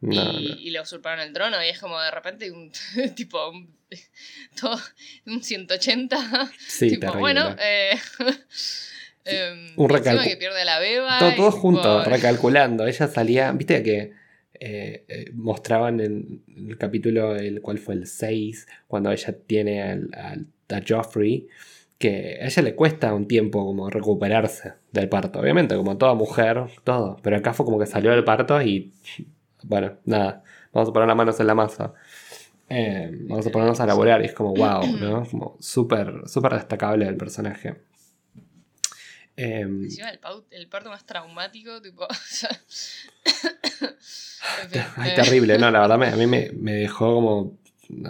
y, 0.02 0.70
le 0.70 0.80
usurparon 0.80 1.20
el 1.20 1.32
trono 1.32 1.62
y 1.64 1.68
es 1.68 1.78
como 1.80 2.00
de 2.00 2.10
repente 2.10 2.52
un 2.52 2.70
tipo 3.16 3.48
un, 3.48 3.74
todo, 4.60 4.78
un 5.26 5.42
180 5.42 6.52
sí, 6.68 6.90
tipo 6.90 7.14
bueno 7.14 7.56
eh, 7.58 7.98
Em, 9.28 9.72
un 9.76 9.88
recalculando. 9.88 10.30
que 10.30 10.36
pierde 10.36 10.64
la 10.64 10.78
beba. 10.78 11.18
Todo, 11.18 11.34
todo 11.34 11.50
junto, 11.50 12.04
recalculando. 12.04 12.86
Ella 12.86 13.08
salía, 13.08 13.52
viste 13.52 13.82
que 13.82 14.12
eh, 14.54 15.04
eh, 15.08 15.30
mostraban 15.34 16.00
en 16.00 16.42
el 16.56 16.78
capítulo, 16.78 17.36
el 17.36 17.60
cual 17.60 17.78
fue 17.78 17.94
el 17.94 18.06
6, 18.06 18.66
cuando 18.86 19.12
ella 19.12 19.36
tiene 19.46 19.82
al, 19.82 20.46
a 20.68 20.80
Joffrey, 20.86 21.46
que 21.98 22.38
a 22.40 22.46
ella 22.46 22.62
le 22.62 22.74
cuesta 22.74 23.12
un 23.12 23.26
tiempo 23.26 23.64
como 23.64 23.90
recuperarse 23.90 24.74
del 24.92 25.08
parto. 25.08 25.40
Obviamente, 25.40 25.76
como 25.76 25.98
toda 25.98 26.14
mujer, 26.14 26.64
todo. 26.84 27.16
Pero 27.22 27.36
acá 27.36 27.52
fue 27.52 27.66
como 27.66 27.78
que 27.78 27.86
salió 27.86 28.12
del 28.12 28.24
parto 28.24 28.62
y, 28.62 28.92
bueno, 29.64 29.98
nada, 30.04 30.44
vamos 30.72 30.88
a 30.88 30.92
poner 30.92 31.08
las 31.08 31.16
manos 31.16 31.40
en 31.40 31.46
la 31.46 31.54
masa. 31.54 31.92
Eh, 32.70 33.10
vamos 33.22 33.46
a 33.46 33.50
ponernos 33.50 33.80
a 33.80 33.86
laborar 33.86 34.22
y 34.22 34.26
es 34.26 34.32
como 34.32 34.54
wow, 34.54 34.86
¿no? 35.00 35.26
Como 35.26 35.56
súper, 35.58 36.22
súper 36.26 36.54
destacable 36.54 37.06
el 37.06 37.16
personaje. 37.16 37.76
Em, 39.36 39.84
Encima 39.84 40.10
el, 40.50 40.68
parto 40.68 40.90
más 40.90 41.04
traumático, 41.06 41.80
tipo. 41.80 42.06
Ay, 44.96 45.14
terrible, 45.14 45.58
no, 45.58 45.70
la 45.70 45.80
verdad 45.80 46.02
a 46.02 46.16
mí 46.16 46.26
me, 46.26 46.50
dejó 46.72 47.14
como 47.14 47.58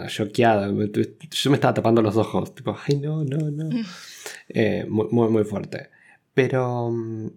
choqueada. 0.07 0.67
Yo 0.67 1.49
me 1.49 1.55
estaba 1.55 1.73
tapando 1.73 2.01
los 2.01 2.15
ojos, 2.17 2.53
tipo, 2.55 2.77
ay, 2.87 2.97
no, 2.97 3.23
no, 3.23 3.49
no. 3.51 3.69
Eh, 4.49 4.85
muy, 4.87 5.29
muy, 5.29 5.43
fuerte. 5.43 5.89
Pero 6.33 6.91
mm, 6.91 7.27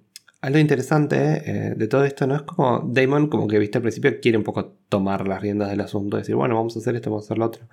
algo 0.43 0.59
interesante 0.59 1.43
eh, 1.45 1.75
de 1.77 1.89
todo 1.89 2.05
esto, 2.05 2.27
¿no? 2.27 2.37
Es 2.37 2.43
como 2.43 2.81
Damon, 2.91 3.29
como 3.29 3.47
que 3.47 3.59
viste 3.59 3.79
al 3.79 3.83
principio, 3.83 4.21
quiere 4.21 4.39
un 4.39 4.45
poco 4.45 4.77
tomar 4.89 5.27
las 5.29 5.41
riendas 5.41 5.71
del 5.71 5.81
asunto, 5.81 6.17
decir, 6.17 6.35
bueno, 6.35 6.55
vamos 6.57 6.77
a 6.77 6.81
hacer 6.81 6.97
esto, 6.97 7.11
vamos 7.11 7.25
a 7.25 7.27
hacer 7.27 7.39
lo 7.39 7.47
otro. 7.47 7.69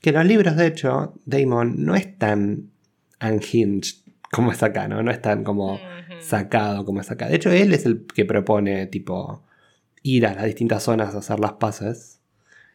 Que 0.00 0.10
en 0.10 0.16
los 0.16 0.26
libros, 0.26 0.56
de 0.56 0.66
hecho, 0.66 1.14
Damon 1.24 1.84
no 1.84 1.94
es 1.94 2.18
tan 2.18 2.70
unhinged 3.20 4.04
como 4.30 4.52
es 4.52 4.62
acá, 4.62 4.88
¿no? 4.88 5.02
No 5.02 5.10
es 5.10 5.22
tan 5.22 5.44
como 5.44 5.78
sacado 6.20 6.84
como 6.84 7.00
es 7.00 7.10
acá. 7.10 7.28
De 7.28 7.36
hecho, 7.36 7.50
él 7.50 7.72
es 7.72 7.86
el 7.86 8.06
que 8.06 8.24
propone, 8.24 8.86
tipo, 8.86 9.42
ir 10.02 10.26
a 10.26 10.34
las 10.34 10.44
distintas 10.44 10.82
zonas 10.82 11.14
a 11.14 11.18
hacer 11.18 11.40
las 11.40 11.54
paces. 11.54 12.13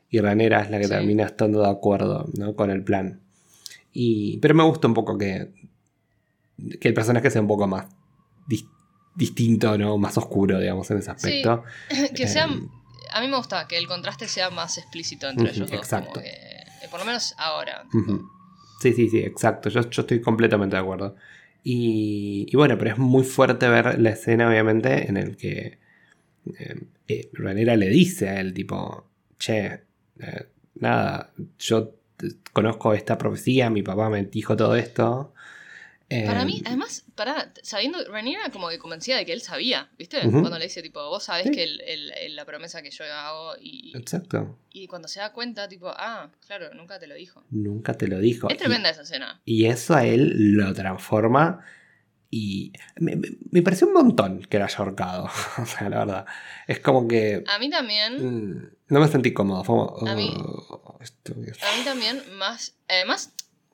Y 0.09 0.19
Ranera 0.19 0.61
es 0.61 0.71
la 0.71 0.79
que 0.79 0.87
termina 0.87 1.23
estando 1.23 1.61
de 1.61 1.69
acuerdo 1.69 2.29
¿no? 2.37 2.55
con 2.55 2.71
el 2.71 2.83
plan. 2.83 3.21
Y, 3.93 4.37
pero 4.39 4.55
me 4.55 4.63
gusta 4.63 4.87
un 4.87 4.93
poco 4.93 5.17
que, 5.17 5.51
que 6.79 6.87
el 6.87 6.93
personaje 6.93 7.29
sea 7.29 7.41
un 7.41 7.47
poco 7.47 7.67
más 7.67 7.85
distinto, 9.15 9.77
¿no? 9.77 9.97
Más 9.97 10.17
oscuro, 10.17 10.59
digamos, 10.59 10.89
en 10.91 10.99
ese 10.99 11.11
aspecto. 11.11 11.63
que 12.15 12.27
sea, 12.27 12.45
em, 12.45 12.69
a 13.11 13.21
mí 13.21 13.27
me 13.27 13.37
gusta 13.37 13.67
que 13.67 13.77
el 13.77 13.87
contraste 13.87 14.27
sea 14.27 14.49
más 14.49 14.77
explícito 14.77 15.29
entre 15.29 15.49
ellos 15.51 15.69
dos. 15.69 15.79
Exacto. 15.79 16.21
Eh, 16.21 16.87
por 16.89 16.99
lo 17.01 17.05
menos 17.05 17.35
ahora. 17.37 17.85
Sí, 18.81 18.93
sí, 18.93 19.09
sí, 19.09 19.19
exacto. 19.19 19.69
Yo, 19.69 19.87
yo 19.89 20.01
estoy 20.01 20.21
completamente 20.21 20.75
de 20.75 20.81
acuerdo. 20.81 21.15
Y, 21.63 22.55
bueno, 22.55 22.77
pero 22.77 22.91
es 22.91 22.97
muy 22.97 23.23
fuerte 23.23 23.67
ver 23.67 23.99
la 23.99 24.11
escena, 24.11 24.47
obviamente, 24.47 25.07
en 25.07 25.17
el 25.17 25.35
que 25.35 25.79
eh, 26.57 26.81
eh 27.07 27.29
le 27.33 27.89
dice 27.89 28.29
a 28.29 28.39
él, 28.39 28.53
tipo, 28.53 29.05
che, 29.37 29.83
eh, 30.19 30.47
nada, 30.75 31.31
yo 31.57 31.95
conozco 32.53 32.93
esta 32.93 33.17
profecía, 33.17 33.69
mi 33.69 33.81
papá 33.81 34.09
me 34.09 34.23
dijo 34.23 34.55
todo 34.55 34.75
esto, 34.75 35.33
para 36.09 36.43
mí, 36.43 36.57
em, 36.57 36.63
además, 36.65 37.05
para, 37.13 37.53
sabiendo, 37.61 37.99
Rhaenyra 38.09 38.49
como 38.51 38.69
que 38.69 38.79
convencía 38.79 39.17
de 39.17 39.25
que 39.25 39.33
él 39.33 39.41
sabía, 39.41 39.89
¿viste? 39.97 40.19
Cuando 40.21 40.57
le 40.57 40.65
dice, 40.65 40.81
tipo, 40.81 41.07
vos 41.07 41.23
sabés 41.23 41.51
que 41.51 41.63
el, 41.63 42.35
la 42.35 42.45
promesa 42.45 42.81
que 42.81 42.89
yo 42.89 43.03
hago 43.05 43.53
y... 43.61 43.95
Exacto. 43.95 44.57
Y 44.71 44.87
cuando 44.87 45.07
se 45.07 45.19
da 45.19 45.33
cuenta, 45.33 45.67
tipo, 45.67 45.87
ah, 45.89 46.31
claro, 46.47 46.73
nunca 46.73 46.99
te 46.99 47.05
lo 47.05 47.13
dijo. 47.13 47.43
Nunca 47.51 47.93
te 47.93 48.07
lo 48.07 48.17
dijo. 48.19 48.49
Es 48.49 48.57
tremenda 48.57 48.89
esa 48.89 49.03
escena. 49.03 49.39
Y 49.45 49.65
eso 49.65 49.93
a 49.93 50.03
él 50.03 50.53
lo 50.53 50.73
transforma 50.73 51.63
y 52.31 52.73
me, 52.99 53.61
pareció 53.61 53.87
un 53.87 53.93
montón 53.93 54.41
que 54.41 54.57
era 54.57 54.65
haya 54.65 54.77
ahorcado. 54.77 55.25
o 55.61 55.65
sea, 55.65 55.89
la 55.89 55.99
verdad. 55.99 56.25
Es 56.67 56.79
como 56.79 57.07
que... 57.07 57.43
A 57.47 57.59
mí 57.59 57.69
también... 57.69 58.55
Mm, 58.55 58.69
no 58.89 58.99
me 58.99 59.07
sentí 59.07 59.33
cómodo. 59.33 60.07
a, 60.07 60.15
mí, 60.15 60.33
oh, 60.37 60.99
a 60.99 61.77
mí 61.77 61.83
también 61.85 62.23
más... 62.37 62.75
Además, 62.87 63.33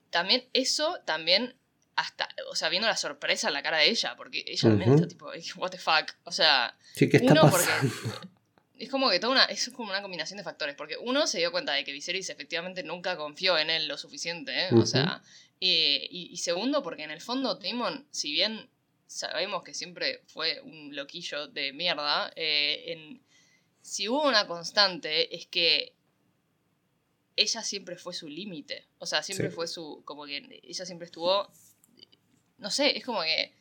también 0.10 0.46
eso 0.54 1.00
también 1.06 1.56
hasta, 1.96 2.28
o 2.50 2.56
sea, 2.56 2.70
viendo 2.70 2.88
la 2.88 2.98
sorpresa 2.98 3.48
en 3.48 3.54
la 3.54 3.64
cara 3.64 3.78
de 3.78 3.90
ella, 3.90 4.16
porque 4.18 4.44
ella 4.46 4.70
también 4.70 4.94
está 4.94 5.08
tipo, 5.08 5.32
what 5.58 5.72
the 5.72 5.78
fuck, 5.78 6.12
o 6.24 6.32
sea, 6.32 6.78
uno 7.22 7.50
porque 7.50 7.66
es 8.78 8.90
como 8.90 9.10
que 9.10 9.20
toda 9.20 9.32
una, 9.32 9.46
es 9.46 9.70
como 9.70 9.90
una 9.90 10.02
combinación 10.02 10.38
de 10.38 10.44
factores, 10.44 10.76
porque 10.76 10.98
uno 10.98 11.26
se 11.28 11.38
dio 11.38 11.52
cuenta 11.52 11.74
de 11.74 11.84
que 11.84 11.94
Viserys 11.94 12.30
efectivamente 12.30 12.84
nunca 12.84 13.16
confió 13.16 13.58
en 13.58 13.70
él 13.70 13.88
lo 13.88 13.98
suficiente, 13.98 14.68
¿eh? 14.68 14.70
o 14.74 14.86
sea, 14.86 15.22
y, 15.60 16.36
segundo 16.38 16.84
porque 16.84 17.04
en 17.04 17.12
el 17.12 17.22
fondo 17.22 17.58
Timon, 17.58 18.06
si 18.12 18.34
bien 18.34 18.70
sabemos 19.08 19.64
que 19.64 19.74
siempre 19.74 20.22
fue 20.28 20.60
un 20.62 20.96
loquillo 20.96 21.48
de 21.48 21.72
mierda, 21.72 22.32
eh, 22.36 22.84
en, 22.88 23.22
si 23.86 24.10
hubo 24.10 24.28
una 24.28 24.48
constante 24.48 25.36
es 25.36 25.46
que 25.48 25.94
ella 27.36 27.62
siempre 27.62 27.98
fue 27.98 28.14
su 28.14 28.28
límite, 28.28 28.88
o 28.98 29.06
sea, 29.06 29.22
siempre 29.22 29.50
fue 29.52 29.68
su, 29.68 30.02
como 30.06 30.26
que 30.26 30.62
ella 30.64 30.86
siempre 30.86 31.06
estuvo 31.06 31.52
no 32.58 32.72
sé, 32.72 32.98
es 32.98 33.06
como 33.06 33.22
que... 33.22 33.54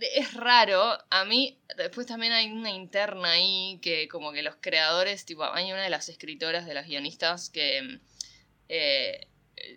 es 0.00 0.34
raro. 0.34 0.98
A 1.10 1.24
mí, 1.24 1.58
después 1.76 2.06
también 2.06 2.32
hay 2.32 2.50
una 2.50 2.70
interna 2.70 3.32
ahí 3.32 3.78
que 3.82 4.08
como 4.08 4.32
que 4.32 4.42
los 4.42 4.56
creadores, 4.56 5.24
tipo, 5.24 5.44
hay 5.44 5.72
una 5.72 5.82
de 5.82 5.90
las 5.90 6.08
escritoras, 6.08 6.66
de 6.66 6.74
las 6.74 6.86
guionistas 6.86 7.50
que... 7.50 8.00
Eh, 8.68 9.28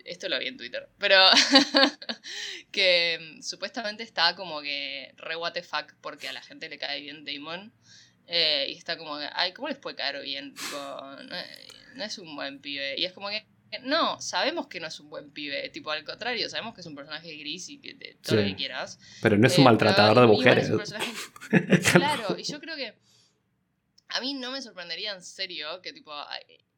esto 0.04 0.28
lo 0.28 0.38
vi 0.38 0.48
en 0.48 0.56
Twitter, 0.56 0.88
pero 0.98 1.16
que 2.72 3.36
mm, 3.38 3.42
supuestamente 3.42 4.02
está 4.02 4.34
como 4.34 4.60
que 4.60 5.14
re 5.16 5.36
what 5.36 5.52
the 5.52 5.62
fuck 5.62 5.94
porque 6.00 6.28
a 6.28 6.32
la 6.32 6.42
gente 6.42 6.68
le 6.68 6.78
cae 6.78 7.00
bien 7.00 7.24
Damon. 7.24 7.72
Eh, 8.28 8.66
y 8.68 8.76
está 8.76 8.98
como 8.98 9.16
ay, 9.16 9.52
¿cómo 9.52 9.68
les 9.68 9.78
puede 9.78 9.96
caer 9.96 10.22
bien? 10.22 10.54
no, 11.94 12.04
es 12.04 12.18
un 12.18 12.36
buen 12.36 12.60
pibe. 12.60 12.98
Y 12.98 13.04
es 13.04 13.12
como 13.12 13.28
que, 13.30 13.46
no, 13.82 14.20
sabemos 14.20 14.66
que 14.68 14.80
no 14.80 14.86
es 14.86 15.00
un 15.00 15.10
buen 15.10 15.30
pibe. 15.30 15.68
Tipo, 15.70 15.90
al 15.90 16.04
contrario, 16.04 16.48
sabemos 16.48 16.74
que 16.74 16.82
es 16.82 16.86
un 16.86 16.94
personaje 16.94 17.34
gris 17.36 17.68
y 17.70 17.80
que 17.80 17.94
todo 18.22 18.36
lo 18.36 18.42
que 18.42 18.56
quieras. 18.56 18.98
Pero 19.22 19.36
no 19.38 19.46
es 19.46 19.56
un 19.56 19.62
eh, 19.62 19.64
maltratador 19.64 20.20
de 20.20 20.26
mujeres. 20.26 20.70
claro, 21.92 22.36
y 22.38 22.42
yo 22.44 22.60
creo 22.60 22.76
que 22.76 22.94
a 24.08 24.20
mí 24.20 24.34
no 24.34 24.50
me 24.50 24.62
sorprendería 24.62 25.12
en 25.12 25.22
serio 25.22 25.82
que 25.82 25.92
tipo 25.92 26.12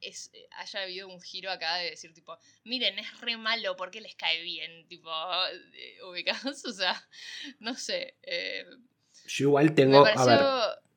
es, 0.01 0.33
haya 0.57 0.83
habido 0.83 1.09
un 1.09 1.21
giro 1.21 1.51
acá 1.51 1.77
de 1.77 1.91
decir 1.91 2.13
tipo, 2.13 2.37
miren, 2.65 2.99
es 2.99 3.21
re 3.21 3.37
malo, 3.37 3.77
¿por 3.77 3.91
qué 3.91 4.01
les 4.01 4.15
cae 4.15 4.43
bien? 4.43 4.87
Tipo, 4.89 5.11
eh, 5.75 6.03
ubicados, 6.09 6.65
o 6.65 6.73
sea, 6.73 7.03
no 7.59 7.75
sé. 7.75 8.17
Eh, 8.23 8.65
yo 9.33 9.49
igual 9.49 9.73
tengo, 9.73 10.05
a 10.05 10.27
ver, 10.27 10.41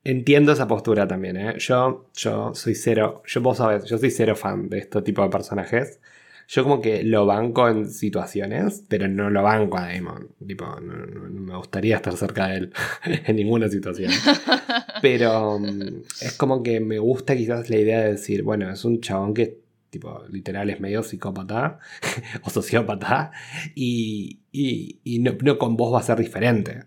entiendo 0.04 0.52
esa 0.52 0.68
postura 0.68 1.08
también, 1.08 1.38
¿eh? 1.38 1.56
Yo, 1.60 2.10
yo 2.16 2.54
soy 2.56 2.74
cero, 2.74 3.22
yo 3.26 3.42
vos 3.42 3.58
sabés, 3.58 3.86
yo 3.86 3.98
soy 3.98 4.10
cero 4.10 4.36
fan 4.36 4.70
de 4.70 4.80
este 4.80 5.02
tipo 5.02 5.22
de 5.22 5.30
personajes. 5.30 6.00
Yo 6.48 6.64
como 6.64 6.82
que 6.82 7.04
lo 7.04 7.26
banco 7.26 7.70
en 7.70 7.90
situaciones, 7.90 8.84
pero 8.90 9.08
no 9.08 9.30
lo 9.30 9.44
banco 9.44 9.78
a 9.78 9.88
Damon. 9.88 10.28
Tipo, 10.46 10.66
no, 10.82 11.30
me 11.30 11.56
gustaría 11.56 11.96
estar 11.96 12.18
cerca 12.18 12.48
de 12.48 12.58
él 12.58 12.74
en 13.26 13.36
ninguna 13.36 13.70
situación. 13.70 14.12
Pero 15.02 15.58
mm, 15.60 16.02
es 16.22 16.36
como 16.38 16.62
que 16.62 16.82
me 16.82 17.00
gusta 17.00 17.36
quizás 17.36 17.70
la 17.70 17.78
idea 17.78 18.02
de 18.02 18.12
decir, 18.12 18.44
bueno, 18.44 18.70
es 18.70 18.84
un 18.84 19.00
chabón 19.00 19.34
que 19.34 19.64
tipo, 19.90 20.24
literal 20.30 20.72
es 20.72 20.80
medio 20.80 21.04
psicópata 21.04 21.78
o 22.44 22.50
sociópata 22.50 23.32
y, 23.76 24.40
y, 24.52 25.20
no, 25.20 25.58
con 25.60 25.78
vos 25.78 25.94
va 25.94 26.00
a 26.00 26.04
ser 26.04 26.18
diferente. 26.18 26.84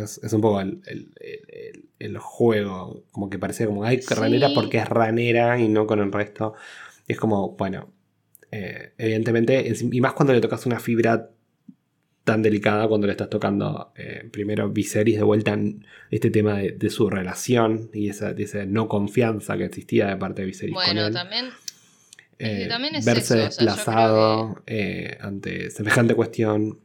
Es 0.00 0.32
un 0.32 0.40
poco 0.40 0.60
el, 0.60 2.18
juego, 2.18 3.04
como 3.10 3.30
que 3.30 3.38
parece 3.38 3.66
como, 3.66 3.84
hay 3.84 4.00
ranera 4.00 4.50
porque 4.54 4.78
es 4.78 4.88
ranera 4.88 5.58
y 5.58 5.68
no 5.68 5.86
con 5.86 6.00
el 6.00 6.12
resto. 6.12 6.54
es 7.08 7.18
como, 7.18 7.50
bueno, 7.56 7.92
eh, 8.50 8.92
evidentemente, 8.98 9.72
y 9.90 10.00
más 10.00 10.12
cuando 10.12 10.32
le 10.32 10.40
tocas 10.40 10.64
una 10.66 10.78
fibra 10.78 11.30
tan 12.22 12.40
delicada, 12.40 12.88
cuando 12.88 13.06
le 13.06 13.12
estás 13.12 13.28
tocando 13.28 13.92
eh, 13.96 14.28
primero 14.32 14.70
Viserys 14.70 15.16
de 15.16 15.24
vuelta 15.24 15.52
en 15.52 15.84
este 16.10 16.30
tema 16.30 16.58
de, 16.58 16.90
su 16.90 17.10
relación 17.10 17.90
y 17.92 18.08
esa, 18.08 18.32
de 18.32 18.44
esa 18.44 18.64
no 18.64 18.88
confianza 18.88 19.58
que 19.58 19.64
existía 19.64 20.06
de 20.06 20.16
parte 20.16 20.42
de 20.42 20.46
Viserys. 20.46 20.74
Bueno, 20.74 21.10
también. 21.10 21.46
Eh, 22.38 22.68
verse 23.04 23.36
desplazado 23.36 24.62
ante 25.20 25.70
semejante 25.70 26.14
cuestión. 26.14 26.78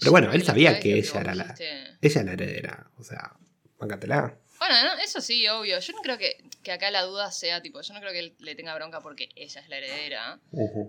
Pero 0.00 0.10
bueno, 0.10 0.32
él 0.32 0.42
sabía 0.44 0.78
que, 0.80 0.98
ella 0.98 1.20
era 1.20 1.34
la, 1.34 1.54
ella 2.00 2.22
la 2.22 2.32
heredera. 2.32 2.90
O 2.96 3.04
sea, 3.04 3.36
bancatela. 3.78 4.38
Bueno, 4.58 4.76
eso 5.02 5.20
sí, 5.20 5.46
obvio. 5.48 5.78
Yo 5.78 5.92
no 5.92 6.00
creo 6.00 6.18
que, 6.18 6.72
acá 6.72 6.90
la 6.90 7.02
duda 7.02 7.30
sea 7.30 7.60
tipo, 7.60 7.80
yo 7.80 7.94
no 7.94 8.00
creo 8.00 8.12
que 8.12 8.18
él 8.20 8.36
le 8.38 8.54
tenga 8.54 8.74
bronca 8.74 9.00
porque 9.00 9.28
ella 9.36 9.60
es 9.60 9.68
la 9.68 9.78
heredera. 9.78 10.40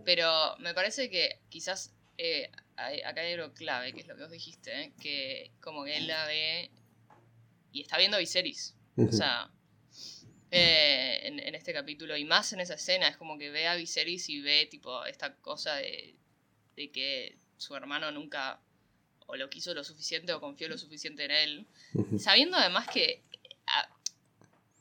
Pero 0.05 0.57
me 0.59 0.73
parece 0.73 1.09
que 1.09 1.41
quizás 1.49 1.93
eh, 2.17 2.49
acá 2.77 3.21
hay 3.21 3.33
algo 3.33 3.53
clave, 3.53 3.93
que 3.93 4.01
es 4.01 4.07
lo 4.07 4.15
que 4.15 4.23
vos 4.23 4.31
dijiste, 4.31 4.93
que 5.01 5.51
como 5.59 5.83
que 5.83 5.97
él 5.97 6.07
la 6.07 6.25
ve 6.25 6.71
y 7.71 7.81
está 7.81 7.97
viendo 7.97 8.17
a 8.17 8.19
Viserys. 8.19 8.75
O 8.97 9.11
sea, 9.11 9.51
eh, 10.51 11.19
en, 11.23 11.55
este 11.55 11.73
capítulo 11.73 12.15
y 12.15 12.23
más 12.23 12.53
en 12.53 12.61
esa 12.61 12.75
escena, 12.75 13.09
es 13.09 13.17
como 13.17 13.37
que 13.37 13.49
ve 13.49 13.67
a 13.67 13.75
Viserys 13.75 14.29
y 14.29 14.41
ve 14.41 14.67
tipo 14.71 15.03
esta 15.05 15.35
cosa 15.35 15.75
de, 15.75 16.15
de 16.77 16.91
que 16.91 17.37
su 17.57 17.75
hermano 17.75 18.11
nunca 18.11 18.61
o 19.27 19.35
lo 19.35 19.49
quiso 19.49 19.73
lo 19.73 19.83
suficiente 19.83 20.33
o 20.33 20.39
confió 20.39 20.69
lo 20.69 20.77
suficiente 20.77 21.25
en 21.25 21.31
él, 21.31 21.67
sabiendo 22.17 22.57
además 22.57 22.87
que 22.87 23.23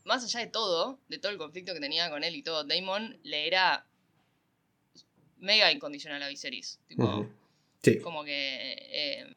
más 0.05 0.23
allá 0.23 0.41
de 0.41 0.47
todo, 0.47 0.99
de 1.09 1.19
todo 1.19 1.33
el 1.33 1.39
conflicto 1.39 1.73
que 1.75 1.81
tenía 1.81 2.11
con 2.11 2.25
él 2.25 2.37
y 2.37 2.43
todo, 2.43 2.65
Damon 2.65 3.19
le 3.23 3.47
era 3.47 3.87
mega 5.39 5.73
incondicional 5.73 6.23
a 6.23 6.29
Viserys. 6.29 6.79
Tipo, 6.89 7.29
sí. 7.83 7.99
Como 8.01 8.25
que... 8.25 8.77
Eh, 8.91 9.35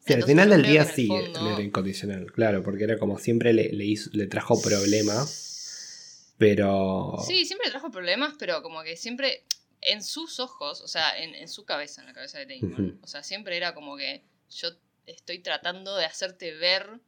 sí, 0.00 0.12
al 0.14 0.24
final 0.24 0.50
del 0.50 0.62
día 0.62 0.84
sí 0.84 1.08
era 1.12 1.60
incondicional, 1.60 2.32
claro, 2.32 2.62
porque 2.62 2.84
era 2.84 2.98
como 2.98 3.18
siempre 3.18 3.52
le, 3.52 3.70
le, 3.72 4.26
trajo 4.26 4.60
problemas, 4.60 6.34
pero... 6.38 7.16
Sí, 7.26 7.44
siempre 7.44 7.66
le 7.66 7.72
trajo 7.72 7.90
problemas, 7.90 8.34
pero 8.38 8.62
como 8.62 8.82
que 8.82 8.96
siempre 8.96 9.44
en 9.86 10.02
sus 10.02 10.40
ojos, 10.40 10.80
o 10.80 10.88
sea, 10.88 11.16
en, 11.16 11.48
su 11.48 11.64
cabeza, 11.64 12.00
en 12.00 12.08
la 12.08 12.12
cabeza 12.12 12.38
de 12.38 12.46
Damon, 12.46 12.98
o 13.02 13.06
sea, 13.06 13.22
siempre 13.22 13.56
era 13.56 13.72
como 13.72 13.96
que 13.96 14.22
yo 14.50 14.68
estoy 15.06 15.38
tratando 15.38 15.96
de 15.96 16.04
hacerte 16.04 16.52
ver 16.54 17.00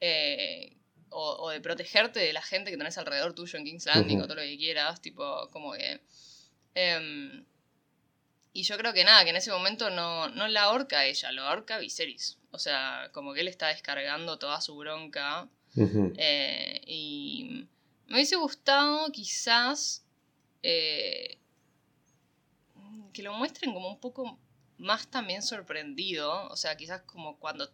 eh, 0.00 0.76
o, 1.10 1.50
de 1.50 1.60
protegerte 1.60 2.20
de 2.20 2.32
la 2.32 2.42
gente 2.42 2.70
que 2.70 2.76
tenés 2.76 2.98
alrededor 2.98 3.34
tuyo 3.34 3.58
en 3.58 3.64
King's 3.64 3.86
Landing 3.86 4.20
o 4.20 4.24
todo 4.24 4.36
lo 4.36 4.42
que 4.42 4.58
quieras, 4.58 5.00
tipo, 5.00 5.48
como 5.50 5.72
que... 5.72 6.00
Em, 6.74 7.44
y 8.52 8.62
yo 8.64 8.76
creo 8.76 8.92
que 8.92 9.04
nada, 9.04 9.24
que 9.24 9.30
en 9.30 9.36
ese 9.36 9.52
momento 9.52 9.88
no, 9.90 10.28
no 10.28 10.48
la 10.48 10.64
ahorca 10.64 11.04
ella, 11.06 11.30
lo 11.32 11.42
ahorca 11.42 11.78
Viserys. 11.78 12.38
O 12.50 12.58
sea, 12.58 13.10
como 13.12 13.32
que 13.32 13.40
él 13.40 13.48
está 13.48 13.68
descargando 13.68 14.38
toda 14.38 14.60
su 14.60 14.76
bronca. 14.76 15.48
Eh, 15.76 16.80
y 16.86 17.66
me 18.08 18.14
hubiese 18.14 18.34
gustado 18.34 19.12
quizás 19.12 20.04
eh, 20.62 21.38
que 23.12 23.22
lo 23.22 23.32
muestren 23.32 23.72
como 23.72 23.88
un 23.88 24.00
poco 24.00 24.38
más 24.78 25.08
también 25.08 25.42
sorprendido. 25.42 26.48
O 26.48 26.56
sea, 26.56 26.76
quizás 26.76 27.02
como 27.02 27.38
cuando 27.38 27.70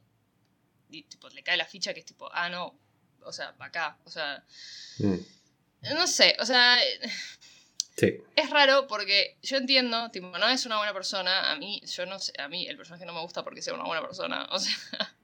tipo, 1.02 1.28
le 1.28 1.42
cae 1.42 1.56
la 1.56 1.66
ficha 1.66 1.92
que 1.92 2.00
es 2.00 2.06
tipo, 2.06 2.28
ah, 2.32 2.48
no, 2.48 2.78
o 3.22 3.32
sea, 3.32 3.54
para 3.56 3.68
acá, 3.68 3.98
o 4.04 4.10
sea... 4.10 4.44
Mm. 4.98 5.94
No 5.94 6.06
sé, 6.06 6.36
o 6.40 6.46
sea... 6.46 6.78
Sí. 7.96 8.16
Es 8.34 8.50
raro 8.50 8.86
porque 8.88 9.36
yo 9.42 9.56
entiendo, 9.56 10.10
tipo, 10.10 10.36
no 10.38 10.48
es 10.48 10.66
una 10.66 10.78
buena 10.78 10.92
persona, 10.92 11.52
a 11.52 11.56
mí, 11.56 11.80
yo 11.86 12.06
no 12.06 12.18
sé, 12.18 12.32
a 12.38 12.48
mí 12.48 12.66
el 12.66 12.76
personaje 12.76 13.06
no 13.06 13.12
me 13.12 13.20
gusta 13.20 13.44
porque 13.44 13.62
sea 13.62 13.74
una 13.74 13.84
buena 13.84 14.02
persona, 14.02 14.48
o 14.50 14.58
sea... 14.58 14.74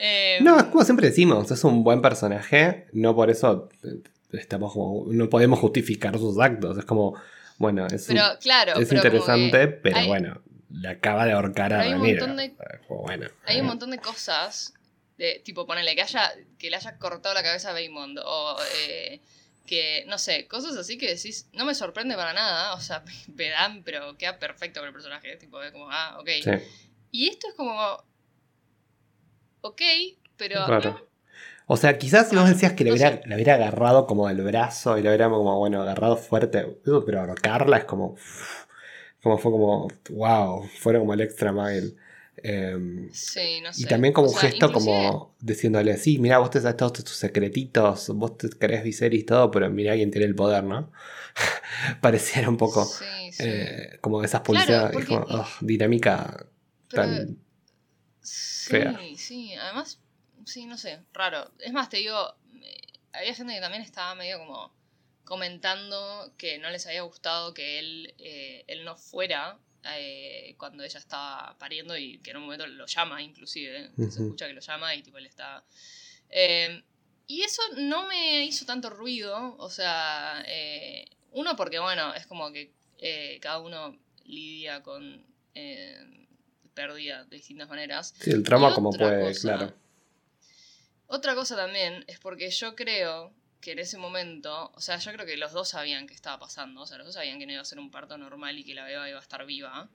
Em, 0.00 0.44
no, 0.44 0.56
es 0.56 0.66
como 0.66 0.84
siempre 0.84 1.08
decimos, 1.08 1.50
es 1.50 1.64
un 1.64 1.82
buen 1.82 2.00
personaje, 2.00 2.86
no 2.92 3.16
por 3.16 3.30
eso 3.30 3.68
eh, 3.82 4.00
estamos 4.30 4.72
como, 4.72 5.12
no 5.12 5.28
podemos 5.28 5.58
justificar 5.58 6.16
sus 6.16 6.38
actos, 6.38 6.78
es 6.78 6.84
como, 6.84 7.20
bueno, 7.58 7.86
es, 7.86 8.08
claro, 8.40 8.80
es 8.80 8.90
interesante, 8.90 9.68
pero 9.68 10.06
bueno, 10.06 10.40
le 10.70 10.88
acaba 10.88 11.26
de 11.26 11.32
ahorcar 11.32 11.72
a 11.74 11.96
montón 11.96 12.36
de, 12.36 12.54
bueno, 12.88 13.26
hay 13.44 13.56
un 13.60 13.64
eh. 13.64 13.68
montón 13.68 13.90
de 13.90 13.98
cosas 13.98 14.74
de, 15.18 15.40
tipo, 15.44 15.66
ponele, 15.66 15.94
que, 15.96 16.02
haya, 16.02 16.32
que 16.58 16.70
le 16.70 16.76
haya 16.76 16.96
cortado 16.96 17.34
la 17.34 17.42
cabeza 17.42 17.70
a 17.70 17.72
Baymond. 17.72 18.20
O 18.24 18.56
eh, 18.76 19.20
que, 19.66 20.04
no 20.06 20.16
sé, 20.16 20.46
cosas 20.46 20.76
así 20.76 20.96
que 20.96 21.14
decís, 21.14 21.48
no 21.52 21.64
me 21.64 21.74
sorprende 21.74 22.14
para 22.14 22.32
nada. 22.32 22.74
O 22.74 22.80
sea, 22.80 23.04
me 23.34 23.50
dan, 23.50 23.82
pero 23.82 24.16
queda 24.16 24.38
perfecto 24.38 24.80
con 24.80 24.86
el 24.86 24.92
personaje. 24.92 25.36
Tipo, 25.36 25.58
como, 25.72 25.90
ah, 25.90 26.18
ok. 26.20 26.28
Y 27.10 27.28
esto 27.28 27.48
es 27.48 27.54
como. 27.54 28.04
Ok, 29.60 29.82
pero. 30.36 31.08
O 31.70 31.76
sea, 31.76 31.98
quizás 31.98 32.32
no 32.32 32.46
decías 32.46 32.72
que 32.72 32.82
le 32.82 32.92
hubiera, 32.92 33.20
le 33.26 33.34
hubiera 33.34 33.54
agarrado 33.54 34.06
como 34.06 34.26
del 34.26 34.40
brazo 34.40 34.96
y 34.96 35.02
le 35.02 35.10
hubiera 35.10 35.28
como, 35.28 35.58
bueno, 35.58 35.82
agarrado 35.82 36.16
fuerte. 36.16 36.78
Pero 36.82 37.20
ahorcarla 37.20 37.76
es 37.76 37.84
como. 37.84 38.16
Como 39.22 39.36
fue 39.36 39.52
como. 39.52 39.88
Wow, 40.08 40.66
fuera 40.66 40.98
como 40.98 41.12
el 41.12 41.20
extra 41.20 41.52
mile. 41.52 41.94
Em, 42.42 43.12
sí, 43.12 43.60
no 43.62 43.72
sé. 43.74 43.82
Y 43.82 43.84
también 43.84 44.14
como 44.14 44.28
un 44.28 44.34
gesto 44.34 44.72
como 44.72 45.34
diciéndole, 45.40 45.98
sí, 45.98 46.18
mira, 46.18 46.38
vos 46.38 46.50
te 46.50 46.60
sabes 46.60 46.78
todos 46.78 47.04
tus 47.04 47.10
secretitos, 47.10 48.08
vos 48.14 48.38
te 48.38 48.48
crees 48.48 48.82
Viserys 48.82 49.20
y 49.20 49.24
todo, 49.24 49.50
pero 49.50 49.68
mira 49.68 49.94
quién 49.94 50.10
tiene 50.10 50.26
el 50.26 50.34
poder, 50.34 50.64
¿no? 50.64 50.90
Pareciera 52.00 52.48
un 52.48 52.56
poco 52.56 52.88
eh, 53.40 53.98
como 54.00 54.24
esas 54.24 54.40
publicidades, 54.40 55.04
como, 55.04 55.26
oh, 55.28 55.48
dinámica 55.60 56.46
tan 56.88 57.38
fea. 58.22 58.98
Sí, 59.00 59.16
sí, 59.16 59.54
además, 59.54 60.00
sí, 60.48 60.66
no 60.66 60.76
sé, 60.76 61.00
raro. 61.12 61.50
Es 61.60 61.72
más, 61.72 61.88
te 61.88 61.98
digo, 61.98 62.34
había 63.12 63.34
gente 63.34 63.54
que 63.54 63.60
también 63.60 63.82
estaba 63.82 64.14
medio 64.14 64.38
como 64.38 64.72
comentando 65.24 66.32
que 66.38 66.58
no 66.58 66.70
les 66.70 66.86
había 66.86 67.02
gustado 67.02 67.52
que 67.54 67.78
él, 67.78 68.14
eh, 68.18 68.64
él 68.66 68.84
no 68.84 68.96
fuera 68.96 69.58
eh, 69.96 70.54
cuando 70.58 70.82
ella 70.84 70.98
estaba 70.98 71.56
pariendo 71.58 71.96
y 71.96 72.18
que 72.20 72.30
en 72.30 72.38
un 72.38 72.44
momento 72.44 72.66
lo 72.66 72.86
llama 72.86 73.22
inclusive, 73.22 73.90
se 73.96 74.04
escucha 74.22 74.46
que 74.46 74.54
lo 74.54 74.60
llama 74.60 74.94
y 74.94 75.02
tipo 75.02 75.18
él 75.18 75.26
está... 75.26 75.64
Eh, 76.30 76.82
y 77.26 77.42
eso 77.42 77.60
no 77.76 78.06
me 78.08 78.44
hizo 78.46 78.64
tanto 78.64 78.88
ruido, 78.88 79.54
o 79.58 79.68
sea, 79.70 80.42
eh, 80.46 81.10
uno 81.32 81.54
porque 81.56 81.78
bueno, 81.78 82.14
es 82.14 82.26
como 82.26 82.50
que 82.50 82.72
cada 83.42 83.58
uno 83.60 83.98
lidia 84.24 84.82
con 84.82 85.26
pérdida 86.74 87.24
de 87.24 87.36
distintas 87.36 87.68
maneras. 87.68 88.14
Sí, 88.18 88.30
el 88.30 88.42
trauma 88.42 88.72
como 88.74 88.92
puede, 88.92 89.20
cosa- 89.34 89.40
claro. 89.56 89.74
Otra 91.08 91.34
cosa 91.34 91.56
también 91.56 92.04
es 92.06 92.18
porque 92.20 92.50
yo 92.50 92.74
creo 92.76 93.32
que 93.60 93.72
en 93.72 93.80
ese 93.80 93.98
momento, 93.98 94.70
o 94.74 94.80
sea, 94.80 94.98
yo 94.98 95.12
creo 95.12 95.26
que 95.26 95.36
los 95.36 95.52
dos 95.52 95.70
sabían 95.70 96.06
que 96.06 96.14
estaba 96.14 96.38
pasando, 96.38 96.82
o 96.82 96.86
sea, 96.86 96.96
los 96.98 97.06
dos 97.06 97.14
sabían 97.14 97.38
que 97.40 97.46
no 97.46 97.52
iba 97.52 97.60
a 97.62 97.64
ser 97.64 97.78
un 97.80 97.90
parto 97.90 98.16
normal 98.16 98.56
y 98.58 98.64
que 98.64 98.74
la 98.74 98.84
beba 98.84 99.08
iba 99.08 99.18
a 99.18 99.22
estar 99.22 99.44
viva, 99.46 99.88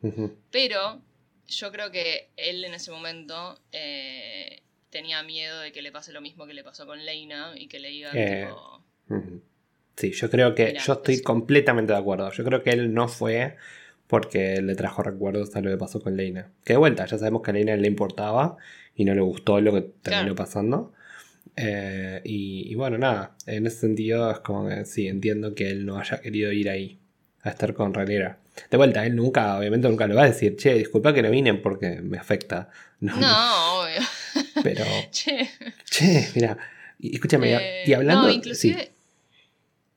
pero 0.51 1.01
yo 1.47 1.71
creo 1.71 1.91
que 1.91 2.29
él 2.35 2.63
en 2.65 2.73
ese 2.73 2.91
momento 2.91 3.57
eh, 3.71 4.61
tenía 4.89 5.23
miedo 5.23 5.59
de 5.61 5.71
que 5.71 5.81
le 5.81 5.91
pase 5.91 6.11
lo 6.11 6.19
mismo 6.19 6.45
que 6.45 6.53
le 6.53 6.63
pasó 6.63 6.85
con 6.85 7.05
Leina 7.05 7.53
y 7.55 7.67
que 7.67 7.79
le 7.79 7.89
digan 7.89 8.17
Eh, 8.17 8.47
tipo. 8.47 8.83
Sí, 9.95 10.11
yo 10.11 10.29
creo 10.29 10.55
que 10.55 10.75
yo 10.83 10.93
estoy 10.93 11.15
es- 11.15 11.21
completamente 11.21 11.93
de 11.93 11.99
acuerdo. 11.99 12.31
Yo 12.31 12.43
creo 12.43 12.63
que 12.63 12.71
él 12.71 12.93
no 12.93 13.07
fue 13.07 13.55
porque 14.07 14.61
le 14.61 14.75
trajo 14.75 15.03
recuerdos 15.03 15.55
a 15.55 15.61
lo 15.61 15.69
que 15.69 15.77
pasó 15.77 16.01
con 16.01 16.17
Leina. 16.17 16.51
Que 16.65 16.73
de 16.73 16.77
vuelta, 16.77 17.05
ya 17.05 17.17
sabemos 17.17 17.43
que 17.43 17.51
a 17.51 17.53
Leina 17.53 17.75
le 17.75 17.87
importaba 17.87 18.57
y 18.95 19.05
no 19.05 19.13
le 19.13 19.21
gustó 19.21 19.61
lo 19.61 19.71
que 19.71 19.81
terminó 19.81 20.33
Claro. 20.33 20.35
pasando. 20.35 20.93
Eh, 21.55 22.21
y, 22.23 22.71
y 22.71 22.75
bueno, 22.75 22.97
nada, 22.97 23.35
en 23.45 23.67
ese 23.67 23.81
sentido 23.81 24.31
es 24.31 24.39
como 24.39 24.67
que 24.67 24.85
sí, 24.85 25.07
entiendo 25.07 25.53
que 25.53 25.69
él 25.69 25.85
no 25.85 25.97
haya 25.99 26.19
querido 26.19 26.51
ir 26.51 26.69
ahí 26.69 26.99
a 27.41 27.49
estar 27.49 27.73
con 27.73 27.93
Renera. 27.93 28.39
De 28.69 28.77
vuelta, 28.77 29.05
él 29.05 29.15
nunca, 29.15 29.57
obviamente 29.57 29.87
nunca 29.87 30.07
lo 30.07 30.15
va 30.15 30.23
a 30.23 30.27
decir, 30.27 30.55
che, 30.57 30.73
disculpa 30.75 31.13
que 31.13 31.21
no 31.21 31.29
vine 31.31 31.53
porque 31.55 32.01
me 32.01 32.17
afecta. 32.17 32.69
No, 32.99 33.15
no, 33.19 33.81
obvio, 33.81 34.01
Pero, 34.63 34.85
che. 35.11 35.49
che, 35.89 36.29
mira, 36.35 36.57
y, 36.99 37.15
escúchame, 37.15 37.49
y- 37.49 37.53
Eh, 37.53 37.83
y 37.87 37.93
hablando... 37.93 38.23
No, 38.23 38.29
sí. 38.29 38.35
inclusive. 38.35 38.91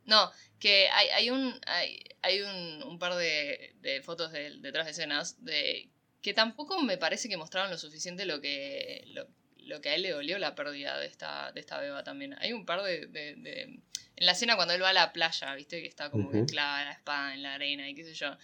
No, 0.06 0.30
que 0.58 0.88
hay, 0.88 1.08
hay 1.08 1.30
un. 1.30 1.54
Hay, 1.66 1.98
hay 2.22 2.40
un, 2.40 2.82
un 2.84 2.98
par 2.98 3.14
de, 3.16 3.74
de 3.82 4.02
fotos 4.02 4.32
de, 4.32 4.56
detrás 4.60 4.86
de 4.86 4.92
escenas 4.92 5.44
de. 5.44 5.88
que 6.22 6.32
tampoco 6.32 6.80
me 6.82 6.96
parece 6.96 7.28
que 7.28 7.36
mostraron 7.36 7.70
lo 7.70 7.78
suficiente 7.78 8.24
lo 8.24 8.40
que. 8.40 9.04
lo, 9.08 9.26
lo 9.66 9.80
que 9.80 9.90
a 9.90 9.94
él 9.94 10.02
le 10.02 10.10
dolió 10.10 10.38
la 10.38 10.54
pérdida 10.54 10.98
de 10.98 11.06
esta, 11.06 11.52
de 11.52 11.60
esta 11.60 11.78
beba 11.80 12.02
también. 12.04 12.34
Hay 12.38 12.52
un 12.52 12.64
par 12.64 12.82
de, 12.82 13.06
de- 13.06 13.34
de- 13.36 13.80
En 14.18 14.24
la 14.24 14.32
escena 14.32 14.56
cuando 14.56 14.72
él 14.74 14.82
va 14.82 14.88
a 14.90 14.92
la 14.94 15.12
playa, 15.12 15.54
viste, 15.54 15.80
que 15.82 15.86
está 15.88 16.10
como 16.10 16.30
que 16.30 16.38
Ujú. 16.38 16.46
clava 16.46 16.84
la 16.84 16.92
espada 16.92 17.34
en 17.34 17.42
la 17.42 17.54
arena 17.54 17.88
y 17.88 17.94
qué 17.94 18.02
sé 18.04 18.14
yo. 18.14 18.36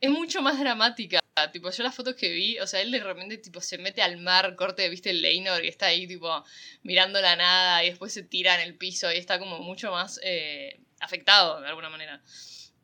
Es 0.00 0.10
mucho 0.10 0.40
más 0.42 0.58
dramática. 0.60 1.18
Tipo, 1.52 1.70
yo 1.70 1.82
las 1.82 1.94
fotos 1.94 2.14
que 2.14 2.30
vi, 2.30 2.58
o 2.60 2.66
sea, 2.66 2.80
él 2.80 2.90
de 2.92 3.00
repente 3.00 3.36
tipo 3.38 3.60
se 3.60 3.76
mete 3.76 4.00
al 4.02 4.18
mar, 4.18 4.54
corte, 4.56 4.88
viste, 4.88 5.10
el 5.10 5.20
Leinor 5.20 5.64
y 5.64 5.68
está 5.68 5.86
ahí 5.86 6.06
tipo 6.06 6.44
mirando 6.82 7.20
la 7.20 7.34
nada 7.36 7.84
y 7.84 7.90
después 7.90 8.12
se 8.12 8.22
tira 8.22 8.54
en 8.54 8.60
el 8.62 8.74
piso 8.76 9.12
y 9.12 9.16
está 9.16 9.38
como 9.38 9.58
mucho 9.58 9.90
más 9.90 10.18
eh, 10.22 10.80
afectado 11.00 11.60
de 11.60 11.68
alguna 11.68 11.90
manera. 11.90 12.22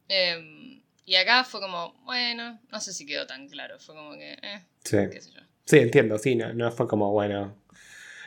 Em, 0.09 0.83
y 1.05 1.15
acá 1.15 1.45
fue 1.45 1.61
como, 1.61 1.95
bueno, 2.05 2.61
no 2.71 2.81
sé 2.81 2.93
si 2.93 3.07
quedó 3.07 3.27
tan 3.27 3.49
claro, 3.49 3.79
fue 3.79 3.95
como 3.95 4.13
que, 4.15 4.33
eh, 4.43 4.63
Sí. 4.85 4.97
qué 5.11 5.21
sé 5.21 5.31
yo. 5.33 5.41
Sí, 5.65 5.79
entiendo, 5.79 6.19
sí, 6.19 6.35
no, 6.35 6.53
no 6.53 6.71
fue 6.73 6.87
como, 6.87 7.11
bueno, 7.13 7.57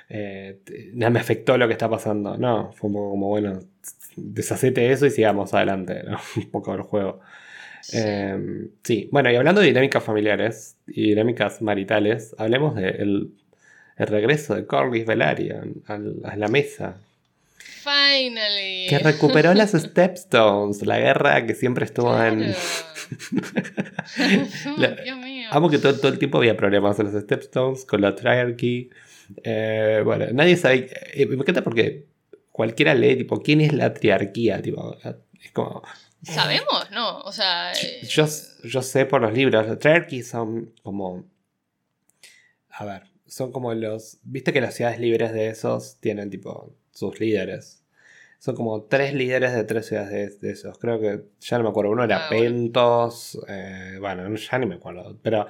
eh, 0.10 0.60
no 0.94 1.10
me 1.12 1.20
afectó 1.20 1.58
lo 1.58 1.68
que 1.68 1.74
está 1.74 1.90
pasando, 1.90 2.38
no, 2.38 2.72
fue 2.74 2.88
un 2.90 2.94
poco 2.94 3.10
como, 3.12 3.28
bueno, 3.30 3.60
deshacete 4.16 4.82
de 4.82 4.92
eso 4.94 5.06
y 5.06 5.12
sigamos 5.12 5.54
adelante, 5.54 6.04
¿no? 6.04 6.18
un 6.38 6.52
poco 6.52 6.72
del 6.74 6.82
juego. 6.82 7.20
Sí. 7.82 7.98
Eh, 8.02 8.68
sí, 8.84 9.10
bueno, 9.12 9.32
y 9.32 9.36
hablando 9.36 9.62
de 9.62 9.68
dinámicas 9.68 10.04
familiares 10.04 10.78
y 10.88 11.10
dinámicas 11.10 11.62
maritales, 11.62 12.36
hablemos 12.38 12.76
del 12.76 13.32
el 13.98 14.08
regreso 14.08 14.56
de 14.56 14.66
Corlys 14.66 15.06
Velaryon 15.06 15.84
a 15.88 16.36
la 16.36 16.48
mesa, 16.50 16.98
Finally. 17.58 18.88
que 18.90 19.00
recuperó 19.00 19.54
las 19.54 19.72
Stepstones, 19.72 20.86
la 20.86 21.00
guerra 21.00 21.46
que 21.46 21.56
siempre 21.56 21.86
estuvo 21.86 22.22
en... 22.22 22.50
La- 24.78 24.96
Dios 25.04 25.18
mío. 25.18 25.48
Amo 25.52 25.70
que 25.70 25.78
todo, 25.78 25.96
todo 25.98 26.12
el 26.12 26.20
tiempo 26.20 26.38
había 26.40 26.58
problemas 26.58 26.96
con 26.98 27.12
los 27.12 27.22
Stepstones, 27.24 27.86
con 27.86 28.02
la 28.02 28.16
Triarchy. 28.16 28.90
Eh, 29.44 30.02
bueno, 30.06 30.26
nadie 30.34 30.56
sabe. 30.58 30.90
eh, 31.14 31.26
me 31.26 31.36
encanta 31.36 31.64
porque 31.64 32.08
cualquiera 32.52 32.94
lee, 32.94 33.16
tipo, 33.18 33.42
¿quién 33.42 33.62
es 33.62 33.74
la 33.74 33.94
triarquía? 33.94 34.62
Tipo, 34.62 34.98
es 35.04 35.52
como. 35.52 35.82
¿Sabemos? 36.24 36.90
No, 36.92 37.20
o 37.20 37.32
sea... 37.32 37.72
eh, 37.74 38.02
Yo, 38.08 38.26
yo 38.64 38.82
sé 38.82 39.06
por 39.06 39.22
los 39.22 39.32
libros, 39.34 39.68
la 39.68 39.78
Triarchy 39.78 40.24
son 40.24 40.74
como. 40.82 41.26
A 42.70 42.86
ver, 42.86 43.04
son 43.28 43.52
como 43.52 43.74
los. 43.74 44.18
Viste 44.24 44.52
que 44.52 44.62
las 44.62 44.74
ciudades 44.74 45.00
libres 45.00 45.34
de 45.34 45.48
esos 45.48 46.00
tienen, 46.00 46.30
tipo, 46.30 46.76
sus 46.92 47.20
líderes. 47.20 47.84
Son 48.40 48.56
como 48.56 48.84
tres 48.84 49.14
líderes 49.14 49.54
de 49.54 49.64
tres 49.64 49.86
ciudades 49.88 50.40
de, 50.42 50.48
de 50.48 50.54
esos. 50.54 50.78
Creo 50.78 51.00
que 51.00 51.24
ya 51.40 51.58
no 51.58 51.64
me 51.64 51.70
acuerdo. 51.70 51.92
Uno 51.92 52.04
era 52.04 52.26
Ah, 52.26 52.30
bueno. 52.30 52.44
Pentos. 52.44 53.40
eh, 53.48 53.98
bueno, 54.00 54.36
ya 54.36 54.58
ni 54.60 54.66
me 54.66 54.76
acuerdo. 54.76 55.18
Pero 55.22 55.48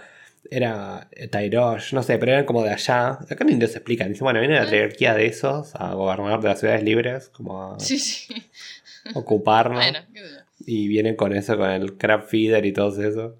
era 0.52 1.08
eh, 1.12 1.28
Tyrosh, 1.28 1.93
no 1.93 2.04
sé, 2.04 2.18
pero 2.18 2.32
eran 2.34 2.46
como 2.46 2.64
de 2.64 2.72
allá. 2.72 3.20
Acá 3.30 3.43
ni 3.43 3.56
se 3.60 3.66
explican. 3.78 4.10
Dice, 4.10 4.24
bueno, 4.24 4.39
viene 4.39 4.56
la 4.56 4.64
Ah. 4.64 4.68
triarquía 4.68 5.14
de 5.14 5.26
esos 5.28 5.74
a 5.76 5.93
gobernar 5.93 6.41
de 6.41 6.48
las 6.50 6.60
ciudades 6.60 6.84
libres, 6.84 7.30
como 7.30 7.74
a 7.74 7.80
Sí, 7.80 7.98
sí. 8.00 8.34
ocuparnos. 9.16 9.78
Bueno, 9.80 10.00
qué 10.14 10.20
sé 10.22 10.26
yo. 10.36 10.41
Y 10.66 10.88
vienen 10.88 11.16
con 11.16 11.34
eso, 11.36 11.58
con 11.58 11.70
el 11.70 11.98
crab 11.98 12.28
feeder 12.28 12.66
y 12.66 12.74
todo 12.74 12.89
eso. 13.04 13.38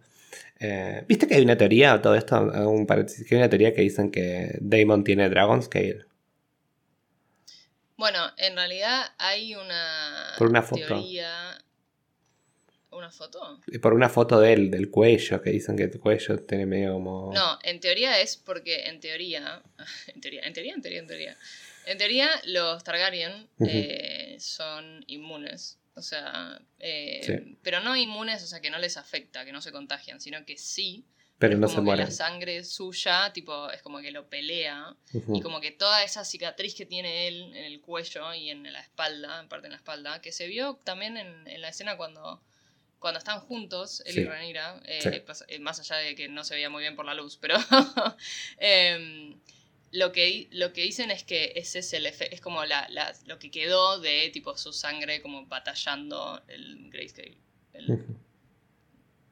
Eh, 0.60 1.03
¿Viste 1.08 1.28
que 1.28 1.36
hay 1.36 1.43
una 1.43 1.58
teoría, 1.58 2.01
todo 2.01 2.16
esto, 2.16 2.39
un 2.41 2.86
paréntesis, 2.88 3.26
que 3.28 3.36
hay 3.36 3.41
una 3.41 3.49
teoría 3.49 3.74
que 3.74 3.82
dicen 3.82 4.10
que 4.12 4.58
Damon 4.62 5.03
tiene 5.03 5.30
Dragon 5.30 5.62
Scale? 5.62 6.06
Bueno, 7.97 8.20
en 8.38 8.56
realidad 8.56 9.03
hay 9.18 9.56
una 9.56 10.34
Por 10.38 10.49
una 10.49 10.62
foto. 10.62 10.86
teoría... 10.86 11.58
¿Una 12.96 13.12
foto? 13.12 13.60
Por 13.82 13.93
una 13.93 14.10
foto 14.10 14.39
de 14.39 14.54
él, 14.54 14.72
del 14.72 14.89
cuello, 14.89 15.41
que 15.41 15.50
dicen 15.52 15.76
que 15.76 15.84
el 15.84 16.00
cuello 16.00 16.38
tiene 16.46 16.66
medio 16.66 16.93
como... 16.93 17.32
No, 17.34 17.60
en 17.64 17.80
teoría 17.80 18.20
es 18.22 18.38
porque 18.38 18.86
en 18.88 19.00
teoría, 19.00 19.62
en 20.08 20.22
teoría, 20.22 20.41
en 20.43 20.54
teoría, 20.54 20.74
en 20.76 20.82
teoría, 20.82 21.00
en 21.00 21.08
teoría, 21.08 21.38
en 21.86 21.98
teoría 21.98 22.30
los 22.46 22.84
Targaryen 22.84 23.48
eh, 23.60 24.38
son 24.39 25.04
inmunes, 25.08 25.78
o 25.96 26.02
sea, 26.02 26.60
eh, 26.80 27.22
Sí. 27.24 27.58
pero 27.62 27.80
no 27.82 27.96
inmunes, 27.96 28.43
o 28.43 28.48
sea, 28.48 28.62
que 28.62 28.70
no 28.70 28.80
les 28.80 28.98
afecta, 28.98 29.46
que 29.46 29.52
no 29.52 29.62
se 29.62 29.72
contagian, 29.72 30.20
sino 30.22 30.46
que 30.46 30.58
sí, 30.58 31.06
pero 31.38 31.54
es 31.54 31.60
no 31.60 31.68
como 31.68 31.76
se 31.76 31.82
que 31.82 31.86
mueren. 31.86 32.06
la 32.06 32.12
sangre 32.12 32.64
suya, 32.64 33.32
tipo, 33.34 33.70
es 33.70 33.82
como 33.82 34.00
que 34.00 34.12
lo 34.12 34.30
pelea 34.30 34.96
y 35.34 35.41
como 35.41 35.60
que 35.60 35.72
toda 35.72 36.02
esa 36.04 36.24
cicatriz 36.24 36.74
que 36.76 36.86
tiene 36.86 37.28
él 37.28 37.52
en 37.56 37.66
el 37.66 37.82
cuello 37.82 38.34
y 38.34 38.50
en 38.50 38.72
la 38.72 38.80
espalda, 38.80 39.41
en 39.41 39.50
parte 39.50 39.68
en 39.68 39.72
la 39.74 39.78
espalda, 39.78 40.22
que 40.22 40.32
se 40.32 40.48
vio 40.48 40.80
también 40.86 41.18
en, 41.18 41.46
en 41.48 41.60
la 41.62 41.68
escena 41.70 41.98
cuando, 41.98 42.41
cuando 43.06 43.20
están 43.20 43.39
juntos, 43.39 44.01
él 44.08 44.14
Sí. 44.16 44.22
y 44.22 44.24
Rhaenyra, 44.26 44.82
eh, 44.86 44.99
Sí. 44.99 45.10
eh, 45.49 45.60
más 45.60 45.80
allá 45.80 45.97
de 45.97 46.16
que 46.16 46.28
no 46.28 46.43
se 46.43 46.56
veía 46.56 46.72
muy 46.72 46.82
bien 46.82 46.95
por 46.95 47.06
la 47.06 47.14
luz, 47.14 47.38
pero 47.39 47.56
em, 48.58 49.36
lo, 49.91 50.12
que, 50.12 50.47
lo 50.51 50.74
que 50.74 50.82
dicen 50.82 51.12
es 51.12 51.24
que 51.24 51.53
ese 51.56 51.80
es 51.80 51.93
el 51.93 52.08
efecto, 52.08 52.34
es 52.34 52.41
como 52.41 52.66
la, 52.66 52.88
la- 52.89 53.14
lo 53.28 53.38
que 53.38 53.51
quedó 53.51 53.99
de 53.99 54.30
tipo 54.34 54.58
su 54.58 54.74
sangre 54.74 55.22
como 55.22 55.45
batallando 55.45 56.41
el 56.47 56.89
grayscale. 56.91 57.38
El- 57.74 58.03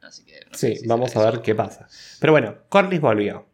así 0.01 0.24
que 0.24 0.45
no 0.51 0.53
sé 0.57 0.76
Sí, 0.76 0.82
si 0.82 0.88
vamos 0.88 1.15
a 1.15 1.32
ver 1.32 1.41
qué 1.41 1.55
pasa. 1.55 1.88
Pero 2.19 2.34
bueno, 2.34 2.57
Corlys 2.69 3.01
volvió. 3.01 3.47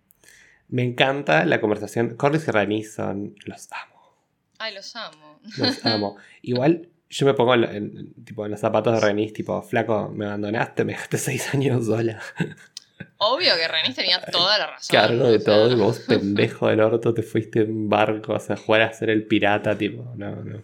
Me 0.68 0.84
encanta 0.84 1.46
la 1.46 1.62
conversación. 1.62 2.16
Corlys 2.18 2.48
y 2.48 2.52
Rhaenys 2.52 2.94
son... 2.94 3.36
Los 3.46 3.70
amo. 3.72 4.18
Ay, 4.60 4.74
los 4.76 4.96
amo. 4.96 5.40
Los 5.58 5.86
amo. 5.86 6.18
Igual 6.42 6.90
yo 7.10 7.26
me 7.26 7.34
pongo 7.34 7.56
en, 7.56 7.64
en- 7.64 8.14
tipo, 8.24 8.46
en 8.46 8.52
los 8.52 8.60
zapatos 8.60 8.94
de 8.94 9.00
Rhaenys, 9.00 9.34
tipo, 9.34 9.62
flaco, 9.62 10.10
me 10.10 10.26
abandonaste, 10.26 10.84
me 10.86 10.94
dejaste 10.94 11.18
seis 11.18 11.54
años 11.54 11.86
sola. 11.88 12.22
Obvio 13.18 13.52
que 13.56 13.68
Renis 13.68 13.96
tenía 13.96 14.20
toda 14.32 14.58
la 14.58 14.68
razón. 14.68 14.96
Cargo 14.96 15.24
de 15.30 15.38
o 15.38 15.40
sea, 15.40 15.46
todo 15.46 15.72
y 15.72 15.76
vos, 15.76 16.00
pendejo 16.08 16.68
del 16.68 16.82
orto, 16.82 17.14
te 17.14 17.24
fuiste 17.24 17.62
en 17.62 17.90
barco, 17.90 18.34
o 18.34 18.40
sea, 18.40 18.56
jugar 18.56 18.82
a 18.82 18.94
ser 18.94 19.10
el 19.10 19.26
pirata, 19.26 19.78
tipo, 19.78 20.14
no, 20.16 20.36
no. 20.44 20.64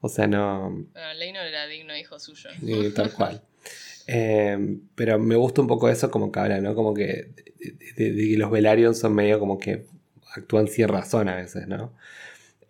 O 0.00 0.08
sea, 0.08 0.26
no, 0.28 0.70
Bueno, 0.70 1.14
Leinor 1.18 1.44
era 1.44 1.66
digno 1.66 1.96
hijo 1.96 2.18
suyo. 2.18 2.50
tal 2.94 3.12
cual. 3.12 3.42
Eh, 4.06 4.78
pero 4.94 5.18
me 5.18 5.34
gusta 5.36 5.60
un 5.60 5.66
poco 5.66 5.88
eso 5.88 6.10
como 6.10 6.30
que 6.32 6.40
habla, 6.40 6.60
¿no? 6.60 6.74
Como 6.74 6.94
que 6.94 7.30
de, 7.96 8.12
de- 8.12 8.38
los 8.38 8.50
Velaryon 8.50 8.94
son 8.94 9.14
medio 9.14 9.38
como 9.38 9.58
que 9.58 9.84
actúan 10.36 10.68
sin 10.68 10.88
razón 10.88 11.28
a 11.28 11.34
veces, 11.36 11.66
¿no? 11.66 11.92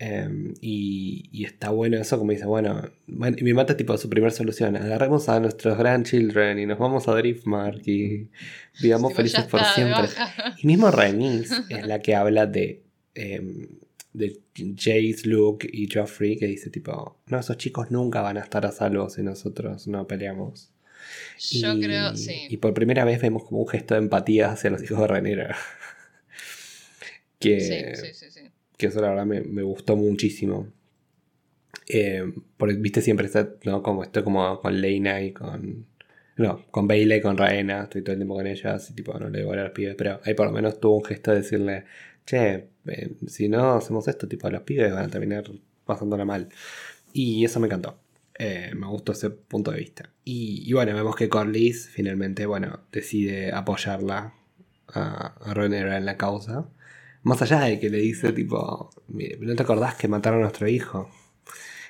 Eh, 0.00 0.54
y, 0.60 1.28
y 1.32 1.44
está 1.44 1.70
bueno 1.70 1.96
eso, 1.96 2.18
como 2.18 2.30
dice, 2.30 2.46
bueno, 2.46 2.88
y 3.08 3.42
me 3.42 3.54
mata 3.54 3.76
tipo 3.76 3.96
su 3.98 4.08
primera 4.08 4.30
solución, 4.30 4.76
agarremos 4.76 5.28
a 5.28 5.40
nuestros 5.40 5.76
grandchildren 5.76 6.58
y 6.60 6.66
nos 6.66 6.78
vamos 6.78 7.08
a 7.08 7.16
Driftmark 7.16 7.82
y 7.86 8.28
vivamos 8.80 9.10
Tipo, 9.10 9.16
felices 9.16 9.44
por 9.46 9.60
está, 9.60 9.74
siempre. 9.74 10.08
Y 10.62 10.66
mismo 10.68 10.90
Rhaenys 10.92 11.50
es 11.68 11.86
la 11.86 11.98
que 12.00 12.14
habla 12.14 12.46
de, 12.46 12.84
em, 13.14 13.66
de 14.12 14.40
Jace, 14.54 15.22
Luke 15.24 15.68
y 15.70 15.88
Joffrey, 15.92 16.36
que 16.36 16.46
dice 16.46 16.70
tipo, 16.70 17.18
no, 17.26 17.40
esos 17.40 17.56
chicos 17.56 17.90
nunca 17.90 18.20
van 18.20 18.36
a 18.36 18.40
estar 18.40 18.64
a 18.66 18.70
salvo 18.70 19.10
si 19.10 19.22
nosotros 19.22 19.88
no 19.88 20.06
peleamos. 20.06 20.70
Yo 21.40 21.72
y, 21.74 21.80
creo, 21.80 22.14
sí. 22.14 22.46
Y 22.48 22.58
por 22.58 22.72
primera 22.72 23.04
vez 23.04 23.20
vemos 23.20 23.44
como 23.44 23.60
un 23.62 23.68
gesto 23.68 23.94
de 23.94 24.00
empatía 24.00 24.52
hacia 24.52 24.70
los 24.70 24.82
hijos 24.82 25.00
de 25.00 25.06
Rhaenyra. 25.08 25.56
que, 27.40 27.60
Sí, 27.60 28.00
sí, 28.00 28.14
sí, 28.14 28.30
sí. 28.30 28.37
Que 28.78 28.86
eso 28.86 29.00
la 29.02 29.10
verdad 29.10 29.26
me, 29.26 29.42
me 29.42 29.62
gustó 29.62 29.96
muchísimo. 29.96 30.68
Eh, 31.88 32.32
porque 32.56 32.74
viste 32.76 33.00
siempre 33.02 33.26
está, 33.26 33.50
¿no? 33.64 33.82
Como 33.82 34.02
esto 34.02 34.24
como 34.24 34.60
con 34.60 34.80
Lena 34.80 35.22
y 35.22 35.32
con 35.32 35.86
No, 36.36 36.64
con 36.70 36.86
Bailey, 36.88 37.20
con 37.20 37.36
Raena, 37.38 37.84
estoy 37.84 38.02
todo 38.02 38.12
el 38.12 38.18
tiempo 38.20 38.34
con 38.36 38.46
ellas 38.46 38.90
y 38.90 38.94
tipo 38.94 39.18
no 39.18 39.28
le 39.30 39.40
digo 39.40 39.52
a 39.52 39.56
los 39.56 39.70
pibes, 39.72 39.96
pero 39.96 40.20
ahí 40.24 40.34
por 40.34 40.46
lo 40.46 40.52
menos 40.52 40.80
tuvo 40.80 40.98
un 40.98 41.04
gesto 41.04 41.32
de 41.32 41.38
decirle, 41.38 41.84
che, 42.26 42.68
eh, 42.86 43.16
si 43.26 43.48
no 43.48 43.74
hacemos 43.74 44.08
esto, 44.08 44.28
tipo 44.28 44.48
los 44.50 44.62
pibes 44.62 44.92
van 44.92 45.06
a 45.06 45.08
terminar 45.08 45.44
pasándola 45.84 46.24
mal. 46.24 46.48
Y 47.12 47.44
eso 47.44 47.60
me 47.60 47.66
encantó. 47.66 47.98
Eh, 48.38 48.72
me 48.76 48.86
gustó 48.86 49.12
ese 49.12 49.30
punto 49.30 49.72
de 49.72 49.78
vista. 49.78 50.10
Y, 50.24 50.72
bueno, 50.72 50.94
vemos 50.94 51.16
que 51.16 51.28
Corlys 51.28 51.88
finalmente, 51.88 52.46
bueno, 52.46 52.80
decide 52.92 53.52
apoyarla 53.52 54.34
a, 54.88 55.34
a 55.40 55.64
en 55.64 56.04
la 56.04 56.16
causa. 56.16 56.68
Más 57.28 57.42
allá 57.42 57.60
de 57.60 57.78
que 57.78 57.90
le 57.90 57.98
dice 57.98 58.32
tipo, 58.32 58.88
¿no 59.06 59.54
te 59.54 59.62
acordás 59.62 59.96
que 59.96 60.08
mataron 60.08 60.38
a 60.38 60.42
nuestro 60.44 60.66
hijo? 60.66 61.10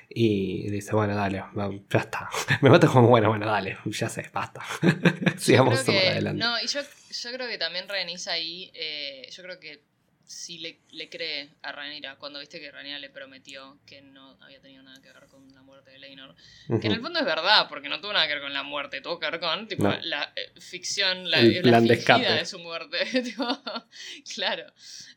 Y 0.09 0.69
dice, 0.69 0.93
bueno, 0.93 1.15
dale, 1.15 1.41
ya 1.89 1.99
está. 1.99 2.29
Me 2.61 2.69
mata 2.69 2.87
como, 2.87 3.07
bueno, 3.07 3.29
bueno, 3.29 3.45
dale, 3.45 3.77
ya 3.85 4.09
sé, 4.09 4.29
basta. 4.33 4.61
Sigamos 5.37 5.87
adelante. 5.87 6.43
No, 6.43 6.59
y 6.59 6.67
yo, 6.67 6.81
yo, 6.81 7.31
creo 7.31 7.47
que 7.47 7.57
también 7.57 7.87
Reniza 7.87 8.33
ahí, 8.33 8.69
eh, 8.73 9.29
yo 9.31 9.43
creo 9.43 9.61
que 9.61 9.81
sí 10.29 10.59
le, 10.59 10.79
le 10.91 11.09
cree 11.09 11.49
a 11.63 11.71
Rhaenyra 11.71 12.17
cuando 12.17 12.39
viste 12.39 12.59
que 12.59 12.71
Rhaenyra 12.71 12.99
le 12.99 13.09
prometió 13.09 13.79
que 13.85 14.03
no 14.03 14.37
había 14.41 14.61
tenido 14.61 14.83
nada 14.83 15.01
que 15.01 15.11
ver 15.11 15.25
con 15.27 15.51
la 15.55 15.63
muerte 15.63 15.89
de 15.89 15.97
Leinor. 15.97 16.35
Que 16.79 16.85
en 16.85 16.93
el 16.93 17.01
fondo 17.01 17.19
es 17.19 17.25
verdad, 17.25 17.67
porque 17.67 17.89
no 17.89 17.99
tuvo 17.99 18.13
nada 18.13 18.27
que 18.27 18.33
ver 18.33 18.43
con 18.43 18.53
la 18.53 18.61
muerte, 18.61 19.01
tuvo 19.01 19.19
que 19.19 19.29
ver 19.29 19.39
con 19.39 19.67
tipo, 19.67 19.91
la 20.03 20.31
eh, 20.35 20.59
ficción, 20.61 21.31
la, 21.31 21.39
el 21.39 21.63
de, 21.63 22.45
su 22.45 22.59
muerte. 22.59 22.99
claro. 24.35 24.71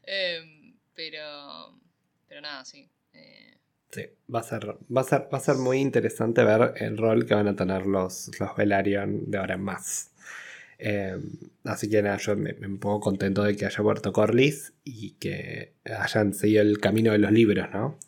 Em, 0.05 0.79
pero, 0.95 1.79
pero 2.27 2.41
nada, 2.41 2.65
sí. 2.65 2.89
Eh. 3.13 3.59
Sí, 3.91 4.07
va 4.35 4.41
a, 4.41 4.43
ser, 4.43 4.67
va, 4.67 5.03
a 5.03 5.05
ser, 5.05 5.29
va 5.33 5.37
a 5.37 5.41
ser 5.41 5.57
muy 5.57 5.79
interesante 5.79 6.43
ver 6.43 6.73
el 6.77 6.97
rol 6.97 7.27
que 7.27 7.35
van 7.35 7.49
a 7.49 7.55
tener 7.55 7.85
los, 7.85 8.31
los 8.41 8.57
Velaryon 8.57 9.31
de 9.31 9.37
ahora 9.37 9.57
en 9.57 9.63
más. 9.63 10.12
Eh, 10.85 11.17
así 11.63 11.89
que 11.89 12.03
nada, 12.03 12.17
yo 12.17 12.35
me, 12.35 12.55
me, 12.55 12.77
pongo 12.77 12.99
contento 12.99 13.45
de 13.45 13.55
que 13.57 13.67
haya 13.67 13.83
vuelto 13.83 14.13
Corlys 14.13 14.73
y 14.83 15.13
que 15.13 15.75
hayan 15.85 16.35
seguido 16.35 16.63
el 16.63 16.81
camino 16.81 17.13
de 17.13 17.19
los 17.19 17.31
libros, 17.31 17.69
¿no? 17.73 18.01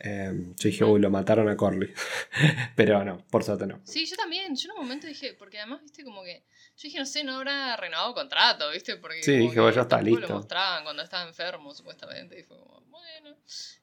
Eh, 0.00 0.32
yo 0.56 0.68
dije, 0.68 0.82
uy, 0.82 1.00
lo 1.00 1.10
mataron 1.10 1.48
a 1.48 1.56
Corlys. 1.56 1.90
Pero 2.76 3.04
no, 3.04 3.24
por 3.30 3.44
suerte 3.44 3.68
no. 3.68 3.80
Sí, 3.84 4.04
yo 4.04 4.16
también. 4.16 4.56
Yo 4.56 4.70
en 4.70 4.78
un 4.78 4.82
momento 4.82 5.06
dije, 5.06 5.34
porque 5.34 5.58
además, 5.58 5.80
viste, 5.80 6.02
como 6.02 6.24
que. 6.24 6.44
Yo 6.76 6.82
dije, 6.82 6.98
no 6.98 7.06
sé, 7.06 7.22
no 7.22 7.36
habrá 7.36 7.76
renovado 7.76 8.14
contrato, 8.14 8.68
viste, 8.72 8.96
porque. 8.96 9.22
Sí, 9.22 9.36
dije, 9.36 9.60
bueno, 9.60 9.70
ya 9.70 9.82
está 9.82 10.02
listo. 10.02 10.20
Lo 10.20 10.34
mostraban 10.34 10.82
cuando 10.82 11.04
estaba 11.04 11.22
enfermo, 11.22 11.72
supuestamente. 11.72 12.38
Y 12.38 12.42
fue 12.42 12.58
como, 12.58 12.80
bueno. 12.88 13.36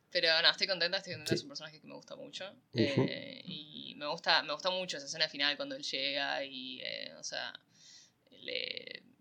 Pero 0.09 0.29
no, 0.41 0.49
estoy 0.49 0.67
contenta, 0.67 0.97
estoy 0.97 1.13
contenta, 1.13 1.35
es 1.35 1.41
un 1.41 1.49
personaje 1.49 1.79
que 1.79 1.87
me 1.87 1.95
gusta 1.95 2.17
mucho. 2.17 2.53
Eh, 2.73 3.41
y 3.45 3.95
me 3.97 4.07
gusta, 4.07 4.43
me 4.43 4.51
gusta 4.51 4.69
mucho 4.71 4.97
esa 4.97 5.05
escena 5.05 5.29
final 5.29 5.55
cuando 5.55 5.75
él 5.75 5.83
llega 5.83 6.43
y, 6.43 6.81
o 7.17 7.23
sea 7.23 7.53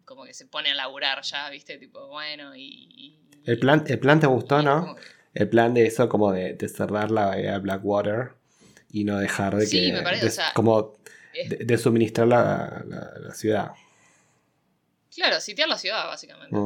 como 0.04 0.24
que 0.24 0.34
se 0.34 0.46
pone 0.46 0.70
a 0.70 0.74
laburar 0.74 1.22
ya, 1.22 1.48
¿viste? 1.50 1.78
Tipo, 1.78 2.08
bueno, 2.08 2.54
y... 2.56 3.18
el, 3.44 3.58
plan, 3.58 3.84
el 3.86 3.98
plan 3.98 4.20
te 4.20 4.26
gustó, 4.26 4.62
¿no? 4.62 4.96
El 5.32 5.48
plan 5.48 5.74
de 5.74 5.86
eso 5.86 6.08
como 6.08 6.32
de, 6.32 6.56
cerrar 6.68 7.10
la 7.10 7.26
bahía 7.26 7.52
de 7.52 7.58
Blackwater 7.58 8.32
y 8.90 9.04
no 9.04 9.18
dejar 9.18 9.56
de 9.56 9.66
sí, 9.66 9.90
me 9.90 10.02
parece, 10.02 10.26
o 10.26 10.30
sea, 10.30 10.52
como 10.54 10.96
de, 11.48 11.78
suministrar 11.78 12.28
la, 12.28 12.84
la, 12.86 13.34
ciudad. 13.34 13.72
Claro, 15.12 15.40
sitiar 15.40 15.68
la 15.68 15.78
ciudad, 15.78 16.06
básicamente. 16.06 16.56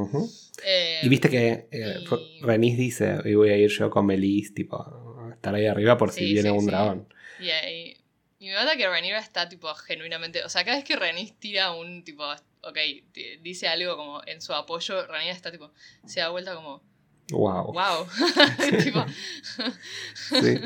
Eh, 0.65 1.01
y 1.03 1.09
viste 1.09 1.31
que 1.31 1.69
eh, 1.71 2.05
Renis 2.43 2.77
dice, 2.77 3.19
y 3.25 3.35
voy 3.35 3.51
a 3.51 3.57
ir 3.57 3.71
yo 3.71 3.89
con 3.89 4.07
Melis, 4.07 4.53
tipo, 4.53 5.31
estar 5.33 5.55
ahí 5.55 5.67
arriba 5.67 5.97
por 5.97 6.13
si 6.13 6.33
viene 6.33 6.51
un 6.51 6.67
dragón. 6.67 7.09
Y, 7.41 7.97
y 8.41 8.49
me 8.49 8.55
mata 8.55 8.77
que 8.77 8.87
Rhaenyra 8.87 9.19
está, 9.19 9.49
tipo, 9.49 9.73
genuinamente... 9.75 10.45
O 10.45 10.49
sea, 10.49 10.65
cada 10.65 10.77
vez 10.77 10.85
que 10.85 10.97
Rhaenys 10.97 11.39
tira 11.39 11.73
un, 11.73 12.05
tipo, 12.05 12.25
ok, 12.63 12.79
dice 13.43 13.69
algo 13.69 13.97
como 13.97 14.23
en 14.27 14.41
su 14.41 14.53
apoyo, 14.53 15.07
Rhaenyra 15.07 15.35
está, 15.35 15.51
tipo, 15.51 15.73
se 16.07 16.21
da 16.21 16.29
vuelta 16.29 16.55
como... 16.55 16.83
Wow. 17.31 17.73
Wow. 17.73 18.07
tipo, 18.83 19.05
sí, 20.15 20.61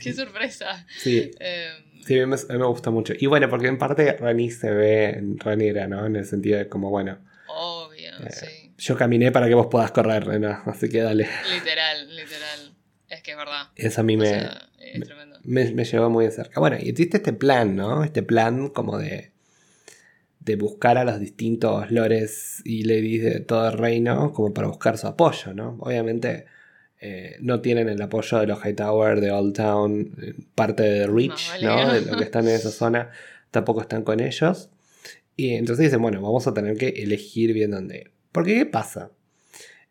Qué 0.02 0.12
sorpresa. 0.12 0.86
Sí. 0.98 1.30
Em, 1.38 2.02
sí, 2.04 2.18
a 2.18 2.26
mí, 2.26 2.34
me, 2.48 2.66
gusta 2.66 2.90
mucho. 2.90 3.14
Y 3.18 3.26
bueno, 3.26 3.48
porque 3.48 3.68
en 3.68 3.78
parte 3.78 4.12
Rhaenys 4.12 4.58
se 4.58 4.70
ve 4.70 5.10
en 5.10 5.38
Rhaenyra, 5.38 5.86
¿no? 5.86 6.06
En 6.06 6.16
el 6.16 6.24
sentido 6.24 6.58
de 6.58 6.68
como, 6.68 6.90
bueno... 6.90 7.18
Obvio, 7.46 8.10
eh, 8.18 8.30
sí. 8.30 8.74
Yo 8.78 8.96
caminé 8.96 9.30
para 9.30 9.46
que 9.46 9.54
vos 9.54 9.68
puedas 9.70 9.92
correr, 9.92 10.24
Rena, 10.24 10.62
así 10.66 10.88
que 10.88 11.00
dale. 11.00 11.28
Literal, 11.52 12.16
literal. 12.16 12.74
Es 13.08 13.22
que 13.22 13.30
es 13.30 13.36
verdad. 13.36 13.68
Eso 13.76 14.00
a 14.00 14.04
mí 14.04 14.16
me, 14.16 14.30
es 14.78 15.08
me, 15.44 15.70
me, 15.72 15.84
llevó 15.84 16.10
muy 16.10 16.24
de 16.24 16.32
cerca. 16.32 16.58
Bueno, 16.58 16.76
y 16.80 16.88
existe 16.88 17.18
este 17.18 17.32
plan, 17.32 17.76
¿no? 17.76 18.02
Este 18.02 18.24
plan 18.24 18.68
como 18.68 18.98
de, 18.98 19.33
de 20.44 20.56
buscar 20.56 20.98
a 20.98 21.04
los 21.04 21.20
distintos 21.20 21.90
lores 21.90 22.60
y 22.64 22.84
ladies 22.84 23.24
de 23.24 23.40
todo 23.40 23.68
el 23.68 23.78
reino 23.78 24.32
como 24.32 24.52
para 24.52 24.68
buscar 24.68 24.98
su 24.98 25.06
apoyo, 25.06 25.54
¿no? 25.54 25.76
Obviamente 25.80 26.46
eh, 27.00 27.36
no 27.40 27.60
tienen 27.60 27.88
el 27.88 28.00
apoyo 28.02 28.38
de 28.38 28.46
los 28.46 28.64
Hightower, 28.64 29.20
de 29.20 29.30
Old 29.30 29.54
Town, 29.54 30.14
eh, 30.22 30.34
parte 30.54 30.82
de 30.82 31.06
Reach, 31.06 31.62
no, 31.62 31.92
De 31.92 32.02
lo 32.02 32.16
que 32.16 32.24
están 32.24 32.46
en 32.46 32.54
esa 32.54 32.70
zona, 32.70 33.10
tampoco 33.50 33.80
están 33.80 34.02
con 34.02 34.20
ellos. 34.20 34.70
Y 35.36 35.54
entonces 35.54 35.86
dicen, 35.86 36.02
bueno, 36.02 36.20
vamos 36.22 36.46
a 36.46 36.54
tener 36.54 36.76
que 36.76 36.88
elegir 36.88 37.52
bien 37.52 37.72
dónde 37.72 37.98
ir. 37.98 38.10
Porque, 38.30 38.54
¿qué 38.54 38.66
pasa? 38.66 39.10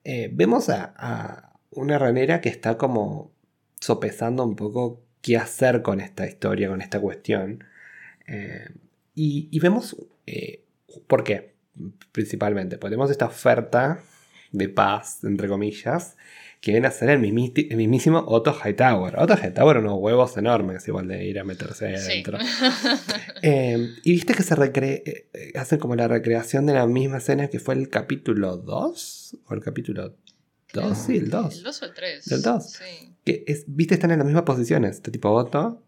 Eh, 0.03 0.29
vemos 0.31 0.69
a, 0.69 0.93
a, 0.95 1.53
una 1.71 1.97
ranera 1.97 2.41
que 2.41 2.49
está 2.49 2.77
como 2.77 3.31
sopesando 3.79 4.43
un 4.43 4.55
poco 4.55 5.01
qué 5.21 5.37
hacer 5.37 5.81
con 5.81 5.99
esta 6.01 6.27
historia, 6.27 6.69
con 6.69 6.81
esta 6.81 6.99
cuestión. 6.99 7.63
Eh, 8.27 8.69
y, 9.15 9.59
vemos 9.59 9.95
eh, 10.25 10.63
por 11.07 11.23
qué, 11.23 11.55
principalmente. 12.11 12.77
Ponemos 12.77 13.11
esta 13.11 13.25
oferta 13.25 14.01
de 14.51 14.69
paz, 14.69 15.23
entre 15.23 15.47
comillas, 15.47 16.15
que 16.61 16.71
viene 16.71 16.87
a 16.87 16.91
ser 16.91 17.09
el, 17.09 17.19
mismísimo 17.19 18.23
Otto 18.27 18.53
Hightower. 18.53 19.19
Otto 19.19 19.35
Hightower, 19.35 19.77
unos 19.77 19.97
huevos 19.99 20.37
enormes, 20.37 20.87
igual 20.87 21.07
de 21.07 21.25
ir 21.25 21.39
a 21.39 21.43
meterse 21.43 21.87
ahí 21.87 21.95
adentro. 21.95 22.37
Eh, 23.45 23.95
y 24.03 24.13
viste 24.13 24.33
que 24.33 24.41
se 24.41 24.55
recre 24.55 25.29
hacen 25.55 25.77
como 25.77 25.97
la 25.97 26.07
recreación 26.07 26.65
de 26.65 26.71
la 26.71 26.87
misma 26.87 27.17
escena 27.17 27.49
que 27.49 27.59
fue 27.59 27.75
el 27.75 27.89
capítulo 27.89 28.55
2 28.55 29.37
o 29.47 29.53
el 29.53 29.59
capítulo 29.59 30.15
2, 30.71 30.97
sí, 30.97 31.17
el 31.17 31.29
2. 31.29 31.57
El 31.57 31.63
2 31.63 31.81
o 31.81 31.85
el 31.85 31.93
3. 31.93 32.31
El 32.31 32.41
2. 32.41 32.71
Sí 32.71 33.13
que 33.23 33.43
es, 33.47 33.65
viste, 33.67 33.95
están 33.95 34.11
en 34.11 34.19
las 34.19 34.25
mismas 34.25 34.43
posiciones. 34.43 34.97
Este 34.97 35.11
tipo 35.11 35.31
Otto, 35.31 35.81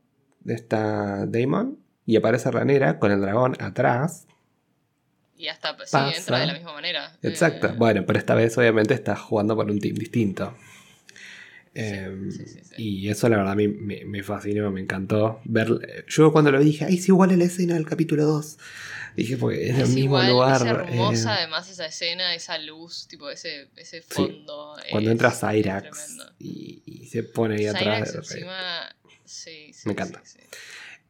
está 0.45 1.25
Damon, 1.25 1.79
y 2.05 2.15
aparece 2.15 2.51
Ranera 2.51 2.99
con 2.99 3.11
el 3.11 3.21
dragón 3.21 3.55
atrás. 3.59 4.27
Y 5.37 5.47
hasta 5.47 5.75
sí, 5.85 6.17
entra 6.17 6.39
de 6.39 6.47
la 6.47 6.53
misma 6.53 6.73
manera. 6.73 7.17
Exacto. 7.21 7.67
Eh, 7.67 7.73
bueno, 7.75 8.05
pero 8.05 8.19
esta 8.19 8.35
vez 8.35 8.57
obviamente 8.57 8.93
está 8.93 9.15
jugando 9.15 9.55
por 9.55 9.69
un 9.69 9.79
team 9.79 9.95
distinto. 9.95 10.55
Em, 11.77 12.29
y 12.77 13.09
eso 13.09 13.27
la 13.27 13.35
verdad 13.35 13.51
a 13.51 13.55
mí 13.55 13.67
me, 13.67 14.23
fascinó, 14.23 14.71
me 14.71 14.79
encantó 14.79 15.41
ver. 15.43 16.05
Yo 16.07 16.31
cuando 16.31 16.51
lo 16.51 16.59
vi 16.59 16.65
dije, 16.65 16.85
ay, 16.85 16.95
es 16.95 17.07
igual 17.09 17.31
a 17.31 17.35
la 17.35 17.43
escena 17.43 17.73
del 17.73 17.85
capítulo 17.85 18.23
2. 18.23 18.57
Dije, 19.17 19.35
porque 19.35 19.69
es, 19.69 19.79
el 19.79 19.89
mismo 19.89 20.21
lugar. 20.23 20.61
Es 20.61 20.67
hermosa 20.67 21.35
eh, 21.35 21.37
además 21.39 21.69
esa 21.69 21.85
escena, 21.85 22.33
esa 22.33 22.57
luz, 22.59 23.07
tipo 23.09 23.29
ese, 23.29 23.67
ese 23.75 24.01
fondo. 24.01 24.77
Cuando 24.89 25.11
entra 25.11 25.31
Cyrax 25.31 26.17
y, 26.39 26.81
y, 26.85 27.07
se 27.07 27.23
pone 27.23 27.55
ahí 27.55 27.67
atrás. 27.67 28.15
Encima, 28.15 28.95
sí, 29.25 29.71
me 29.83 29.91
encanta. 29.91 30.21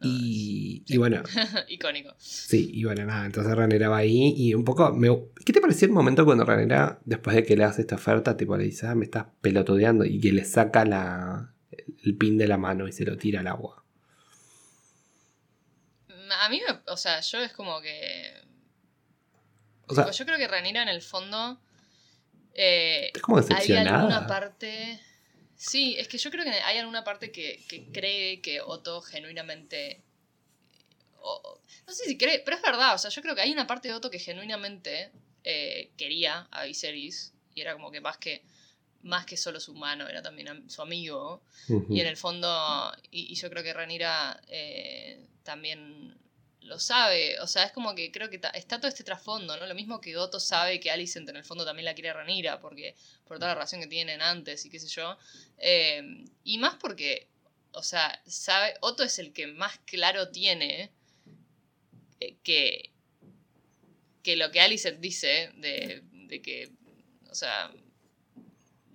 Y, 0.02 0.84
y, 0.88 0.98
bueno. 0.98 1.24
Icónico. 1.68 2.14
Sí, 2.18 2.70
y 2.74 2.84
bueno, 2.84 3.06
nada, 3.06 3.26
entonces 3.26 3.56
Ranera 3.56 3.90
va 3.90 3.98
ahí 3.98 4.34
y 4.36 4.54
un 4.54 4.66
poco. 4.66 4.94
Me, 4.94 5.10
¿Qué 5.46 5.54
te 5.54 5.62
pareció 5.62 5.88
el 5.88 5.94
momento 5.94 6.26
cuando 6.26 6.46
Ranera, 6.46 7.00
después 7.06 7.36
de 7.36 7.44
que 7.44 7.56
le 7.56 7.64
hace 7.64 7.82
esta 7.82 7.96
oferta, 7.96 8.38
tipo 8.38 8.58
le 8.58 8.66
dice, 8.66 8.88
ah, 8.88 8.96
me 8.96 9.06
estás 9.06 9.26
pelotudeando 9.42 10.06
y 10.06 10.20
que 10.20 10.32
le 10.34 10.44
saca 10.44 10.86
la, 10.86 11.54
el 12.04 12.18
pin 12.18 12.38
de 12.38 12.48
la 12.48 12.58
mano 12.58 12.88
y 12.88 12.92
se 12.92 13.06
lo 13.06 13.18
tira 13.18 13.40
al 13.40 13.48
agua? 13.48 13.84
A 16.42 16.50
mí, 16.50 16.62
me, 16.68 16.80
o 16.92 16.98
sea, 16.98 17.22
yo 17.22 17.40
es 17.40 17.54
como 17.54 17.82
que. 17.82 18.34
O 19.88 19.96
sea, 19.96 20.12
yo 20.12 20.26
creo 20.26 20.38
que 20.38 20.48
Ranera 20.48 20.84
en 20.84 20.90
el 20.90 21.02
fondo. 21.02 21.60
Eh, 22.54 23.12
es 23.14 23.22
como 23.22 23.38
decepcionada. 23.38 23.90
Hay 23.90 23.96
alguna 23.96 24.28
parte. 24.28 25.00
Sí, 25.56 25.96
es 25.98 26.08
que 26.08 26.18
yo 26.18 26.32
creo 26.32 26.44
que 26.44 26.52
hay 26.52 26.78
alguna 26.78 27.04
parte 27.04 27.32
que, 27.32 27.64
cree 27.94 28.42
que 28.42 28.62
Otto 28.62 29.02
genuinamente... 29.02 30.02
no 31.88 31.94
sé 31.94 32.06
si 32.06 32.18
cree, 32.18 32.40
pero 32.40 32.58
es 32.58 32.64
verdad, 32.64 32.96
o 32.96 32.98
sea, 32.98 33.10
yo 33.10 33.22
creo 33.22 33.36
que 33.36 33.42
hay 33.42 33.52
una 33.52 33.68
parte 33.68 33.88
de 33.88 33.94
Otto 33.94 34.10
que 34.10 34.20
genuinamente 34.20 35.12
eh, 35.44 35.92
quería 35.98 36.48
a 36.52 36.66
Viserys 36.66 37.34
y 37.54 37.62
era 37.62 37.74
como 37.74 37.92
que 37.92 38.02
más 38.02 38.18
que 38.18 38.44
más 39.06 39.26
que 39.26 39.38
solo 39.38 39.60
su 39.60 39.72
humano, 39.72 40.08
era 40.08 40.24
también 40.24 40.68
su 40.68 40.82
amigo. 40.82 41.44
Y 41.90 42.02
en 42.02 42.08
el 42.08 42.18
fondo, 42.18 42.92
y, 43.12 43.36
yo 43.36 43.52
creo 43.52 43.64
que 43.64 43.72
Ranira 43.72 44.42
eh, 44.48 45.28
también 45.44 46.18
lo 46.66 46.80
sabe. 46.80 47.40
O 47.40 47.48
sea, 47.48 47.64
es 47.64 47.72
como 47.72 47.96
que 47.96 48.12
creo 48.12 48.30
que 48.30 48.40
está 48.54 48.78
todo 48.78 48.88
este 48.88 49.04
trasfondo, 49.04 49.56
¿no? 49.58 49.66
Lo 49.66 49.76
mismo 49.76 50.02
que 50.02 50.18
Otto 50.18 50.40
sabe 50.40 50.80
que 50.80 50.92
Alicent 50.92 51.30
en 51.30 51.38
el 51.38 51.44
fondo 51.44 51.66
también 51.66 51.86
la 51.86 51.94
quiere 51.94 52.14
Ranira, 52.14 52.60
porque 52.60 52.96
por 53.26 53.38
toda 53.38 53.50
la 53.50 53.56
relación 53.56 53.82
que 53.82 53.88
tienen 53.88 54.22
antes 54.22 54.66
y 54.66 54.70
qué 54.70 54.80
sé 54.80 54.88
yo. 54.88 55.18
Eh, 55.58 56.26
y 56.44 56.58
más 56.58 56.76
porque, 56.76 57.28
o 57.72 57.84
sea, 57.84 58.22
sabe, 58.26 58.76
Otto 58.82 59.04
es 59.04 59.20
el 59.20 59.34
que 59.34 59.48
más 59.48 59.80
claro 59.86 60.30
tiene 60.30 60.92
eh, 62.20 62.36
que, 62.44 62.92
que 64.24 64.36
lo 64.36 64.52
que 64.52 64.62
Alicent 64.62 65.00
dice 65.00 65.52
de, 65.56 66.02
de 66.12 66.42
que, 66.42 66.72
o 67.30 67.36
sea, 67.36 67.72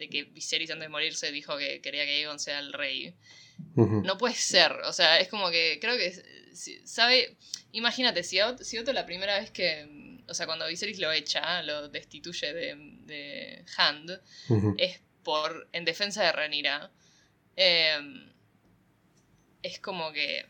de 0.00 0.08
que 0.08 0.24
Viserys 0.24 0.70
antes 0.70 0.86
de 0.86 0.88
morirse 0.88 1.30
dijo 1.30 1.56
que 1.58 1.80
quería 1.82 2.04
que 2.04 2.12
Aegon 2.12 2.40
sea 2.40 2.58
el 2.58 2.72
rey. 2.72 3.14
No 3.76 4.16
puede 4.16 4.34
ser, 4.34 4.72
o 4.86 4.92
sea, 4.92 5.20
es 5.20 5.28
como 5.28 5.50
que 5.50 5.78
creo 5.80 5.96
que, 5.98 6.39
si- 6.54 6.86
¿sabe? 6.86 7.36
Imagínate, 7.72 8.22
si 8.22 8.40
Otto, 8.40 8.64
si 8.64 8.76
la 8.82 9.06
primera 9.06 9.38
vez 9.38 9.50
que, 9.50 10.22
o 10.28 10.34
sea, 10.34 10.46
cuando 10.46 10.66
Viserys 10.66 10.98
lo 10.98 11.10
echa, 11.12 11.62
lo 11.62 11.88
destituye 11.88 12.52
de, 12.52 12.74
de 13.04 13.64
Hand, 13.76 14.20
es 14.78 15.00
por, 15.22 15.68
en 15.72 15.84
defensa 15.84 16.22
de 16.24 16.32
Renira. 16.32 16.90
eh, 17.56 17.98
es 19.62 19.78
como 19.78 20.12
que... 20.12 20.46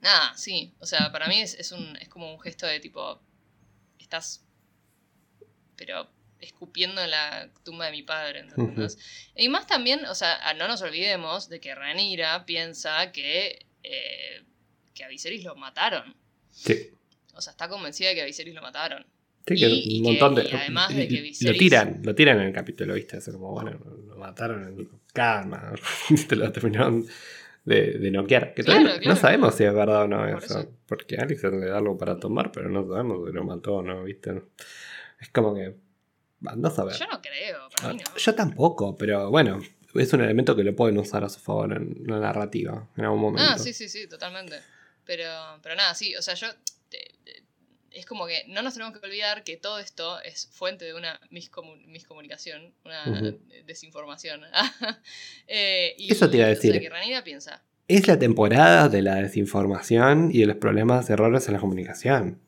Nada, 0.00 0.36
sí, 0.36 0.74
o 0.80 0.86
sea, 0.86 1.10
para 1.12 1.26
mí 1.28 1.40
es, 1.40 1.54
es, 1.54 1.72
un, 1.72 1.96
es 1.96 2.08
como 2.08 2.32
un 2.32 2.40
gesto 2.40 2.66
de 2.66 2.78
tipo, 2.80 3.20
estás, 3.98 4.44
pero 5.76 6.08
escupiendo 6.40 7.02
en 7.02 7.10
la 7.10 7.50
tumba 7.64 7.86
de 7.86 7.92
mi 7.92 8.02
padre, 8.04 8.40
¿entendés? 8.40 8.96
Y 9.34 9.48
más 9.48 9.66
también, 9.66 10.04
o 10.06 10.14
sea, 10.14 10.54
no 10.54 10.68
nos 10.68 10.82
olvidemos 10.82 11.48
de 11.48 11.60
que 11.60 11.74
Renira 11.74 12.44
piensa 12.46 13.10
que, 13.10 13.66
eh, 13.82 14.44
que 14.98 15.04
a 15.04 15.08
Viserys 15.08 15.44
lo 15.44 15.54
mataron. 15.54 16.14
Sí. 16.50 16.90
O 17.34 17.40
sea, 17.40 17.52
está 17.52 17.68
convencida 17.68 18.08
de 18.08 18.16
que 18.16 18.22
a 18.22 18.24
Viserys 18.26 18.54
lo 18.54 18.62
mataron. 18.62 19.06
Sí, 19.46 19.54
que 19.54 19.66
Y- 19.68 19.98
un 20.00 20.04
montón 20.04 20.34
que- 20.34 20.42
de. 20.42 20.48
y 20.50 20.52
además 20.54 20.94
de 20.94 21.08
que 21.08 21.32
Lo 21.42 21.52
tiran, 21.54 22.00
lo 22.04 22.14
tiran 22.14 22.40
en 22.40 22.48
el 22.48 22.52
capítulo, 22.52 22.94
¿viste? 22.94 23.16
Eso 23.18 23.32
como, 23.32 23.52
bueno, 23.52 23.78
lo 24.08 24.16
mataron 24.16 24.64
en 24.64 24.90
karma. 25.14 25.72
Te 26.28 26.36
lo 26.36 26.50
terminaron 26.52 27.06
de, 27.64 27.92
de 27.98 28.10
noquear. 28.10 28.52
Que 28.54 28.62
todavía 28.64 28.82
Claro, 28.86 28.96
no- 28.96 29.02
claro. 29.02 29.14
no 29.14 29.20
sabemos 29.20 29.54
si 29.54 29.64
es 29.64 29.72
verdad 29.72 30.02
o 30.02 30.08
no 30.08 30.18
Por 30.18 30.44
eso. 30.44 30.58
eso. 30.60 30.72
Porque 30.86 31.16
Alex 31.16 31.42
le 31.44 31.66
da 31.66 31.78
algo 31.78 31.96
para 31.96 32.18
tomar, 32.18 32.50
pero 32.52 32.68
no 32.68 32.86
sabemos 32.88 33.26
si 33.28 33.32
lo 33.32 33.44
mató 33.44 33.76
o 33.76 33.82
no, 33.82 34.02
¿viste? 34.04 34.42
Es 35.20 35.28
como 35.30 35.54
que. 35.54 35.74
A 36.46 36.70
saber. 36.70 36.94
Yo 36.96 37.06
no 37.06 37.20
creo, 37.20 37.68
para 37.76 37.94
mí 37.94 38.00
no. 38.06 38.16
Yo 38.16 38.34
tampoco, 38.34 38.96
pero 38.96 39.28
bueno, 39.30 39.58
es 39.94 40.12
un 40.12 40.20
elemento 40.20 40.54
que 40.54 40.62
lo 40.62 40.76
pueden 40.76 40.96
usar 40.98 41.24
a 41.24 41.28
su 41.28 41.40
favor 41.40 41.72
en 41.72 42.02
la 42.06 42.20
narrativa 42.20 42.88
en 42.96 43.04
algún 43.06 43.20
momento. 43.20 43.50
Ah, 43.54 43.58
sí, 43.58 43.72
sí, 43.72 43.88
sí, 43.88 44.06
totalmente. 44.08 44.56
Pero, 45.08 45.24
pero 45.62 45.74
nada, 45.74 45.94
sí, 45.96 46.14
o 46.14 46.22
sea, 46.22 46.34
yo. 46.34 46.46
te- 46.90 47.14
te- 47.24 47.42
es 47.90 48.04
como 48.06 48.26
que 48.26 48.44
no 48.48 48.60
nos 48.62 48.74
tenemos 48.74 48.96
que 48.96 49.04
olvidar 49.04 49.42
que 49.42 49.56
todo 49.56 49.78
esto 49.80 50.20
es 50.20 50.46
fuente 50.52 50.84
de 50.84 50.92
una 50.94 51.18
miscomu- 51.32 51.84
miscomunicación, 51.86 52.72
una 52.84 53.32
desinformación. 53.64 54.42
Eh, 55.48 55.94
y, 55.98 56.12
Eso 56.12 56.28
te 56.30 56.36
iba 56.36 56.46
a 56.46 56.50
O 56.50 56.54
decir. 56.54 56.72
sea, 56.72 56.80
que 56.80 56.90
Ranira 56.90 57.24
piensa. 57.24 57.62
Es 57.88 58.06
la 58.06 58.18
temporada 58.18 58.88
de 58.90 59.00
la 59.02 59.14
desinformación 59.16 60.30
y 60.32 60.40
de 60.40 60.46
los 60.46 60.56
problemas, 60.56 61.08
errores 61.08 61.46
en 61.48 61.54
la 61.54 61.60
comunicación. 61.60 62.38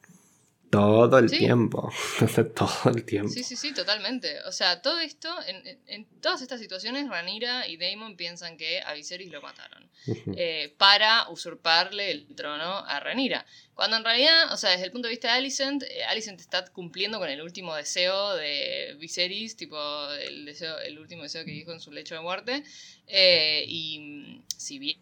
Todo 0.71 1.19
el 1.19 1.29
Sí. 1.29 1.39
tiempo. 1.39 1.91
Todo 2.55 2.95
el 2.95 3.05
tiempo. 3.05 3.29
Sí, 3.29 3.43
sí, 3.43 3.57
sí, 3.57 3.75
totalmente. 3.75 4.41
O 4.47 4.53
sea, 4.53 4.81
todo 4.83 5.01
esto, 5.01 5.29
en, 5.47 6.07
todas 6.21 6.43
estas 6.43 6.61
situaciones, 6.61 7.09
Ranira 7.09 7.67
y 7.67 7.77
Daemon 7.77 8.17
piensan 8.17 8.57
que 8.57 8.81
a 8.81 8.93
Viserys 8.95 9.31
lo 9.33 9.43
mataron. 9.43 9.91
Eh, 10.37 10.73
para 10.79 11.29
usurparle 11.29 12.11
el 12.13 12.35
trono 12.37 12.79
a 12.87 13.01
Renira. 13.01 13.45
Cuando 13.75 13.97
en 13.97 14.05
realidad, 14.05 14.53
o 14.53 14.57
sea, 14.57 14.71
desde 14.71 14.85
el 14.87 14.93
punto 14.93 15.09
de 15.09 15.13
vista 15.13 15.29
de 15.29 15.35
Alicent, 15.39 15.83
eh, 15.83 16.05
Alicent 16.05 16.41
está 16.41 16.65
cumpliendo 16.67 17.19
con 17.19 17.29
el 17.29 17.43
último 17.43 17.75
deseo 17.75 18.35
de 18.37 18.97
Viserys, 18.99 19.57
tipo 19.57 19.77
el, 20.13 20.45
deseo, 20.47 20.79
el 20.79 20.99
último 20.99 21.23
deseo 21.25 21.45
que 21.45 21.51
dijo 21.51 21.73
en 21.73 21.81
su 21.81 21.91
lecho 21.93 22.15
de 22.15 22.21
muerte. 22.21 22.63
eh, 23.09 23.65
y 23.67 24.41
si 24.57 24.79
bien 24.79 24.99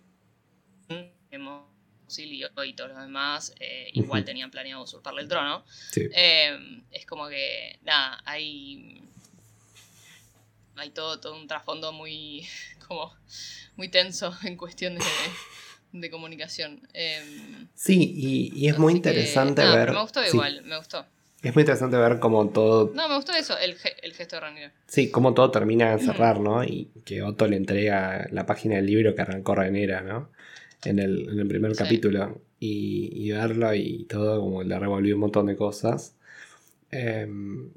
hemos 1.31 1.65
Y 2.17 2.73
todos 2.75 2.91
los 2.91 3.01
demás 3.01 3.55
eh, 3.61 3.91
igual 3.93 4.25
tenían 4.25 4.51
planeado 4.51 4.83
usurparle 4.83 5.23
el 5.23 5.29
trono, 5.29 5.65
Sí. 5.93 6.09
eh, 6.15 6.83
es 6.91 7.05
como 7.07 7.29
que, 7.29 7.79
nada, 7.83 8.21
hay, 8.25 9.03
hay 10.77 10.91
todo, 10.91 11.19
todo 11.21 11.35
un 11.37 11.47
trasfondo 11.47 11.93
muy, 11.93 12.47
como, 12.87 13.13
muy 13.77 13.89
tenso 13.89 14.35
en 14.45 14.57
cuestión 14.57 14.95
de, 14.95 15.05
de 15.93 16.11
comunicación. 16.11 16.87
Eh, 16.95 17.67
Sí, 17.75 18.13
y, 18.17 18.53
y 18.55 18.69
es 18.69 18.79
muy 18.79 18.93
que, 18.95 18.97
interesante 18.99 19.63
nada, 19.63 19.77
ver. 19.77 19.93
Me 19.93 20.01
gustó 20.03 20.23
sí, 20.23 20.31
igual, 20.33 20.63
me 20.63 20.77
gustó. 20.77 21.07
es 21.43 21.55
muy 21.55 21.63
interesante 21.63 21.97
ver 21.97 22.19
cómo 22.19 22.49
todo. 22.51 22.91
No, 22.95 23.09
me 23.09 23.15
gustó 23.17 23.33
eso, 23.33 23.57
el, 23.59 23.77
ge- 23.77 23.97
el 24.03 24.15
gesto 24.15 24.37
de 24.37 24.41
Rhaenyra. 24.41 24.73
Sí, 24.87 25.11
cómo 25.11 25.35
todo 25.35 25.51
termina 25.51 25.97
de 25.97 26.05
cerrar, 26.05 26.41
¿no? 26.41 26.65
Y 26.65 26.91
que 27.05 27.23
Otto 27.23 27.47
le 27.47 27.57
entrega 27.57 28.27
la 28.33 28.47
página 28.47 28.77
del 28.77 28.87
libro 28.87 29.15
que 29.15 29.23
arrancó 29.23 29.55
Renera, 29.55 30.01
¿no? 30.01 30.31
En 30.85 30.99
el, 30.99 31.29
en 31.29 31.39
el 31.41 31.49
primer 31.49 31.73
Sí. 31.75 31.79
capítulo. 31.85 32.41
Y, 32.61 33.11
y 33.15 33.31
verlo 33.33 33.75
y 33.75 34.05
todo, 34.05 34.41
como 34.41 34.63
le 34.63 34.79
revolvió 34.79 35.15
un 35.15 35.21
montón 35.21 35.47
de 35.47 35.57
cosas. 35.57 36.17
Em, 36.91 37.71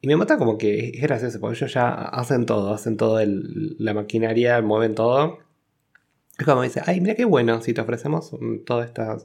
y 0.00 0.06
me 0.06 0.16
mata 0.16 0.36
como 0.38 0.58
que 0.58 0.90
es 0.90 1.00
gracioso, 1.02 1.40
porque 1.40 1.56
ellos 1.58 1.72
ya 1.74 1.90
hacen 1.92 2.46
todo, 2.46 2.72
hacen 2.74 2.96
todo 2.96 3.20
el- 3.20 3.76
la 3.78 3.94
maquinaria, 3.94 4.60
mueven 4.62 4.94
todo. 4.94 5.38
Es 6.38 6.44
como 6.46 6.62
dice, 6.62 6.82
ay, 6.86 7.00
mira 7.00 7.14
qué 7.14 7.24
bueno 7.24 7.60
si 7.62 7.72
te 7.74 7.80
ofrecemos 7.80 8.32
mm, 8.32 8.58
todo 8.66 8.82
esta, 8.82 9.18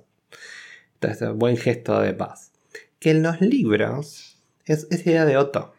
todo 0.99 1.11
este 1.11 1.27
buen 1.29 1.57
gesto 1.57 1.99
de 2.01 2.13
paz. 2.13 2.51
Que 2.99 3.11
en 3.11 3.23
los 3.23 3.41
libros 3.41 4.37
es, 4.65 4.87
es 4.91 5.05
idea 5.05 5.25
de 5.25 5.37
Otto. 5.37 5.73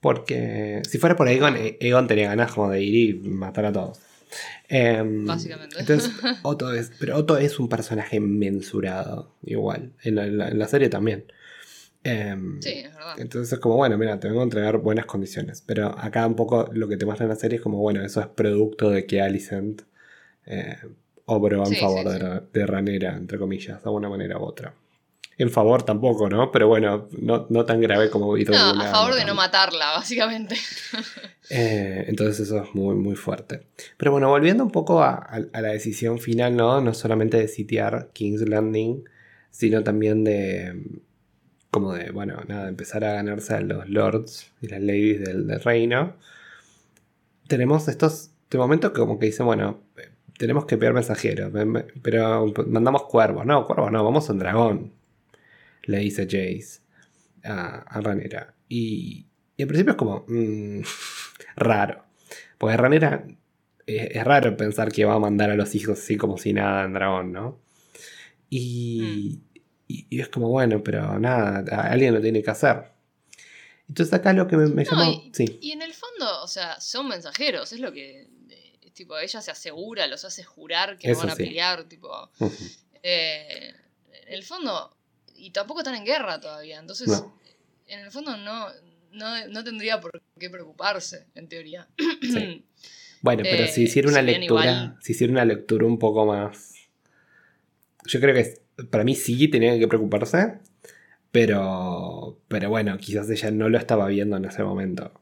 Porque 0.00 0.82
si 0.88 0.98
fuera 0.98 1.16
por 1.16 1.28
Egon, 1.28 1.54
Egon 1.80 2.06
tenía 2.06 2.28
ganas 2.28 2.52
como 2.52 2.70
de 2.70 2.82
ir 2.82 3.16
y 3.24 3.28
matar 3.28 3.64
a 3.66 3.72
todos. 3.72 3.98
Em, 4.68 5.26
Básicamente. 5.26 5.76
Entonces, 5.78 6.12
Otto 6.42 6.72
es, 6.72 6.92
pero 6.98 7.16
Otto 7.16 7.36
es 7.38 7.58
un 7.58 7.68
personaje 7.68 8.20
mensurado, 8.20 9.34
igual. 9.44 9.92
En 10.02 10.14
la, 10.16 10.48
en 10.48 10.68
serie 10.68 10.88
también. 10.88 11.24
Em, 12.04 12.60
Sí, 12.62 12.70
es 12.70 12.94
verdad. 12.94 13.18
entonces 13.18 13.52
es 13.52 13.58
como, 13.58 13.76
bueno, 13.76 13.98
mira, 13.98 14.18
te 14.20 14.28
vengo 14.28 14.40
a 14.40 14.44
entregar 14.44 14.78
buenas 14.78 15.06
condiciones. 15.06 15.62
Pero 15.66 15.88
acá 15.98 16.26
un 16.26 16.36
poco 16.36 16.68
lo 16.72 16.88
que 16.88 16.96
te 16.96 17.04
muestra 17.04 17.24
en 17.24 17.30
la 17.30 17.36
serie 17.36 17.56
es 17.56 17.62
como, 17.62 17.78
bueno, 17.78 18.04
eso 18.04 18.20
es 18.20 18.26
producto 18.28 18.90
de 18.90 19.06
que 19.06 19.20
Alicent 19.20 19.82
eh, 20.46 20.76
obró 21.24 21.60
en 21.60 21.66
Sí, 21.66 21.76
favor 21.76 22.06
sí, 22.12 22.18
de, 22.18 22.20
sí. 22.40 22.46
De 22.52 22.66
Ranera, 22.66 23.16
entre 23.16 23.38
comillas, 23.38 23.82
de 23.82 23.90
una 23.90 24.08
manera 24.08 24.38
u 24.38 24.42
otra. 24.44 24.74
En 25.38 25.50
favor 25.50 25.82
tampoco, 25.82 26.30
¿no? 26.30 26.50
Pero 26.50 26.66
bueno, 26.68 27.08
no, 27.20 27.46
no 27.50 27.64
tan 27.66 27.80
grave 27.82 28.08
como 28.08 28.36
ir 28.38 28.48
No, 28.50 28.56
a 28.56 28.90
favor 28.90 29.14
de 29.14 29.24
no 29.26 29.34
matarla, 29.34 29.92
básicamente. 29.92 30.56
Eh, 31.50 32.04
entonces 32.08 32.40
eso 32.40 32.62
es 32.62 32.74
muy, 32.74 32.94
muy 32.96 33.14
fuerte. 33.16 33.66
Pero 33.98 34.12
bueno, 34.12 34.28
volviendo 34.30 34.64
un 34.64 34.70
poco 34.70 35.02
a, 35.02 35.10
a- 35.14 35.40
a 35.52 35.60
la 35.60 35.68
decisión 35.68 36.18
final, 36.18 36.56
¿no? 36.56 36.80
No 36.80 36.94
solamente 36.94 37.36
de 37.36 37.48
sitiar 37.48 38.08
King's 38.14 38.48
Landing, 38.48 39.04
sino 39.50 39.84
también 39.84 40.24
de, 40.24 40.82
como 41.70 41.92
de, 41.92 42.10
bueno, 42.12 42.40
nada, 42.48 42.68
empezar 42.68 43.04
a 43.04 43.12
ganarse 43.12 43.54
a 43.54 43.60
los 43.60 43.88
lords 43.90 44.50
y 44.62 44.68
las 44.68 44.80
ladies 44.80 45.20
del, 45.20 45.46
del 45.46 45.60
reino. 45.60 46.14
Tenemos 47.46 47.88
estos, 47.88 48.30
de 48.50 48.58
momento 48.58 48.92
que 48.92 49.00
como 49.00 49.18
que 49.18 49.26
dice, 49.26 49.42
bueno, 49.42 49.80
eh, 49.98 50.08
tenemos 50.38 50.64
que 50.64 50.74
enviar 50.74 50.92
mensajeros, 50.94 51.52
me- 51.52 51.64
me- 51.64 51.84
pero 52.02 52.52
mandamos 52.66 53.04
cuervos. 53.04 53.46
No, 53.46 53.66
cuervos 53.66 53.92
no, 53.92 54.02
vamos 54.04 54.28
a 54.28 54.32
un 54.32 54.38
dragón, 54.38 54.92
le 55.86 55.98
dice 55.98 56.24
Jace 56.24 56.80
a, 57.44 57.78
a 57.82 58.00
Ranera. 58.00 58.54
Y, 58.68 59.26
y 59.56 59.62
al 59.62 59.68
principio 59.68 59.92
es 59.92 59.96
como, 59.98 60.24
mm, 60.28 60.80
raro. 61.56 62.04
Porque 62.58 62.76
Ranera 62.76 63.24
es 63.86 64.24
raro 64.24 64.56
pensar 64.56 64.90
que 64.90 65.04
va 65.04 65.14
a 65.14 65.18
mandar 65.20 65.50
a 65.50 65.54
los 65.54 65.74
hijos 65.74 65.98
así 66.00 66.16
como 66.16 66.38
si 66.38 66.52
nada 66.52 66.84
en 66.84 66.92
dragón, 66.94 67.32
¿no? 67.32 67.60
Y, 68.50 69.40
y, 69.86 70.06
y 70.10 70.20
es 70.20 70.28
como, 70.28 70.48
bueno, 70.48 70.82
pero 70.82 71.18
nada, 71.18 71.64
alguien 71.90 72.14
lo 72.14 72.20
tiene 72.20 72.42
que 72.42 72.50
hacer. 72.50 72.84
Entonces 73.88 74.12
acá 74.14 74.32
lo 74.32 74.48
que 74.48 74.56
me, 74.56 74.66
me 74.66 74.82
No, 74.84 74.90
llamó... 74.90 75.10
y, 75.12 75.30
Sí, 75.32 75.58
y 75.60 75.70
en 75.72 75.82
el 75.82 75.94
fondo, 75.94 76.42
o 76.42 76.48
sea, 76.48 76.80
son 76.80 77.08
mensajeros, 77.08 77.72
es 77.72 77.78
lo 77.80 77.92
que. 77.92 78.28
eh, 78.48 78.90
tipo, 78.92 79.16
ella 79.18 79.40
se 79.40 79.50
asegura, 79.52 80.06
los 80.08 80.24
hace 80.24 80.42
jurar 80.42 80.98
que 80.98 81.10
Eso 81.12 81.20
no 81.22 81.26
van 81.28 81.32
a 81.34 81.36
sí. 81.36 81.44
pelear, 81.44 81.84
tipo. 81.84 82.30
Eh, 83.02 83.72
en 84.26 84.34
el 84.34 84.42
fondo. 84.42 84.95
Y 85.46 85.50
tampoco 85.52 85.78
están 85.80 85.94
en 85.94 86.04
guerra 86.04 86.40
todavía, 86.40 86.80
entonces. 86.80 87.06
No. 87.06 87.38
En 87.86 88.00
el 88.00 88.10
fondo 88.10 88.36
no, 88.36 88.66
no, 89.12 89.46
no 89.48 89.62
tendría 89.62 90.00
por 90.00 90.20
qué 90.40 90.50
preocuparse, 90.50 91.26
en 91.36 91.48
teoría. 91.48 91.86
Sí. 92.20 92.64
Bueno, 93.22 93.42
pero 93.44 93.64
Eh, 93.64 93.68
si 93.68 93.84
hiciera 93.84 94.08
una 94.08 94.20
si 94.20 94.26
lectura, 94.26 94.44
igual- 94.64 94.96
si 95.00 95.12
hiciera 95.12 95.32
una 95.32 95.44
lectura 95.44 95.86
un 95.86 95.98
poco 95.98 96.26
más... 96.26 96.74
Yo 98.04 98.20
creo 98.20 98.34
que 98.34 98.60
para 98.90 99.04
mí 99.04 99.14
sí 99.16 99.48
tenía 99.48 99.76
que 99.78 99.88
preocuparse, 99.88 100.58
pero, 101.32 102.38
pero 102.46 102.68
bueno, 102.70 102.96
quizás 102.98 103.28
ella 103.30 103.50
no 103.50 103.68
lo 103.68 103.78
estaba 103.78 104.06
viendo 104.08 104.36
en 104.36 104.44
ese 104.44 104.62
momento. 104.62 105.12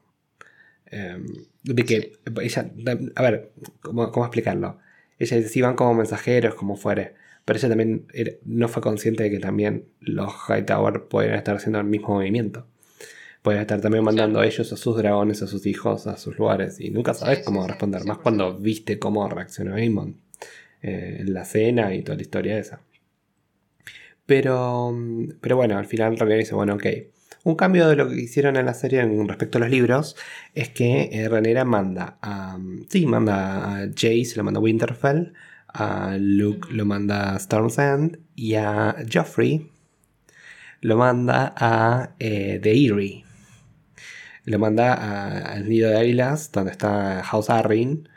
Em, 0.87 1.25
de 1.63 1.85
que 1.85 2.19
ella, 2.41 2.69
a 3.15 3.21
ver, 3.23 3.51
¿cómo, 3.81 4.11
cómo 4.11 4.25
explicarlo? 4.25 4.77
Ella 5.17 5.37
dice, 5.37 5.49
sí, 5.49 5.61
van 5.61 5.75
como 5.75 5.93
mensajeros, 5.95 6.53
como 6.55 6.75
fuere, 6.75 7.15
pero 7.45 7.57
ella 7.59 7.69
también 7.69 8.07
era- 8.13 8.31
no 8.43 8.67
fue 8.67 8.81
consciente 8.81 9.23
de 9.23 9.31
que 9.31 9.39
también 9.39 9.85
los 9.99 10.33
Hightower 10.49 11.07
pueden 11.07 11.35
estar 11.35 11.55
haciendo 11.55 11.79
el 11.79 11.85
mismo 11.85 12.09
movimiento. 12.15 12.67
Pueden 13.43 13.61
estar 13.61 13.79
también 13.79 14.03
mandando 14.03 14.39
a 14.39 14.45
ellos 14.47 14.73
a 14.73 14.77
sus 14.77 14.97
dragones, 14.97 15.43
a 15.43 15.47
sus 15.47 15.65
hijos, 15.67 16.07
a 16.07 16.17
sus 16.17 16.37
lugares. 16.39 16.79
Y 16.81 16.89
nunca 16.89 17.13
sabes 17.13 17.39
sí, 17.39 17.43
cómo 17.45 17.61
sí, 17.63 17.69
responder. 17.69 18.03
Más 18.05 18.17
100%. 18.17 18.23
cuando 18.23 18.57
viste 18.57 18.97
cómo 18.97 19.29
reaccionó 19.29 19.75
Aemon 19.75 20.17
eh, 20.81 21.17
en 21.19 21.33
la 21.33 21.45
cena 21.45 21.93
y 21.93 22.01
toda 22.01 22.15
la 22.15 22.23
historia 22.23 22.57
esa. 22.57 22.81
Pero, 24.25 24.95
pero 25.41 25.55
bueno, 25.55 25.77
al 25.77 25.85
final 25.85 26.17
René 26.17 26.37
dice, 26.37 26.55
bueno, 26.55 26.73
ok. 26.75 26.85
Un 27.43 27.55
cambio 27.55 27.87
de 27.87 27.95
lo 27.95 28.09
que 28.09 28.15
hicieron 28.15 28.55
en 28.55 28.65
la 28.65 28.73
serie 28.73 29.01
en 29.01 29.27
respecto 29.27 29.59
a 29.59 29.61
los 29.61 29.69
libros 29.69 30.15
es 30.55 30.69
que 30.69 31.09
eh, 31.11 31.29
Renera 31.29 31.63
manda 31.63 32.17
a... 32.21 32.57
Sí, 32.89 33.05
manda 33.05 33.83
a 33.83 33.87
Jace, 33.89 34.33
lo 34.35 34.43
manda 34.43 34.59
a 34.59 34.63
Winterfell, 34.63 35.33
a 35.75 36.17
Luke 36.17 36.69
lo 36.71 36.85
manda 36.85 37.33
a 37.33 37.37
Storm's 37.37 37.77
End 37.77 38.19
y 38.35 38.55
a 38.55 38.95
Joffrey 39.11 39.69
lo 40.81 40.97
manda 40.97 41.53
a 41.57 42.15
eh, 42.19 42.59
The 42.61 42.71
Eyrie. 42.71 43.25
Lo 44.45 44.59
manda 44.59 44.93
al 45.51 45.67
nido 45.67 45.89
de 45.89 45.97
águilas, 45.97 46.51
donde 46.51 46.71
está 46.71 47.23
House 47.23 47.49
Arryn. 47.49 48.07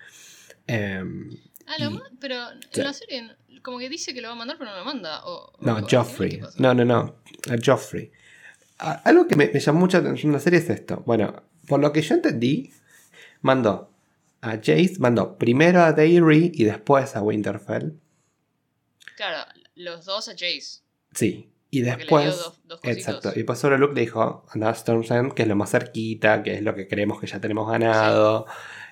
Em, 0.66 1.30
ah, 1.66 1.76
lo 1.78 2.02
pero 2.20 2.36
en 2.50 2.84
la 2.84 2.92
serie 2.92 3.36
como 3.62 3.78
que 3.78 3.88
dice 3.88 4.12
que 4.12 4.20
lo 4.20 4.28
va 4.28 4.34
a 4.34 4.36
mandar, 4.36 4.59
pero 4.59 4.70
no 4.70 4.76
lo 4.76 4.84
manda. 4.84 5.22
no, 5.61 5.86
Joffrey. 5.90 6.42
No, 6.59 6.74
no, 6.74 6.84
no. 6.84 7.16
A 7.50 7.56
Joffrey. 7.64 8.12
algo 8.78 9.26
que 9.26 9.36
me, 9.36 9.50
llamó 9.59 9.80
mucho 9.80 9.98
atención 9.98 10.30
en 10.30 10.34
la 10.34 10.40
serie 10.40 10.59
es 10.59 10.68
esto. 10.70 11.02
Bueno, 11.06 11.42
por 11.66 11.80
lo 11.80 11.92
que 11.92 12.02
yo 12.02 12.14
entendí, 12.14 12.72
mandó 13.40 13.90
a 14.41 14.57
Jace, 14.57 14.97
mandó 14.99 15.36
primero 15.36 15.82
a 15.82 15.93
Dairy 15.93 16.53
y 16.55 16.64
después 16.64 17.16
a 17.16 17.22
Winterfell. 17.22 17.93
Claro, 19.16 19.51
los 19.74 20.05
dos 20.05 20.28
a 20.28 20.32
Jace. 20.32 20.82
Sí, 21.12 21.51
y 21.70 21.82
después. 21.82 22.39
exacto. 22.82 23.32
Y 23.34 23.45
pues 23.45 23.59
solo 23.59 23.76
Luke 23.76 23.95
le 23.95 24.03
dijo: 24.03 24.47
Anda 24.51 24.70
a 24.70 24.72
Storm's 24.72 25.11
End, 25.11 25.34
que 25.34 25.43
es 25.43 25.49
lo 25.49 25.57
más 25.57 25.70
cerquita, 25.70 26.43
que 26.43 26.55
es 26.55 26.62
lo 26.62 26.74
que 26.74 26.86
creemos 26.86 27.20
que 27.20 27.26
ya 27.26 27.41
tenemos 27.41 27.68
ganado. 27.70 28.47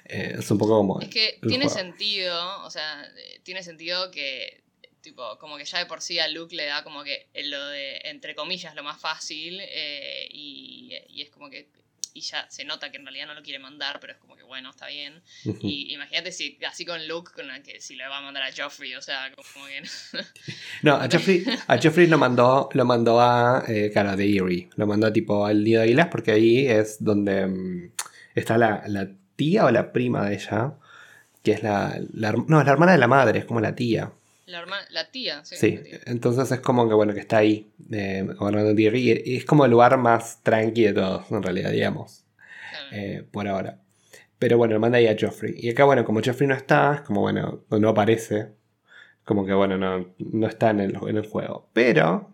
Eh, 0.04 0.36
es 0.38 0.50
un 0.50 0.58
poco 0.58 0.76
como. 0.76 1.00
Es 1.00 1.08
que 1.08 1.38
tiene 1.46 1.68
sentido, 1.68 2.64
o 2.64 2.70
sea, 2.70 3.04
eh, 3.04 3.40
tiene 3.42 3.62
sentido 3.62 4.10
que. 4.10 4.64
Tipo, 5.00 5.38
como 5.38 5.56
que 5.56 5.64
ya 5.64 5.78
de 5.78 5.86
por 5.86 6.02
sí 6.02 6.18
a 6.18 6.26
Luke 6.26 6.56
le 6.56 6.64
da 6.64 6.82
como 6.82 7.04
que 7.04 7.28
lo 7.44 7.68
de, 7.68 7.98
entre 8.04 8.34
comillas, 8.34 8.74
lo 8.74 8.82
más 8.82 9.00
fácil. 9.00 9.60
Eh, 9.60 10.26
y, 10.32 10.92
y 11.08 11.22
es 11.22 11.30
como 11.30 11.48
que 11.48 11.68
y 12.16 12.22
ya 12.22 12.46
se 12.48 12.64
nota 12.64 12.90
que 12.90 12.96
en 12.96 13.04
realidad 13.04 13.26
no 13.26 13.34
lo 13.34 13.42
quiere 13.42 13.58
mandar, 13.58 14.00
pero 14.00 14.14
es 14.14 14.18
como 14.18 14.36
que 14.36 14.42
bueno, 14.42 14.70
está 14.70 14.86
bien. 14.86 15.22
Y 15.60 15.92
imagínate 15.92 16.32
si 16.32 16.58
así 16.66 16.86
con 16.86 17.06
Luke, 17.06 17.30
con 17.34 17.46
que 17.62 17.80
si 17.80 17.94
le 17.94 18.08
va 18.08 18.18
a 18.18 18.22
mandar 18.22 18.42
a 18.42 18.52
Joffrey, 18.56 18.94
o 18.94 19.02
sea, 19.02 19.30
como 19.34 19.66
que... 19.66 19.82
no, 20.82 20.94
a 20.94 21.08
Joffrey, 21.10 21.44
a 21.66 21.78
Joffrey 21.78 22.06
lo 22.06 22.16
mandó, 22.16 22.70
lo 22.72 22.84
mandó 22.86 23.20
a, 23.20 23.64
eh, 23.68 23.90
cara, 23.92 24.16
de 24.16 24.34
Erie, 24.34 24.70
lo 24.76 24.86
mandó 24.86 25.12
tipo 25.12 25.44
al 25.44 25.62
Nido 25.62 25.80
de 25.80 25.88
Águilas 25.88 26.08
porque 26.10 26.32
ahí 26.32 26.66
es 26.66 27.04
donde 27.04 27.46
mm, 27.46 27.92
está 28.34 28.56
la, 28.56 28.82
la, 28.86 29.08
tía 29.36 29.66
o 29.66 29.70
la 29.70 29.92
prima 29.92 30.26
de 30.26 30.36
ella, 30.36 30.72
que 31.42 31.52
es 31.52 31.62
la, 31.62 32.00
la, 32.14 32.32
no, 32.32 32.60
es 32.60 32.66
la 32.66 32.72
hermana 32.72 32.92
de 32.92 32.98
la 32.98 33.08
madre, 33.08 33.40
es 33.40 33.44
como 33.44 33.60
la 33.60 33.74
tía. 33.74 34.10
La, 34.46 34.64
la 34.90 35.10
tía, 35.10 35.44
sí. 35.44 35.56
Sí, 35.56 35.80
entonces 36.04 36.50
es 36.52 36.60
como 36.60 36.88
que 36.88 36.94
bueno, 36.94 37.12
que 37.14 37.20
está 37.20 37.38
ahí, 37.38 37.72
eh, 37.90 38.24
gobernando 38.38 38.80
Y 38.80 39.36
es 39.36 39.44
como 39.44 39.64
el 39.64 39.72
lugar 39.72 39.98
más 39.98 40.40
tranqui 40.44 40.84
de 40.84 40.92
todos, 40.92 41.30
en 41.32 41.42
realidad, 41.42 41.72
digamos. 41.72 42.24
Eh, 42.92 43.26
por 43.30 43.48
ahora. 43.48 43.80
Pero 44.38 44.56
bueno, 44.56 44.78
manda 44.78 44.98
ahí 44.98 45.08
a 45.08 45.16
Joffrey. 45.18 45.54
Y 45.56 45.70
acá, 45.70 45.84
bueno, 45.84 46.04
como 46.04 46.20
Joffrey 46.24 46.46
no 46.46 46.54
está, 46.54 46.94
es 46.94 47.00
como 47.00 47.22
bueno, 47.22 47.64
no 47.70 47.88
aparece. 47.88 48.52
Como 49.24 49.44
que 49.44 49.52
bueno, 49.52 49.76
no, 49.78 50.14
no 50.18 50.46
está 50.46 50.70
en 50.70 50.80
el, 50.80 50.96
en 51.08 51.16
el 51.16 51.26
juego. 51.26 51.68
Pero, 51.72 52.32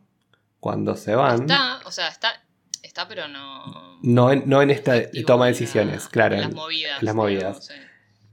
cuando 0.61 0.97
se 0.97 1.15
van. 1.15 1.43
Está, 1.43 1.81
o 1.87 1.91
sea, 1.91 2.09
está, 2.09 2.45
está 2.83 3.09
pero 3.09 3.27
no. 3.29 3.99
No 4.03 4.33
en, 4.33 4.43
no 4.47 4.61
en 4.61 4.71
esta 4.71 5.11
toma 5.27 5.47
de 5.47 5.53
decisiones, 5.53 6.09
claro. 6.09 6.35
En 6.35 6.43
las 6.43 6.55
movidas. 6.55 7.01
En 7.01 7.07
las 7.07 7.15
movidas. 7.15 7.69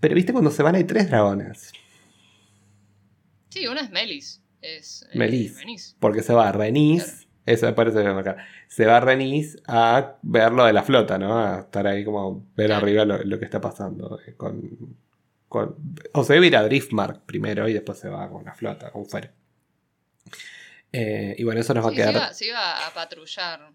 Pero 0.01 0.15
viste, 0.15 0.33
cuando 0.33 0.51
se 0.51 0.63
van 0.63 0.75
hay 0.75 0.83
tres 0.83 1.09
dragones. 1.09 1.71
Sí, 3.49 3.67
una 3.67 3.81
es 3.81 3.89
Melis. 3.89 4.41
Es, 4.61 5.05
eh, 5.11 5.17
Melis. 5.17 5.95
Porque 5.99 6.21
se 6.21 6.33
va 6.33 6.49
a 6.49 6.51
Renis. 6.51 7.27
Eso 7.45 7.65
me 7.65 7.73
parece 7.73 8.05
acá. 8.05 8.37
Se 8.67 8.85
va 8.85 8.97
a 8.97 8.99
Renis 8.99 9.57
a 9.67 10.17
ver 10.21 10.51
lo 10.51 10.65
de 10.65 10.73
la 10.73 10.83
flota, 10.83 11.17
¿no? 11.17 11.39
A 11.39 11.61
estar 11.61 11.87
ahí 11.87 12.05
como 12.05 12.45
ver 12.55 12.71
arriba 12.71 13.05
lo, 13.05 13.39
que 13.39 13.45
está 13.45 13.59
pasando. 13.59 14.19
Eh, 14.27 14.35
con, 14.35 14.97
o 15.49 16.23
se 16.23 16.33
debe 16.33 16.47
ir 16.47 16.55
a 16.55 16.63
Driftmark 16.63 17.25
primero 17.25 17.67
y 17.67 17.73
después 17.73 17.97
se 17.97 18.07
va 18.07 18.29
con 18.29 18.45
la 18.45 18.53
flota, 18.53 18.91
con 18.91 19.07
Fer. 19.07 19.33
Eh, 20.91 21.35
y 21.39 21.43
bueno, 21.43 21.61
eso 21.61 21.73
nos 21.73 21.85
va 21.85 21.89
a 21.89 21.93
quedar. 21.93 22.33
Se 22.35 22.45
iba, 22.45 22.87
a 22.87 22.93
patrullar. 22.93 23.71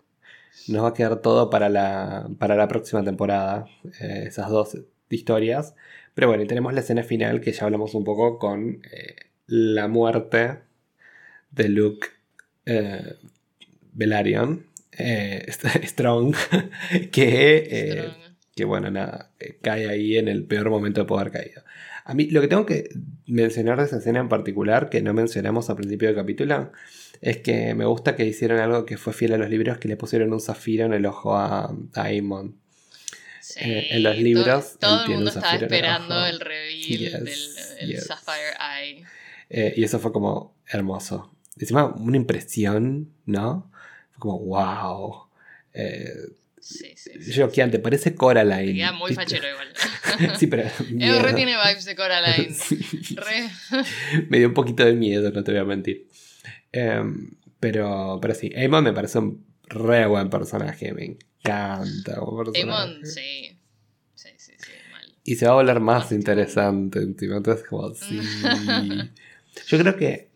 Nos 0.69 0.85
va 0.85 0.89
a 0.89 0.95
quedar 0.95 1.21
todo 1.21 1.51
para 1.51 1.69
la, 1.69 2.29
para 2.39 2.55
la 2.55 2.69
próxima 2.69 3.03
temporada. 3.03 3.67
esas 3.99 4.51
dos 4.51 4.79
historias. 5.11 5.75
Pero 6.15 6.29
bueno, 6.29 6.45
y 6.45 6.47
tenemos 6.47 6.73
la 6.75 6.81
escena 6.81 7.03
final 7.03 7.41
que 7.41 7.51
ya 7.51 7.65
hablamos 7.65 7.95
un 7.95 8.05
poco 8.05 8.39
con 8.39 8.81
la 9.47 9.89
muerte 9.89 10.59
de 11.51 11.69
Luke 11.69 12.09
eh, 12.67 13.17
Velaryon, 13.93 14.67
eh, 14.93 15.47
Strong, 15.85 16.35
que, 17.13 17.69
eh, 17.71 18.13
que 18.55 18.65
bueno, 18.65 18.91
nada, 18.91 19.31
cae 19.63 19.89
ahí 19.89 20.17
en 20.17 20.29
el 20.29 20.45
peor 20.45 20.71
momento 20.71 21.01
de 21.01 21.07
poder 21.07 21.31
caído. 21.31 21.63
A 22.05 22.13
mí 22.13 22.27
lo 22.27 22.41
que 22.41 22.49
tengo 22.49 22.67
que 22.67 22.91
mencionar 23.27 23.79
de 23.79 23.85
esa 23.85 23.99
escena 23.99 24.21
en 24.21 24.29
particular, 24.29 24.91
que 24.91 25.01
no 25.01 25.15
mencionamos 25.15 25.71
al 25.71 25.77
principio 25.77 26.09
del 26.09 26.17
capítulo, 26.17 26.73
es 27.21 27.39
que 27.39 27.75
me 27.75 27.87
gusta 27.87 28.17
que 28.17 28.27
hicieron 28.27 28.59
algo 28.61 28.85
que 28.85 28.99
fue 28.99 29.13
fiel 29.13 29.33
a 29.33 29.39
los 29.39 29.49
libros, 29.49 29.79
que 29.79 29.89
le 29.89 29.97
pusieron 29.97 30.33
un 30.33 30.41
zafiro 30.41 30.85
en 30.85 30.93
el 30.93 31.07
ojo 31.07 31.35
a, 31.35 31.75
Aemon. 31.95 32.59
en 33.57 34.03
los 34.03 34.19
libros. 34.19 34.77
Todo, 34.79 35.05
el 35.05 35.11
mundo 35.13 35.31
estaba 35.31 35.55
esperando 35.55 36.27
el 36.27 36.41
reveal 36.41 37.25
del 37.25 38.01
Sapphire 38.01 38.53
Eye. 38.61 39.05
Eh, 39.57 39.73
y 39.77 39.85
eso 39.85 40.01
fue 40.01 40.11
como 40.11 40.57
hermoso. 40.67 41.33
Encima, 41.57 41.87
una 41.87 42.17
impresión, 42.17 43.13
¿no? 43.25 43.71
Fue 44.11 44.19
como, 44.19 44.41
wow. 44.41 45.29
Eh, 45.73 46.13
sí, 46.59 46.93
sí, 46.97 47.61
antes 47.61 47.81
parece 47.81 48.17
Coraline. 48.17 48.73
Te 48.73 48.75
queda 48.75 48.93
muy 48.93 49.15
fachero 49.15 49.49
igual. 49.49 49.69
sí, 50.39 50.49
pero. 50.49 50.65
El 50.91 51.21
re 51.21 51.35
tiene 51.35 51.55
vibes 51.55 51.85
de 51.85 51.95
Coraline. 51.95 52.57
me 54.29 54.39
dio 54.39 54.49
un 54.49 54.55
poquito 54.55 54.85
de 54.85 54.95
miedo, 54.95 55.31
no 55.31 55.45
te 55.45 55.53
voy 55.53 55.61
a 55.61 55.65
mentir. 55.65 56.09
Em, 56.73 57.31
pero, 57.61 58.19
pero 58.21 58.35
sí, 58.35 58.53
Amon 58.57 58.83
me 58.83 58.93
parece 58.93 59.21
un 59.21 59.47
re 59.69 60.05
buen 60.09 60.31
personaje. 60.31 60.93
Me 60.93 61.05
encanta 61.05 62.17
como 62.17 62.43
personaje. 62.43 63.07
sí. 63.07 63.57
Sí, 64.17 64.31
sí, 64.37 64.53
sí. 64.59 64.73
Mal. 64.91 65.15
Y 65.23 65.37
se 65.37 65.47
va 65.47 65.53
a 65.53 65.55
volver 65.55 65.79
más 65.79 66.11
interesante 66.11 66.99
encima. 66.99 67.37
Entonces, 67.37 67.65
como, 67.69 67.95
sí. 67.95 68.19
Yo 69.67 69.79
creo 69.79 69.97
que 69.97 70.31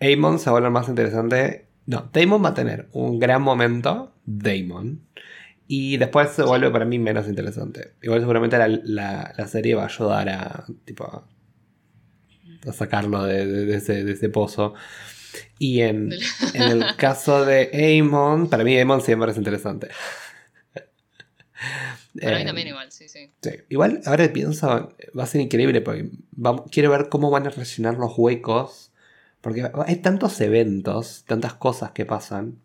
Amon 0.00 0.38
se 0.38 0.46
va 0.46 0.56
a 0.56 0.60
volver 0.60 0.70
más 0.70 0.88
interesante. 0.88 1.66
No, 1.86 2.10
Damon 2.12 2.44
va 2.44 2.50
a 2.50 2.54
tener 2.54 2.88
un 2.92 3.18
gran 3.18 3.42
momento. 3.42 4.14
Damon. 4.24 5.00
Y 5.66 5.96
después 5.96 6.30
se 6.30 6.42
vuelve 6.42 6.70
para 6.70 6.84
mí 6.84 6.98
menos 6.98 7.28
interesante. 7.28 7.94
Igual 8.02 8.20
seguramente 8.20 8.58
la, 8.58 9.48
serie 9.48 9.74
va 9.74 9.84
a 9.84 9.86
ayudar 9.86 10.28
a, 10.28 10.64
tipo, 10.84 11.04
a 12.66 12.72
sacarlo 12.72 13.24
de, 13.24 13.74
ese, 13.74 14.28
pozo. 14.28 14.74
Y 15.58 15.80
en, 15.80 16.12
en, 16.54 16.62
el 16.62 16.84
caso 16.96 17.44
de 17.44 17.98
Amon, 18.00 18.48
para 18.48 18.64
mí 18.64 18.78
Amon 18.78 19.00
siempre 19.00 19.30
es 19.30 19.38
interesante. 19.38 19.88
Para 22.20 22.38
mí 22.38 22.44
también 22.44 22.68
igual, 22.68 22.92
sí, 22.92 23.08
sí, 23.08 23.30
Igual, 23.68 24.02
ahora 24.04 24.30
pienso, 24.32 24.94
va 25.18 25.22
a 25.22 25.26
ser 25.26 25.40
increíble 25.40 25.80
porque 25.80 26.10
quiero 26.70 26.90
ver 26.90 27.08
cómo 27.08 27.30
van 27.30 27.46
a 27.46 27.50
rellenar 27.50 27.94
los 27.94 28.12
huecos. 28.16 28.92
Porque 29.40 29.68
hay 29.86 29.96
tantos 29.96 30.40
eventos, 30.40 31.24
tantas 31.26 31.54
cosas 31.54 31.90
que 31.90 32.06
pasan, 32.06 32.60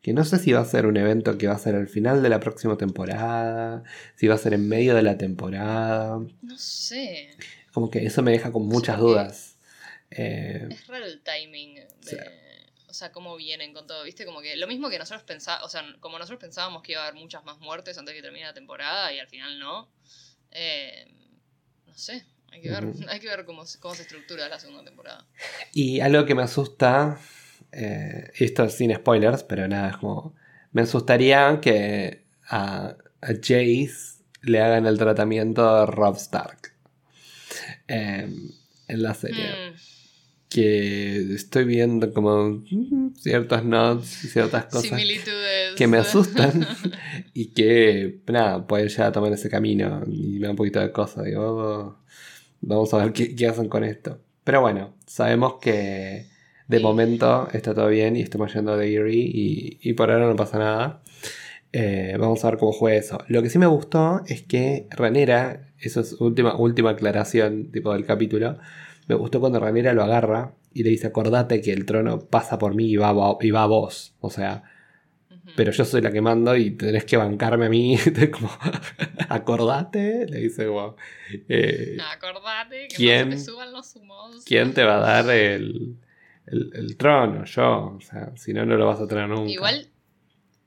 que 0.00 0.14
no 0.14 0.24
sé 0.24 0.38
si 0.38 0.52
va 0.52 0.60
a 0.60 0.64
ser 0.64 0.86
un 0.86 0.96
evento 0.96 1.36
que 1.36 1.46
va 1.46 1.54
a 1.54 1.58
ser 1.58 1.74
al 1.74 1.86
final 1.86 2.22
de 2.22 2.30
la 2.30 2.40
próxima 2.40 2.78
temporada, 2.78 3.82
si 4.16 4.26
va 4.26 4.34
a 4.34 4.38
ser 4.38 4.54
en 4.54 4.66
medio 4.66 4.94
de 4.94 5.02
la 5.02 5.18
temporada. 5.18 6.18
No 6.40 6.58
sé. 6.58 7.28
Como 7.74 7.90
que 7.90 8.06
eso 8.06 8.22
me 8.22 8.30
deja 8.30 8.52
con 8.52 8.66
muchas 8.66 8.98
dudas. 8.98 9.58
Eh, 10.10 10.68
es 10.70 10.86
raro 10.86 11.04
el 11.04 11.20
timing 11.22 11.74
de 11.74 11.82
o 11.82 12.02
sea, 12.02 12.24
cómo 13.12 13.36
vienen 13.36 13.72
con 13.72 13.86
todo, 13.86 14.04
¿viste? 14.04 14.24
Como 14.24 14.40
que 14.40 14.56
lo 14.56 14.66
mismo 14.66 14.88
que 14.88 14.98
nosotros 14.98 15.22
pensábamos, 15.24 15.66
o 15.66 15.68
sea, 15.70 15.84
como 16.00 16.18
nosotros 16.18 16.40
pensábamos 16.40 16.82
que 16.82 16.92
iba 16.92 17.02
a 17.02 17.08
haber 17.08 17.20
muchas 17.20 17.44
más 17.44 17.58
muertes 17.58 17.98
antes 17.98 18.14
de 18.14 18.18
que 18.18 18.22
termine 18.22 18.46
la 18.46 18.54
temporada 18.54 19.12
y 19.12 19.18
al 19.18 19.28
final 19.28 19.58
no. 19.58 19.90
Eh, 20.50 21.06
no 21.86 21.94
sé, 21.96 22.24
hay 22.50 22.60
que 22.60 22.70
ver, 22.70 22.84
hay 23.08 23.20
que 23.20 23.28
ver 23.28 23.44
cómo, 23.44 23.64
cómo, 23.80 23.94
se 23.94 24.02
estructura 24.02 24.48
la 24.48 24.58
segunda 24.58 24.84
temporada. 24.84 25.26
Y 25.72 26.00
algo 26.00 26.24
que 26.24 26.34
me 26.34 26.42
asusta, 26.42 27.18
eh, 27.72 28.30
esto 28.34 28.68
sin 28.68 28.94
spoilers, 28.94 29.42
pero 29.42 29.66
nada, 29.68 29.90
es 29.90 29.96
como, 29.96 30.34
me 30.72 30.82
asustaría 30.82 31.60
que 31.60 32.24
a, 32.48 32.96
Jace 33.20 34.22
le 34.42 34.60
hagan 34.60 34.86
el 34.86 34.98
tratamiento 34.98 35.80
de 35.80 35.86
Rob 35.86 36.16
Stark 36.16 36.74
eh, 37.88 38.28
en 38.88 39.02
la 39.02 39.14
serie. 39.14 39.70
Mm 39.70 39.93
que 40.54 41.34
estoy 41.34 41.64
viendo 41.64 42.12
como 42.12 42.62
ciertas 43.16 43.64
notes, 43.64 44.08
ciertas 44.08 44.66
cosas 44.66 45.02
que 45.76 45.88
me 45.88 45.98
asustan 45.98 46.64
y 47.34 47.46
que, 47.46 48.20
nada, 48.28 48.64
pueden 48.64 48.86
ya 48.86 49.10
tomar 49.10 49.32
ese 49.32 49.50
camino 49.50 50.04
y 50.06 50.38
me 50.38 50.46
da 50.46 50.50
un 50.50 50.56
poquito 50.56 50.78
de 50.78 50.92
cosas. 50.92 51.24
Digo, 51.24 51.98
vamos 52.60 52.94
a 52.94 52.98
ver 52.98 53.12
qué, 53.12 53.48
hacen 53.48 53.68
con 53.68 53.82
esto. 53.82 54.20
Pero 54.44 54.60
bueno, 54.60 54.94
sabemos 55.06 55.54
que 55.60 56.28
de 56.68 56.78
momento 56.78 57.48
está 57.52 57.74
todo 57.74 57.88
bien 57.88 58.14
y 58.14 58.20
estamos 58.20 58.54
yendo 58.54 58.76
de 58.76 58.94
Erie 58.94 59.24
y, 59.24 59.78
y 59.82 59.94
por 59.94 60.12
ahora 60.12 60.28
no 60.28 60.36
pasa 60.36 60.60
nada. 60.60 61.02
Eh, 61.72 62.16
vamos 62.16 62.44
a 62.44 62.50
ver 62.50 62.60
cómo 62.60 62.70
juega 62.70 62.96
eso. 62.96 63.18
Lo 63.26 63.42
que 63.42 63.50
sí 63.50 63.58
me 63.58 63.66
gustó 63.66 64.22
es 64.28 64.42
que 64.42 64.86
Ranera, 64.90 65.72
eso 65.80 66.00
es 66.00 66.12
última, 66.20 66.54
última 66.56 66.90
aclaración 66.90 67.72
tipo 67.72 67.92
del 67.92 68.06
capítulo, 68.06 68.58
me 69.06 69.14
gustó 69.14 69.40
cuando 69.40 69.60
Ranera 69.60 69.92
lo 69.92 70.02
agarra 70.02 70.52
y 70.72 70.82
le 70.82 70.90
dice, 70.90 71.06
acordate 71.08 71.60
que 71.60 71.72
el 71.72 71.84
trono 71.86 72.20
pasa 72.20 72.58
por 72.58 72.74
mí 72.74 72.86
y 72.90 72.96
va, 72.96 73.10
a- 73.10 73.36
y 73.40 73.50
va 73.50 73.62
a 73.64 73.66
vos. 73.66 74.14
O 74.20 74.30
sea, 74.30 74.62
pero 75.56 75.70
yo 75.72 75.84
soy 75.84 76.00
la 76.00 76.10
que 76.10 76.20
mando 76.20 76.56
y 76.56 76.72
tenés 76.72 77.04
que 77.04 77.16
bancarme 77.16 77.66
a 77.66 77.68
mí. 77.68 77.96
como, 78.32 78.50
acordate, 79.28 80.26
le 80.26 80.38
dice 80.40 80.66
como, 80.66 80.96
eh, 81.48 81.96
Acordate 82.12 82.88
que 82.88 82.96
¿Quién- 82.96 83.30
no 83.30 83.36
se 83.36 83.44
te 83.44 83.50
suban 83.50 83.72
los 83.72 83.94
humos. 83.96 84.44
¿quién 84.44 84.72
te 84.74 84.84
va 84.84 84.96
a 84.96 85.00
dar 85.22 85.30
el, 85.34 85.96
el- 86.46 86.70
el 86.74 86.96
trono? 86.96 87.44
Yo. 87.44 87.94
O 87.96 88.00
sea, 88.00 88.32
si 88.36 88.52
no, 88.52 88.64
no 88.66 88.76
lo 88.76 88.86
vas 88.86 89.00
a 89.00 89.06
tener 89.06 89.28
nunca. 89.28 89.50
Igual, 89.50 89.88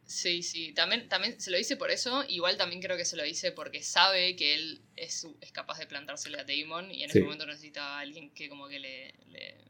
sí, 0.07 0.41
sí, 0.41 0.73
también, 0.73 1.07
también 1.09 1.39
se 1.39 1.51
lo 1.51 1.57
dice 1.57 1.75
por 1.77 1.91
eso, 1.91 2.23
igual 2.27 2.57
también 2.57 2.81
creo 2.81 2.97
que 2.97 3.05
se 3.05 3.15
lo 3.17 3.23
dice 3.23 3.51
porque 3.51 3.83
sabe 3.83 4.35
que 4.35 4.55
él 4.55 4.81
es, 4.95 5.27
es 5.41 5.51
capaz 5.51 5.77
de 5.77 5.85
plantársele 5.85 6.39
a 6.39 6.43
Damon 6.45 6.89
y 6.91 7.03
en 7.03 7.09
Sí. 7.11 7.17
ese 7.19 7.23
momento 7.25 7.45
necesita 7.45 7.97
a 7.97 7.99
alguien 7.99 8.31
que 8.33 8.49
como 8.49 8.67
que 8.67 8.79
le... 8.79 9.13
le- 9.27 9.67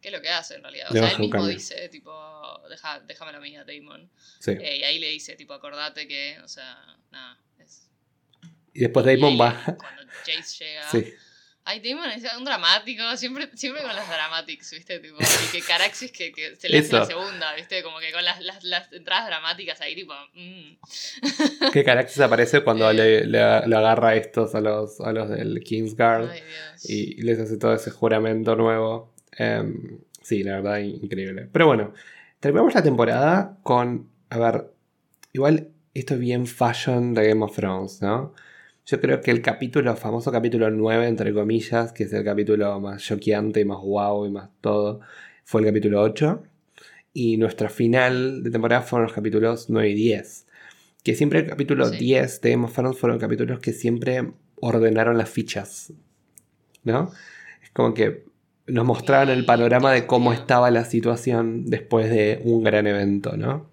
¿Qué 0.00 0.08
es 0.08 0.14
lo 0.14 0.22
que 0.22 0.30
hace 0.30 0.54
en 0.54 0.62
realidad? 0.62 0.86
O 0.90 0.94
Le 0.94 1.00
sea, 1.00 1.10
él 1.10 1.18
mismo 1.18 1.32
cambio. 1.32 1.50
dice, 1.54 1.86
tipo, 1.90 2.62
Deja, 2.70 3.00
déjame 3.00 3.32
la 3.32 3.38
mía, 3.40 3.64
Damon. 3.66 4.10
Sí. 4.38 4.52
Eh, 4.52 4.78
y 4.78 4.82
ahí 4.82 4.98
le 4.98 5.08
dice, 5.10 5.36
tipo, 5.36 5.52
acordate 5.52 6.08
que, 6.08 6.38
o 6.42 6.48
sea, 6.48 6.96
nada, 7.10 7.38
es... 7.58 7.90
Y 8.72 8.80
después 8.80 9.04
y 9.04 9.10
Damon 9.10 9.32
ahí, 9.32 9.36
va. 9.38 9.76
Cuando 9.76 10.02
Jace 10.24 10.64
llega... 10.64 10.90
Sí. 10.90 11.12
Ay, 11.70 11.80
Damon 11.80 12.10
es 12.10 12.24
un 12.36 12.44
dramático, 12.44 13.02
siempre, 13.16 13.48
siempre 13.54 13.82
con 13.82 13.94
las 13.94 14.08
dramatics, 14.08 14.72
¿viste? 14.72 14.98
Tipo, 14.98 15.16
y 15.48 15.52
que 15.52 15.60
Caraxis 15.64 16.10
que, 16.10 16.32
que 16.32 16.56
se 16.56 16.68
le 16.68 16.78
hace 16.78 16.92
la 16.92 17.04
segunda, 17.06 17.54
¿viste? 17.54 17.82
Como 17.82 17.98
que 18.00 18.10
con 18.12 18.24
las, 18.24 18.40
las, 18.42 18.64
las 18.64 18.92
entradas 18.92 19.26
dramáticas 19.26 19.80
ahí, 19.80 19.94
tipo. 19.94 20.12
mm. 20.34 21.70
Que 21.72 21.84
Caraxes 21.84 22.20
aparece 22.20 22.62
cuando 22.64 22.90
Eh. 22.90 22.94
le, 22.94 23.20
le- 23.26 23.66
le 23.66 23.76
agarra 23.76 24.08
a 24.10 24.16
estos 24.16 24.54
a 24.54 24.60
los, 24.60 25.00
a 25.00 25.12
los 25.12 25.28
del 25.28 25.60
Kingsguard 25.62 26.30
Ay, 26.30 26.42
y 26.84 27.22
les 27.22 27.38
hace 27.38 27.56
todo 27.56 27.72
ese 27.74 27.90
juramento 27.90 28.56
nuevo. 28.56 29.12
Em, 29.32 29.98
sí, 30.22 30.42
la 30.42 30.56
verdad, 30.56 30.78
increíble. 30.78 31.48
Pero 31.52 31.66
bueno, 31.66 31.94
terminamos 32.40 32.74
la 32.74 32.82
temporada 32.82 33.56
con. 33.62 34.10
A 34.30 34.38
ver, 34.38 34.70
igual 35.32 35.68
esto 35.94 36.14
es 36.14 36.20
bien 36.20 36.46
fashion 36.46 37.14
de 37.14 37.28
Game 37.28 37.44
of 37.44 37.54
Thrones, 37.54 38.00
¿no? 38.02 38.34
Yo 38.86 39.00
creo 39.00 39.20
que 39.20 39.30
el 39.30 39.40
capítulo, 39.42 39.94
famoso 39.96 40.32
capítulo 40.32 40.70
9, 40.70 41.06
entre 41.06 41.32
comillas, 41.32 41.92
que 41.92 42.04
es 42.04 42.12
el 42.12 42.24
capítulo 42.24 42.80
más 42.80 43.02
choqueante 43.02 43.60
y 43.60 43.64
más 43.64 43.78
wow 43.78 44.26
y 44.26 44.30
más 44.30 44.50
todo, 44.60 45.00
fue 45.44 45.60
el 45.60 45.66
capítulo 45.68 46.00
8. 46.02 46.42
Y 47.12 47.36
nuestro 47.36 47.68
final 47.68 48.42
de 48.42 48.50
temporada 48.50 48.82
fueron 48.82 49.06
los 49.06 49.12
capítulos 49.14 49.66
9 49.68 49.90
y 49.90 49.94
10. 49.94 50.46
Que 51.04 51.14
siempre 51.14 51.40
el 51.40 51.46
capítulo 51.46 51.86
Sí. 51.86 51.98
10 51.98 52.40
de 52.40 52.50
Game 52.50 52.64
of 52.64 52.74
Thrones 52.74 52.98
fueron 52.98 53.18
capítulos 53.18 53.60
que 53.60 53.72
siempre 53.72 54.32
ordenaron 54.56 55.16
las 55.18 55.28
fichas. 55.30 55.92
¿No? 56.82 57.12
Es 57.62 57.70
como 57.70 57.94
que 57.94 58.24
nos 58.66 58.84
mostraban 58.86 59.28
el 59.28 59.44
panorama 59.44 59.92
de 59.92 60.06
cómo 60.06 60.32
estaba 60.32 60.70
la 60.70 60.84
situación 60.84 61.66
después 61.66 62.08
de 62.10 62.40
un 62.44 62.62
gran 62.62 62.86
evento, 62.86 63.36
¿no? 63.36 63.68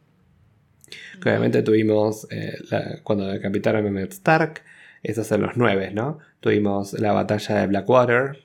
Que 1.21 1.29
obviamente 1.29 1.61
tuvimos 1.63 2.27
eh, 2.31 2.57
la- 2.69 2.99
cuando 3.03 3.27
decapitaron 3.27 3.85
a 3.85 3.89
Ned 3.91 4.09
Stark, 4.11 4.61
esos 5.03 5.27
son 5.27 5.41
los 5.41 5.57
nueve, 5.57 5.91
¿no? 5.93 6.19
Tuvimos 6.39 6.93
la 6.93 7.13
batalla 7.13 7.55
de 7.61 7.67
Blackwater, 7.67 8.37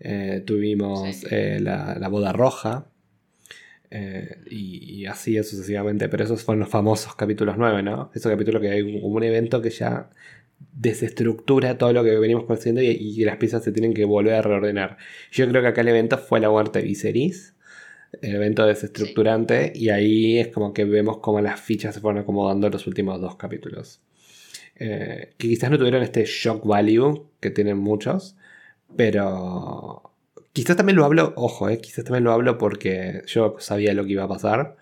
eh, 0.00 0.42
tuvimos 0.46 1.16
Sí. 1.16 1.26
eh, 1.30 1.58
la, 1.60 1.96
la 1.98 2.08
boda 2.08 2.32
roja, 2.32 2.86
eh, 3.90 4.38
y, 4.50 5.02
y 5.02 5.06
así 5.06 5.36
sucesivamente, 5.42 6.08
pero 6.08 6.24
esos 6.24 6.42
fueron 6.44 6.60
los 6.60 6.70
famosos 6.70 7.14
capítulos 7.14 7.56
9, 7.58 7.82
¿no? 7.82 8.10
Esos 8.14 8.32
capítulos 8.32 8.62
que 8.62 8.70
hay 8.70 8.80
un, 8.82 9.00
un 9.02 9.22
evento 9.22 9.60
que 9.60 9.70
ya 9.70 10.08
desestructura 10.72 11.76
todo 11.78 11.92
lo 11.92 12.04
que 12.04 12.16
venimos 12.18 12.44
conociendo 12.44 12.80
y, 12.82 12.86
y 12.86 13.24
las 13.24 13.36
piezas 13.36 13.64
se 13.64 13.72
tienen 13.72 13.94
que 13.94 14.04
volver 14.04 14.34
a 14.34 14.42
reordenar. 14.42 14.96
Yo 15.30 15.48
creo 15.48 15.60
que 15.62 15.68
acá 15.68 15.80
el 15.82 15.88
evento 15.88 16.18
fue 16.18 16.40
la 16.40 16.48
muerte 16.50 16.78
de 16.80 16.86
Viserys, 16.86 17.54
el 18.22 18.36
evento 18.36 18.66
desestructurante, 18.66 19.72
y 19.74 19.90
ahí 19.90 20.38
es 20.38 20.48
como 20.48 20.72
que 20.72 20.84
vemos 20.84 21.18
cómo 21.18 21.40
las 21.40 21.60
fichas 21.60 21.94
se 21.94 22.00
fueron 22.00 22.22
acomodando 22.22 22.66
en 22.68 22.72
los 22.72 22.86
últimos 22.86 23.20
dos 23.20 23.36
capítulos. 23.36 24.00
Eh, 24.76 25.34
que 25.38 25.48
quizás 25.48 25.70
no 25.70 25.78
tuvieron 25.78 26.02
este 26.02 26.24
shock 26.24 26.64
value 26.66 27.28
que 27.40 27.50
tienen 27.50 27.78
muchos, 27.78 28.36
pero 28.96 30.12
quizás 30.52 30.76
también 30.76 30.96
lo 30.96 31.04
hablo, 31.04 31.32
ojo, 31.36 31.68
eh, 31.68 31.78
quizás 31.80 32.04
también 32.04 32.24
lo 32.24 32.32
hablo 32.32 32.58
porque 32.58 33.22
yo 33.26 33.56
sabía 33.58 33.94
lo 33.94 34.04
que 34.04 34.12
iba 34.12 34.24
a 34.24 34.28
pasar, 34.28 34.76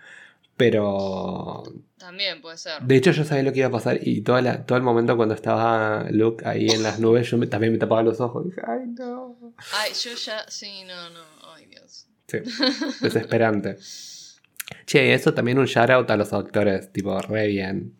pero 0.57 1.63
También 1.99 2.41
puede 2.41 2.57
ser. 2.59 2.83
de 2.83 2.97
hecho 2.97 3.11
yo 3.13 3.25
sabía 3.25 3.43
lo 3.45 3.53
que 3.53 3.59
iba 3.61 3.69
a 3.69 3.73
pasar 3.73 3.99
y 4.03 4.21
toda 4.23 4.43
la- 4.43 4.65
todo 4.67 4.77
el 4.79 4.85
momento 4.85 5.17
cuando 5.17 5.35
estaba 5.35 6.07
Luke 6.11 6.45
ahí 6.47 6.69
en 6.69 6.83
las 6.83 7.01
nubes, 7.01 7.31
yo 7.31 7.39
me- 7.39 7.47
también 7.47 7.73
me 7.73 7.79
tapaba 7.79 8.03
los 8.03 8.21
ojos. 8.21 8.45
Dije, 8.45 8.61
ay 8.67 8.81
no. 8.99 9.37
Ay, 9.75 9.93
yo 10.03 10.11
ya. 10.15 10.45
Sí, 10.49 10.83
no, 10.87 11.11
no. 11.11 11.21
Ay, 11.55 11.67
Dios. 11.67 12.07
Sí, 12.29 12.39
desesperante. 13.03 13.77
Che, 14.87 15.13
eso 15.15 15.35
también 15.35 15.59
un 15.59 15.67
shout 15.67 15.91
out 15.91 16.11
a 16.11 16.17
los 16.17 16.33
actores, 16.33 16.93
tipo, 16.93 17.19
re 17.23 17.49
bien. 17.49 17.93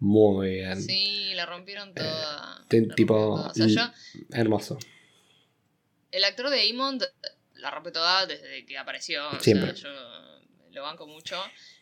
Muy 0.00 0.48
bien. 0.56 0.80
Sí, 0.82 1.32
la 1.34 1.46
rompieron 1.46 1.94
toda. 1.94 2.64
te- 2.68 2.86
la 2.86 2.94
tipo, 2.94 3.14
rompieron 3.14 3.36
toda. 3.36 3.50
O 3.50 3.54
sea, 3.54 3.64
l- 3.66 3.74
yo. 3.74 4.36
Hermoso. 4.36 4.78
El 6.10 6.24
actor 6.24 6.50
de 6.50 6.60
Aemond 6.60 7.04
la 7.56 7.70
rompe 7.70 7.90
toda 7.92 8.26
desde 8.26 8.64
que 8.66 8.78
apareció. 8.78 9.28
o 9.28 9.32
sea, 9.32 9.40
Siempre. 9.40 9.74
yo 9.74 9.88
lo 10.72 10.82
banco 10.82 11.06
mucho. 11.06 11.40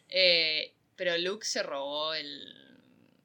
Eh, 0.09 0.75
pero 0.97 1.17
Luke 1.19 1.47
se 1.47 1.63
robó 1.63 2.15
el. 2.15 2.43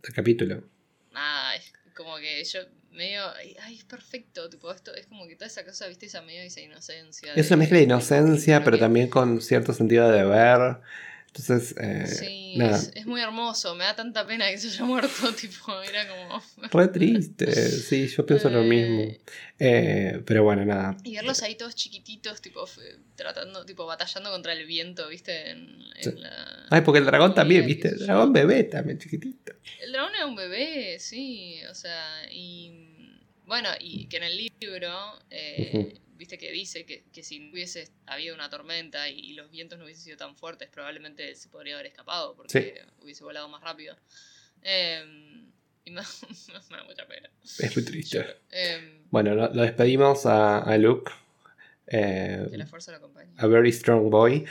El 0.03 0.13
capítulo. 0.13 0.63
Nada, 1.11 1.55
es 1.55 1.73
como 1.95 2.17
que 2.17 2.43
yo 2.43 2.59
medio. 2.91 3.23
Ay, 3.61 3.75
es 3.75 3.83
perfecto. 3.85 4.49
Tipo, 4.49 4.71
esto 4.71 4.93
es 4.93 5.07
como 5.07 5.27
que 5.27 5.35
toda 5.35 5.47
esa 5.47 5.65
cosa, 5.65 5.87
viste, 5.87 6.05
esa 6.05 6.21
medio 6.21 6.41
esa 6.43 6.61
inocencia. 6.61 7.33
Es 7.33 7.47
una 7.47 7.57
mezcla 7.57 7.77
de 7.77 7.83
inocencia, 7.85 8.63
pero 8.63 8.77
también 8.77 9.09
con 9.09 9.41
cierto 9.41 9.73
sentido 9.73 10.09
de 10.11 10.19
deber. 10.19 10.77
Entonces, 11.36 11.73
eh, 11.81 12.05
Sí, 12.05 12.53
nada. 12.57 12.77
es, 12.77 12.91
es 12.93 13.05
muy 13.07 13.19
hermoso. 13.19 13.73
Me 13.73 13.86
da 13.86 13.95
tanta 13.95 14.27
pena 14.27 14.49
que 14.51 14.57
se 14.59 14.67
haya 14.67 14.84
muerto. 14.86 15.34
Tipo, 15.34 15.81
era 15.81 16.07
como. 16.07 16.43
Re 16.71 16.88
triste. 16.89 17.51
Sí, 17.51 18.07
yo 18.07 18.23
pienso 18.25 18.49
lo 18.51 18.61
Eh, 18.61 18.67
mismo. 18.67 19.11
Eh, 19.57 20.21
pero 20.25 20.43
bueno, 20.43 20.63
nada. 20.63 20.95
Y 21.03 21.15
verlos 21.15 21.41
ahí 21.41 21.55
todos 21.55 21.73
chiquititos, 21.73 22.39
tipo, 22.41 22.65
tratando, 23.15 23.65
tipo, 23.65 23.86
batallando 23.88 24.29
contra 24.29 24.53
el 24.53 24.65
viento, 24.67 25.07
viste, 25.09 25.49
en, 25.51 25.81
en 25.95 26.03
Sí. 26.03 26.11
la... 26.19 26.67
Ay, 26.69 26.81
porque 26.81 26.99
el 26.99 27.05
dragón 27.05 27.34
también, 27.34 27.65
¿viste? 27.65 27.88
El 27.89 27.99
dragón 28.05 28.31
bebé 28.31 28.63
también, 28.65 28.99
chiquitito. 28.99 29.53
El 29.81 29.91
dragón 29.91 30.13
era 30.15 30.25
un 30.27 30.36
bebé, 30.36 30.99
sí, 30.99 31.59
o 31.69 31.73
sea, 31.73 32.29
y... 32.31 32.89
Bueno, 33.45 33.69
y 33.79 34.05
que 34.07 34.17
en 34.17 34.23
el 34.23 34.38
libro, 34.61 35.19
eh, 35.29 35.95
viste 36.16 36.38
que 36.38 36.51
dice 36.51 36.86
que, 36.86 37.03
que 37.11 37.24
si 37.24 37.39
no 37.39 37.51
hubiese 37.53 37.89
habido 38.05 38.36
una 38.36 38.49
tormenta 38.49 39.09
y, 39.09 39.20
y 39.20 39.34
los 39.34 39.49
vientos 39.51 39.78
no 39.80 39.86
hubiesen 39.86 40.03
sido 40.03 40.18
tan 40.18 40.36
fuertes, 40.36 40.70
probablemente 40.70 41.34
se 41.36 41.49
podría 41.49 41.76
haber 41.76 41.88
escapado 41.88 42.36
porque 42.36 42.82
hubiese 43.01 43.24
volado 43.24 43.47
más 43.49 43.61
rápido. 43.61 43.95
Eh, 44.61 45.03
y 45.86 45.91
me, 45.91 46.01
me 46.72 46.78
da 46.78 46.84
mucha 46.86 47.05
pena. 47.07 47.30
Es 47.59 47.76
muy 47.76 47.84
triste. 47.86 48.26
Eh, 48.51 49.01
Bueno, 49.11 49.36
lo, 49.36 49.53
lo 49.53 49.61
despedimos 49.64 50.26
a, 50.26 50.59
a 50.59 50.78
Luke. 50.78 51.11
Eh, 51.88 52.47
que 52.49 52.57
la 52.57 52.66
fuerza 52.66 52.91
lo 52.91 52.97
acompañe. 52.97 53.34
a 53.38 53.45
very 53.47 53.72
strong 53.72 54.09
boy. 54.09 54.45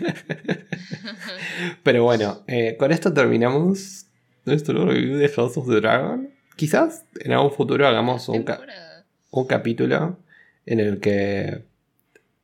Pero 1.82 2.04
bueno, 2.04 2.44
eh, 2.46 2.76
con 2.78 2.92
esto 2.92 3.12
terminamos 3.12 4.06
nuestro 4.44 4.84
review 4.86 5.16
de 5.16 5.28
House 5.30 5.56
of 5.56 5.68
the 5.68 5.76
Dragon. 5.80 6.30
Quizás 6.56 7.04
en 7.20 7.32
algún 7.32 7.52
futuro 7.52 7.86
hagamos 7.86 8.28
un, 8.28 8.42
ca- 8.44 8.60
un 9.30 9.46
capítulo 9.46 10.18
en 10.66 10.80
el 10.80 11.00
que 11.00 11.64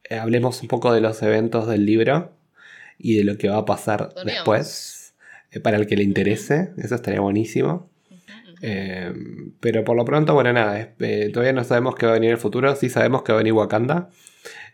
eh, 0.05 0.19
hablemos 0.19 0.63
un 0.63 0.69
poco 0.69 0.93
de 0.93 1.01
los 1.01 1.23
eventos 1.23 1.67
del 1.69 1.87
libro 1.87 2.33
y 2.99 3.17
de 3.17 3.25
lo 3.25 3.37
que 3.39 3.49
va 3.49 3.59
a 3.59 3.65
pasar 3.65 4.11
Podríamos. 4.15 4.25
después. 4.27 5.15
eh, 5.53 5.61
para 5.61 5.77
el 5.79 5.87
que 5.87 5.97
le 5.97 6.03
interese, 6.05 6.71
eso 6.79 6.95
estaría 6.95 7.21
buenísimo. 7.21 7.91
Eh, 8.63 9.13
pero 9.61 9.85
por 9.85 9.97
lo 9.97 10.05
pronto, 10.05 10.35
bueno, 10.35 10.53
nada, 10.53 10.93
eh, 10.99 11.31
todavía 11.33 11.53
no 11.55 11.65
sabemos 11.65 11.95
qué 11.95 12.05
va 12.07 12.13
a 12.13 12.15
venir 12.15 12.29
en 12.29 12.35
el 12.35 12.41
futuro, 12.41 12.77
sí 12.77 12.91
sabemos 12.91 13.23
que 13.23 13.33
va 13.33 13.39
a 13.39 13.43
venir 13.43 13.55
Wakanda. 13.55 14.11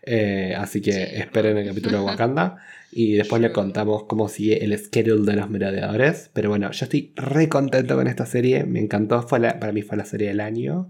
Eh, 0.03 0.53
así 0.57 0.81
que 0.81 0.91
Sí, 0.91 0.99
esperen 1.15 1.57
el 1.57 1.67
capítulo 1.67 1.99
de 1.99 2.03
Wakanda. 2.05 2.57
Y 2.91 3.13
después 3.15 3.41
le 3.41 3.51
contamos 3.51 4.03
cómo 4.05 4.27
sigue 4.29 4.63
el 4.63 4.77
schedule 4.77 5.29
de 5.29 5.37
los 5.37 5.49
merodeadores. 5.49 6.29
Pero 6.33 6.49
bueno, 6.49 6.71
yo 6.71 6.85
estoy 6.85 7.11
re 7.15 7.49
contento 7.49 7.95
con 7.95 8.07
esta 8.07 8.25
serie. 8.25 8.63
Me 8.63 8.79
encantó. 8.79 9.21
Fue 9.23 9.39
la- 9.39 9.59
para 9.59 9.71
mí 9.73 9.81
fue 9.81 9.97
la 9.97 10.05
serie 10.05 10.29
del 10.29 10.39
año. 10.39 10.87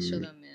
Yo 0.00 0.20
también. 0.20 0.45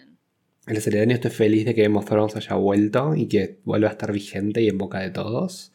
En 0.68 0.74
la 0.76 1.14
estoy 1.14 1.32
feliz 1.32 1.66
de 1.66 1.74
que 1.76 1.84
Game 1.84 2.00
Thrones 2.06 2.36
haya 2.36 2.56
vuelto 2.56 3.16
y 3.16 3.28
que 3.28 3.60
vuelva 3.64 3.90
a 3.90 3.92
estar 3.92 4.12
vigente 4.12 4.62
y 4.62 4.70
en 4.70 4.78
boca 4.78 5.00
de 5.00 5.10
todos. 5.12 5.74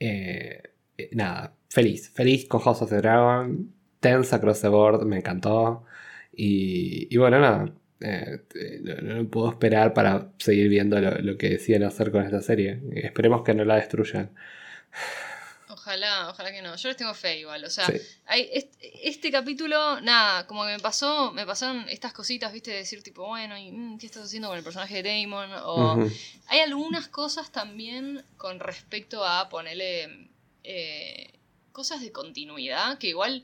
Eh, 0.00 0.62
eh, 0.98 1.10
nada, 1.12 1.56
feliz. 1.68 2.10
Feliz 2.10 2.46
con 2.46 2.60
House 2.60 2.82
of 2.82 2.90
the 2.90 2.96
Dragon. 2.98 3.72
Tense 4.00 4.34
across 4.34 4.60
the 4.62 4.68
board, 4.68 5.04
me 5.06 5.18
encantó. 5.18 5.84
Y, 6.32 7.08
y 7.14 7.16
bueno, 7.18 7.40
nada. 7.40 7.74
eh, 8.00 8.40
no, 8.82 9.14
no 9.22 9.30
puedo 9.30 9.50
esperar 9.50 9.94
para 9.94 10.32
seguir 10.38 10.68
viendo 10.68 11.00
lo, 11.00 11.18
lo 11.20 11.38
que 11.38 11.50
decían 11.50 11.82
hacer 11.84 12.10
con 12.12 12.24
esta 12.24 12.40
serie. 12.42 12.80
Esperemos 12.94 13.42
que 13.42 13.54
no 13.54 13.64
la 13.64 13.76
destruyan. 13.76 14.30
Ojalá, 15.82 16.28
ojalá 16.30 16.52
que 16.52 16.62
no. 16.62 16.76
Yo 16.76 16.88
les 16.88 16.96
tengo 16.96 17.12
fe 17.12 17.40
igual. 17.40 17.64
O 17.64 17.70
sea, 17.70 17.86
Sí. 17.86 17.94
hay 18.26 18.48
este, 18.52 19.08
este 19.08 19.32
capítulo, 19.32 20.00
nada, 20.00 20.46
como 20.46 20.64
que 20.64 20.70
me 20.70 20.78
pasó, 20.78 21.32
me 21.32 21.44
pasaron 21.44 21.88
estas 21.88 22.12
cositas, 22.12 22.52
viste, 22.52 22.70
de 22.70 22.76
decir 22.78 23.02
tipo, 23.02 23.26
bueno, 23.26 23.58
y, 23.58 23.72
mm, 23.72 23.98
¿qué 23.98 24.06
estás 24.06 24.24
haciendo 24.26 24.46
con 24.48 24.56
el 24.56 24.62
personaje 24.62 25.02
de 25.02 25.22
Damon? 25.22 25.50
O 25.64 26.08
hay 26.46 26.60
algunas 26.60 27.08
cosas 27.08 27.50
también 27.50 28.24
con 28.36 28.60
respecto 28.60 29.24
a 29.24 29.48
ponerle 29.48 30.28
eh, 30.62 31.32
cosas 31.72 32.00
de 32.00 32.12
continuidad, 32.12 32.98
que 32.98 33.08
igual 33.08 33.42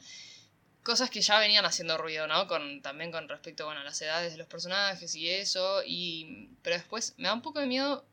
cosas 0.84 1.10
que 1.10 1.20
ya 1.22 1.40
venían 1.40 1.64
haciendo 1.66 1.98
ruido, 1.98 2.28
¿no? 2.28 2.46
Con, 2.46 2.82
también 2.82 3.10
con 3.10 3.28
respecto, 3.28 3.64
bueno, 3.66 3.80
a 3.80 3.84
las 3.84 4.00
edades 4.00 4.30
de 4.32 4.38
los 4.38 4.46
personajes 4.46 5.12
y 5.16 5.28
eso. 5.28 5.82
Y, 5.84 6.50
pero 6.62 6.76
después 6.76 7.14
me 7.16 7.26
da 7.26 7.34
un 7.34 7.42
poco 7.42 7.58
de 7.58 7.66
miedo 7.66 8.04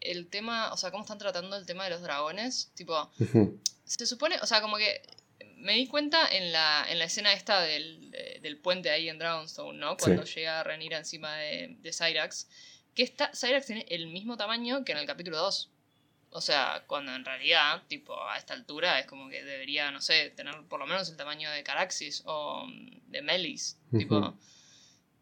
el 0.00 0.26
tema, 0.28 0.72
o 0.72 0.76
sea, 0.76 0.90
cómo 0.90 1.02
están 1.04 1.18
tratando 1.18 1.56
el 1.56 1.66
tema 1.66 1.84
de 1.84 1.90
los 1.90 2.02
dragones. 2.02 2.70
Tipo, 2.74 3.10
se 3.84 4.06
supone, 4.06 4.36
o 4.42 4.46
sea, 4.46 4.60
como 4.60 4.76
que 4.76 5.02
me 5.56 5.74
di 5.74 5.86
cuenta 5.86 6.26
en 6.28 6.52
la, 6.52 6.84
en 6.88 6.98
la 6.98 7.06
escena 7.06 7.32
esta 7.32 7.60
del, 7.62 8.10
de- 8.10 8.38
del 8.42 8.58
puente 8.58 8.90
ahí 8.90 9.08
en 9.08 9.18
Dragonstone, 9.18 9.78
¿no? 9.78 9.96
Cuando 9.96 10.24
llega 10.24 10.62
Renira 10.62 10.98
encima 10.98 11.36
de, 11.36 11.76
de 11.80 11.92
Cyrax, 11.92 12.48
que 12.94 13.02
está, 13.02 13.30
Cyrax 13.34 13.66
tiene 13.66 13.86
el 13.88 14.08
mismo 14.08 14.36
tamaño 14.36 14.84
que 14.84 14.92
en 14.92 14.98
el 14.98 15.06
capítulo 15.06 15.38
2. 15.38 15.70
O 16.36 16.40
sea, 16.40 16.82
cuando 16.88 17.14
en 17.14 17.24
realidad, 17.24 17.82
tipo, 17.88 18.20
a 18.28 18.36
esta 18.36 18.54
altura 18.54 18.98
es 18.98 19.06
como 19.06 19.28
que 19.28 19.42
debería, 19.44 19.90
no 19.92 20.00
sé, 20.00 20.30
tener 20.30 20.54
por 20.64 20.80
lo 20.80 20.86
menos 20.86 21.08
el 21.08 21.16
tamaño 21.16 21.48
de 21.50 21.62
Caraxis 21.62 22.22
o 22.26 22.66
mm, 22.66 23.10
de 23.10 23.22
Melis, 23.22 23.78
tipo. 23.96 24.16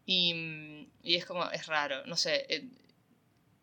Y, 0.05 0.33
mm, 0.33 0.87
y 1.03 1.15
es 1.15 1.25
como, 1.25 1.49
es 1.51 1.67
raro, 1.67 2.05
no 2.07 2.17
sé. 2.17 2.45
eh, 2.49 2.67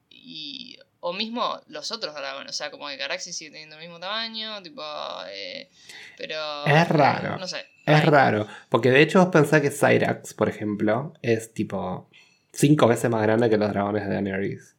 y, 0.08 0.78
o 1.00 1.12
mismo 1.12 1.60
los 1.68 1.90
otros 1.92 2.14
dragones, 2.14 2.50
o 2.50 2.54
sea, 2.54 2.70
como 2.70 2.88
que 2.88 2.98
Caraxis 2.98 3.36
sigue 3.36 3.50
teniendo 3.50 3.76
el 3.76 3.82
mismo 3.82 3.98
tamaño, 4.00 4.62
tipo. 4.62 4.82
eh, 5.30 5.68
pero. 6.16 6.66
Es 6.66 6.88
raro. 6.88 7.38
No 7.38 7.46
sé. 7.48 7.66
Es 7.86 8.04
raro. 8.04 8.46
Porque 8.68 8.90
de 8.90 9.00
hecho 9.02 9.18
vos 9.20 9.28
pensás 9.32 9.60
que 9.62 9.70
Cyrax, 9.70 10.34
por 10.34 10.48
ejemplo, 10.48 11.14
es 11.22 11.52
tipo 11.54 12.08
cinco 12.52 12.86
veces 12.86 13.10
más 13.10 13.22
grande 13.22 13.48
que 13.50 13.56
los 13.56 13.68
dragones 13.70 14.06
de 14.06 14.12
Daenerys. 14.14 14.76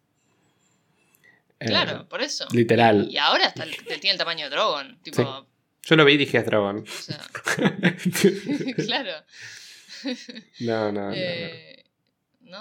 Eh, 1.59 1.65
Claro, 1.67 2.07
por 2.09 2.21
eso. 2.21 2.47
literal. 2.51 3.07
Y 3.09 3.17
ahora 3.17 3.45
está 3.45 3.63
el- 3.63 3.75
tiene 3.85 4.11
el 4.11 4.17
tamaño 4.17 4.45
de 4.45 4.49
Drogon, 4.55 4.99
tipo. 5.03 5.21
Sí. 5.23 5.47
Yo 5.83 5.95
lo 5.95 6.05
vi 6.05 6.13
y 6.13 6.17
dije 6.17 6.37
es 6.37 6.45
dragón. 6.45 6.85
O 6.87 6.91
sea, 6.91 7.19
claro. 8.85 9.11
no, 10.61 10.91
no, 10.91 11.01
no, 11.01 11.07
no. 11.09 11.13
Eh, 11.15 11.70
no 11.70 11.70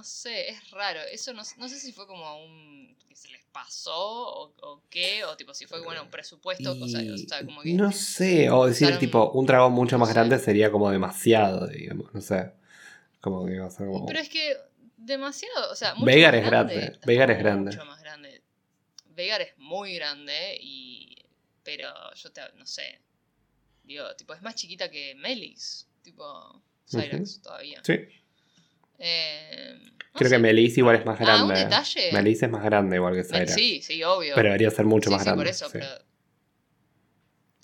sé, 0.02 0.48
es 0.50 0.70
raro. 0.70 1.00
Eso 1.12 1.32
no, 1.32 1.42
no 1.58 1.68
sé 1.68 1.78
si 1.80 1.92
fue 1.92 2.06
como 2.06 2.44
un. 2.44 2.96
que 3.08 3.16
se 3.16 3.28
les 3.28 3.44
pasó 3.46 3.94
o, 3.96 4.54
o 4.62 4.82
qué, 4.88 5.24
o 5.24 5.36
tipo 5.36 5.52
si 5.54 5.66
fue 5.66 5.82
bueno 5.82 6.02
un 6.02 6.10
presupuesto, 6.10 6.72
o 6.72 6.88
sea, 6.88 7.00
o 7.12 7.16
sea, 7.18 7.44
como 7.44 7.62
que. 7.62 7.72
No 7.74 7.90
sé, 7.92 8.50
o 8.50 8.66
decir 8.66 8.88
usaron- 8.88 9.00
tipo 9.00 9.30
un 9.32 9.46
dragón 9.46 9.72
mucho 9.72 9.96
no 9.96 10.04
más 10.04 10.14
grande 10.14 10.38
sería 10.38 10.70
como 10.70 10.90
demasiado, 10.90 11.66
digamos, 11.66 12.12
no 12.14 12.20
sé. 12.20 12.52
Como 13.20 13.44
que 13.44 13.54
iba 13.54 13.66
a 13.66 13.70
ser 13.70 13.86
como... 13.86 14.06
Pero 14.06 14.18
es 14.20 14.28
que 14.30 14.56
demasiado, 14.96 15.70
o 15.70 15.74
sea, 15.74 15.94
mucho 15.94 16.06
Veigar 16.06 16.34
más 16.34 16.42
es 16.42 16.46
grande, 16.50 16.84
está 16.84 17.06
Veigar 17.06 17.30
es 17.30 17.38
grande. 17.38 17.70
Mucho 17.72 17.84
más 17.84 18.00
grande. 18.00 18.42
Veigar 19.06 19.40
es 19.42 19.58
muy 19.58 19.94
grande 19.94 20.56
y 20.60 21.16
pero 21.62 21.88
yo 22.14 22.32
te, 22.32 22.40
no 22.56 22.64
sé. 22.66 23.00
Digo, 23.84 24.14
tipo 24.16 24.32
es 24.34 24.42
más 24.42 24.54
chiquita 24.54 24.90
que 24.90 25.14
Melis, 25.16 25.86
tipo 26.02 26.62
Cyrax 26.88 27.42
todavía. 27.42 27.80
Sí, 27.84 27.94
Eh, 29.02 29.78
no 29.80 29.98
creo 30.18 30.28
sé. 30.28 30.36
que 30.36 30.42
Melis 30.42 30.76
igual 30.78 30.96
es 30.96 31.06
más 31.06 31.18
Ah, 31.20 31.42
un 31.42 31.48
grande. 31.48 31.64
detalle. 31.64 32.12
Melis 32.12 32.42
es 32.42 32.50
más 32.50 32.62
grande 32.62 32.96
igual 32.96 33.14
que 33.14 33.24
Cyrax. 33.24 33.54
Sí, 33.54 33.80
sí, 33.82 34.02
obvio. 34.04 34.34
Pero 34.34 34.48
debería 34.48 34.70
ser 34.70 34.84
mucho 34.84 35.08
Sí, 35.08 35.14
más 35.14 35.22
sí, 35.22 35.26
grande. 35.26 35.40
por 35.44 35.50
eso, 35.50 35.66
sí. 35.66 35.72
pero. 35.74 35.86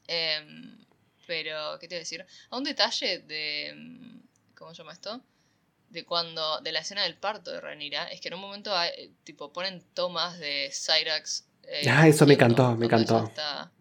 Em, 0.09 0.79
pero, 1.27 1.79
¿qué 1.81 1.89
te 1.89 1.95
iba 1.97 1.99
a 1.99 2.05
decir? 2.05 2.25
A 2.51 2.57
un 2.57 2.65
detalle 2.65 3.19
de. 3.21 3.69
em, 3.69 4.23
¿Cómo 4.57 4.73
se 4.75 4.79
llama 4.79 4.93
esto? 4.93 5.21
De 5.91 6.05
cuando. 6.05 6.61
De 6.61 6.73
la 6.73 6.81
escena 6.81 7.03
del 7.03 7.17
parto 7.17 7.51
de 7.53 7.61
Renira, 7.61 8.05
es 8.07 8.21
que 8.21 8.29
en 8.29 8.35
un 8.35 8.41
momento 8.41 8.75
hay- 8.75 9.13
tipo 9.25 9.53
ponen 9.53 9.83
tomas 9.95 10.39
de 10.39 10.71
Cyrax. 10.73 11.49
eh, 11.69 11.89
Ah, 11.91 12.07
eso 12.09 12.25
me 12.27 12.35
encantó, 12.35 12.77
me 12.77 12.87
encantó. 12.87 13.31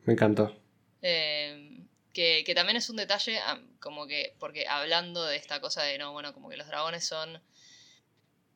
Me 0.06 0.14
encantó. 0.14 0.56
Em, 1.02 1.85
que, 2.16 2.44
que 2.46 2.56
también 2.56 2.78
es 2.78 2.90
un 2.90 2.96
detalle, 2.96 3.40
como 3.82 4.08
que, 4.08 4.34
porque 4.40 4.68
hablando 4.68 5.26
de 5.26 5.36
esta 5.36 5.60
cosa 5.60 5.84
de, 5.84 5.98
no, 5.98 6.14
bueno, 6.14 6.34
como 6.34 6.50
que 6.50 6.56
los 6.56 6.66
dragones 6.66 7.06
son, 7.06 7.42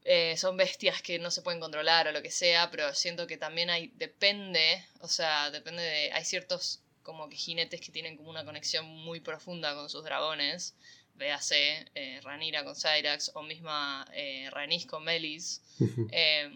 eh, 0.05 0.37
son 0.37 0.55
bestias 0.55 1.01
que 1.01 1.19
no 1.19 1.29
se 1.29 1.41
pueden 1.41 1.59
controlar 1.59 2.07
o 2.07 2.13
lo 2.13 2.21
que 2.21 2.31
sea, 2.31 2.71
pero 2.71 2.95
siento 2.95 3.27
que 3.27 3.37
también 3.37 3.69
hay, 3.69 3.91
depende, 3.95 4.85
o 5.01 5.09
sea, 5.09 5.51
depende 5.51 5.83
de, 5.83 6.11
hay 6.13 6.23
ciertos 6.23 6.81
como 7.03 7.27
que 7.27 7.35
jinetes 7.35 7.81
que 7.81 7.91
tienen 7.91 8.15
como 8.15 8.29
una 8.29 8.45
conexión 8.45 8.85
muy 8.85 9.19
profunda 9.19 9.75
con 9.75 9.89
sus 9.89 10.05
dragones, 10.05 10.73
véase 11.15 11.85
eh, 11.95 12.21
Ranira 12.23 12.63
con 12.63 12.75
Cyrax 12.75 13.31
o 13.35 13.43
misma 13.43 14.07
eh, 14.13 14.49
Rhaenys 14.51 14.85
con 14.85 15.03
Melis, 15.03 15.61
eh, 16.11 16.49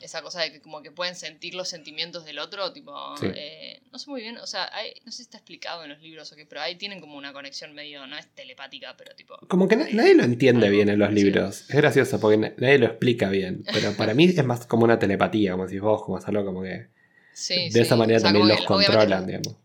esa 0.00 0.22
cosa 0.22 0.40
de 0.42 0.52
que 0.52 0.60
como 0.60 0.82
que 0.82 0.90
pueden 0.90 1.14
sentir 1.14 1.54
los 1.54 1.68
sentimientos 1.68 2.24
del 2.24 2.38
otro, 2.38 2.72
tipo, 2.72 3.16
Sí. 3.18 3.26
eh, 3.34 3.80
no 3.92 3.98
sé 3.98 4.08
muy 4.10 4.20
bien, 4.22 4.38
o 4.38 4.46
sea, 4.46 4.68
hay- 4.74 4.94
no 5.04 5.10
sé 5.12 5.18
si 5.18 5.22
está 5.22 5.38
explicado 5.38 5.82
en 5.84 5.90
los 5.90 6.00
libros 6.00 6.30
o 6.32 6.36
qué, 6.36 6.46
pero 6.46 6.60
ahí 6.60 6.76
tienen 6.76 7.00
como 7.00 7.16
una 7.16 7.32
conexión 7.32 7.74
medio, 7.74 8.06
no 8.06 8.16
es 8.16 8.26
telepática, 8.34 8.94
pero 8.96 9.14
tipo... 9.14 9.36
Como 9.48 9.68
que 9.68 9.76
na- 9.76 9.88
nadie 9.92 10.14
lo 10.14 10.24
entiende 10.24 10.66
Algo 10.66 10.76
bien 10.76 10.88
en 10.88 10.98
los 10.98 11.12
libros. 11.12 11.62
Es 11.68 11.76
gracioso 11.76 12.18
porque 12.20 12.36
na- 12.38 12.52
nadie 12.58 12.78
lo 12.78 12.86
explica 12.86 13.28
bien. 13.30 13.64
Pero 13.72 13.92
para 13.96 14.14
mí 14.14 14.24
es 14.24 14.44
más 14.44 14.66
como 14.66 14.84
una 14.84 14.98
telepatía, 14.98 15.52
como 15.52 15.68
si 15.68 15.78
vos, 15.78 16.02
como 16.04 16.16
hacerlo 16.16 16.44
como 16.44 16.62
que. 16.62 16.88
Sí, 17.32 17.64
de 17.66 17.70
sí, 17.70 17.80
esa 17.80 17.94
manera 17.96 18.16
o 18.18 18.20
sea, 18.20 18.28
también 18.28 18.48
los 18.48 18.60
que, 18.60 18.66
controlan, 18.66 19.26
digamos. 19.26 19.56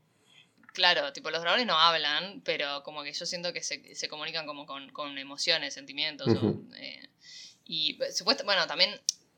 Claro, 0.73 1.13
tipo, 1.13 1.29
los 1.29 1.41
dragones 1.41 1.67
no 1.67 1.77
hablan, 1.77 2.41
pero 2.43 2.81
como 2.83 3.03
que 3.03 3.13
yo 3.13 3.25
siento 3.27 3.53
que 3.53 3.61
se, 3.61 3.93
se 3.93 4.07
comunican 4.07 4.47
como 4.47 4.65
con, 4.65 4.89
con 4.91 5.17
emociones, 5.19 5.73
sentimientos. 5.75 6.27
o, 6.29 6.61
eh, 6.75 7.09
y 7.65 7.97
supuesto, 8.11 8.43
bueno, 8.43 8.65
también 8.65 8.89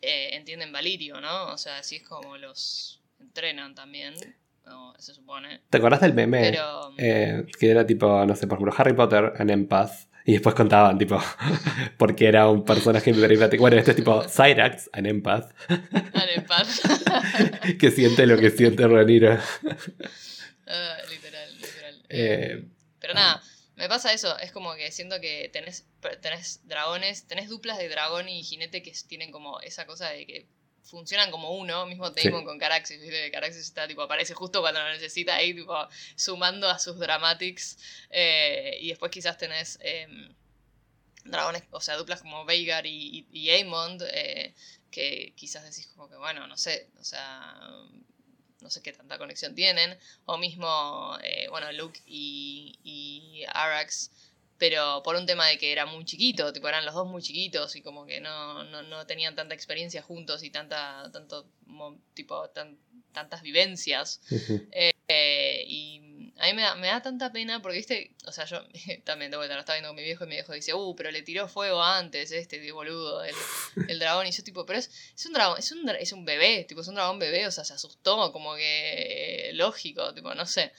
eh, 0.02 0.30
entienden 0.34 0.72
Valirio, 0.72 1.20
¿no? 1.22 1.48
O 1.48 1.58
sea, 1.58 1.80
así 1.80 1.98
es 1.98 2.04
como 2.04 2.38
los 2.38 3.02
entrenan 3.20 3.76
también, 3.76 4.16
se 4.98 5.14
supone. 5.14 5.62
¿Te 5.70 5.78
acordás 5.78 6.02
del 6.02 6.14
meme? 6.14 6.42
Pero... 6.42 6.94
Eh, 6.98 7.46
que 7.60 7.70
era 7.70 7.86
tipo, 7.86 8.26
no 8.26 8.36
sé, 8.36 8.48
por 8.48 8.58
ejemplo, 8.58 8.76
Harry 8.78 8.94
Potter 8.94 9.34
en 9.38 9.50
Empath. 9.50 10.08
Y 10.28 10.34
después 10.34 10.56
contaban, 10.56 10.98
tipo, 10.98 11.20
porque 11.98 12.26
era 12.26 12.50
un 12.50 12.66
personaje 12.66 13.14
telepático. 13.14 13.62
Bueno, 13.62 13.78
este 13.78 13.92
es 13.92 13.98
tipo 13.98 14.24
Cyrax 14.24 14.90
en 14.94 15.06
Empath, 15.06 15.54
Arepas. 16.14 16.82
que 17.80 17.92
siente 17.92 18.26
lo 18.26 18.36
que 18.38 18.50
siente 18.50 18.88
Renira. 18.88 19.40
Ah, 20.66 20.98
literal, 21.12 21.56
literal. 21.58 22.02
Eh, 22.10 22.64
Pero 23.00 23.14
nada, 23.14 23.40
me 23.76 23.88
pasa 23.90 24.14
eso. 24.14 24.38
Es 24.40 24.52
como 24.52 24.76
que 24.76 24.92
siento 24.92 25.20
que 25.22 25.50
tenés, 25.52 25.86
tenés 26.22 26.62
dragones, 26.68 27.28
tenés 27.28 27.50
duplas 27.50 27.78
de 27.78 27.90
dragón 27.90 28.30
y 28.30 28.44
jinete 28.44 28.82
que 28.84 28.92
tienen 29.08 29.32
como 29.32 29.60
esa 29.62 29.86
cosa 29.86 30.10
de 30.10 30.26
que 30.26 30.48
funcionan 30.84 31.32
como 31.32 31.52
uno, 31.52 31.86
mismo 31.88 32.10
Damon 32.12 32.42
Sí. 32.42 32.46
con 32.46 32.60
Caraxis, 32.60 33.02
¿viste? 33.02 33.32
Caraxis 33.32 33.64
está, 33.64 33.88
tipo, 33.88 34.04
aparece 34.04 34.34
justo 34.36 34.62
cuando 34.62 34.82
lo 34.82 34.90
necesita 34.90 35.36
ahí, 35.36 35.54
tipo, 35.54 35.76
sumando 36.16 36.70
a 36.70 36.78
sus 36.80 37.00
dramatics. 37.00 37.78
eh, 38.12 38.78
y 38.82 38.90
después 38.90 39.12
quizás 39.12 39.38
tenés 39.38 39.80
em, 39.82 40.34
dragones, 41.26 41.64
o 41.72 41.82
sea, 41.82 41.96
duplas 41.98 42.22
como 42.22 42.46
Veigar 42.46 42.86
y, 42.86 43.26
y, 43.32 43.40
y 43.40 43.50
Aemond, 43.50 44.04
eh, 44.12 44.54
que 44.92 45.34
quizás 45.36 45.64
decís 45.64 45.88
como 45.88 46.08
que, 46.10 46.16
bueno, 46.18 46.46
no 46.48 46.56
sé, 46.58 46.90
o 47.00 47.04
sea, 47.04 47.56
no 48.66 48.70
sé 48.72 48.82
qué 48.82 48.92
tanta 48.92 49.18
conexión 49.20 49.54
tienen. 49.56 49.96
O 50.26 50.38
mismo, 50.38 51.16
eh, 51.24 51.48
bueno, 51.52 51.72
Luke 51.72 52.02
y, 52.08 52.78
y 52.84 53.44
Arax, 53.54 54.10
pero 54.58 55.02
por 55.04 55.16
un 55.16 55.26
tema 55.28 55.46
de 55.48 55.58
que 55.60 55.72
era 55.72 55.86
muy 55.86 56.04
chiquito, 56.04 56.52
tipo 56.52 56.68
eran 56.68 56.84
los 56.86 56.96
dos 56.96 57.08
muy 57.08 57.22
chiquitos 57.22 57.76
y 57.76 57.82
como 57.84 58.06
que 58.08 58.20
no, 58.22 58.64
no, 58.64 58.82
no 58.82 59.06
tenían 59.06 59.36
tanta 59.36 59.54
experiencia 59.54 60.02
juntos 60.02 60.44
y 60.44 60.50
tanta, 60.50 61.10
tanto, 61.14 61.46
mo- 61.68 62.00
tipo, 62.16 62.50
tan- 62.50 62.78
tantas 63.14 63.42
vivencias. 63.44 64.22
ujú. 64.32 64.68
Eh, 65.08 65.64
y 65.68 66.00
a 66.38 66.46
mí 66.48 66.54
me 66.54 66.62
da, 66.64 66.76
me 66.76 66.88
da 66.88 67.02
tanta 67.02 67.32
pena 67.32 67.62
porque, 67.62 67.78
viste, 67.78 68.12
o 68.26 68.32
sea, 68.32 68.46
yo 68.46 68.62
también 69.06 69.32
de 69.32 69.38
vuelta 69.38 69.54
lo 69.56 69.62
estaba 69.62 69.76
viendo 69.78 69.90
con 69.90 69.96
mi 69.96 70.04
viejo 70.04 70.26
y 70.26 70.28
mi 70.28 70.36
viejo 70.36 70.54
dice, 70.54 70.74
uh, 70.74 70.96
pero 70.96 71.12
le 71.12 71.22
tiró 71.22 71.48
fuego 71.48 71.82
antes 71.82 72.32
este, 72.32 72.72
boludo, 72.72 73.24
el, 73.24 73.36
el 73.88 74.00
dragón. 74.00 74.28
Y 74.28 74.32
yo, 74.32 74.44
tipo, 74.44 74.66
pero 74.66 74.80
es, 74.80 74.92
es 75.16 75.26
un 75.26 75.34
dragón, 75.34 75.58
es 75.60 75.72
un, 75.72 75.90
es 75.90 76.12
un 76.12 76.26
bebé, 76.26 76.66
tipo, 76.66 76.82
es 76.82 76.88
un 76.88 76.96
dragón 76.96 77.20
bebé, 77.20 77.48
o 77.48 77.52
sea, 77.52 77.64
se 77.64 77.74
asustó, 77.74 78.32
como 78.32 78.56
que 78.56 79.50
eh, 79.50 79.54
lógico, 79.54 80.14
tipo, 80.14 80.34
no 80.36 80.46
sé. 80.46 80.72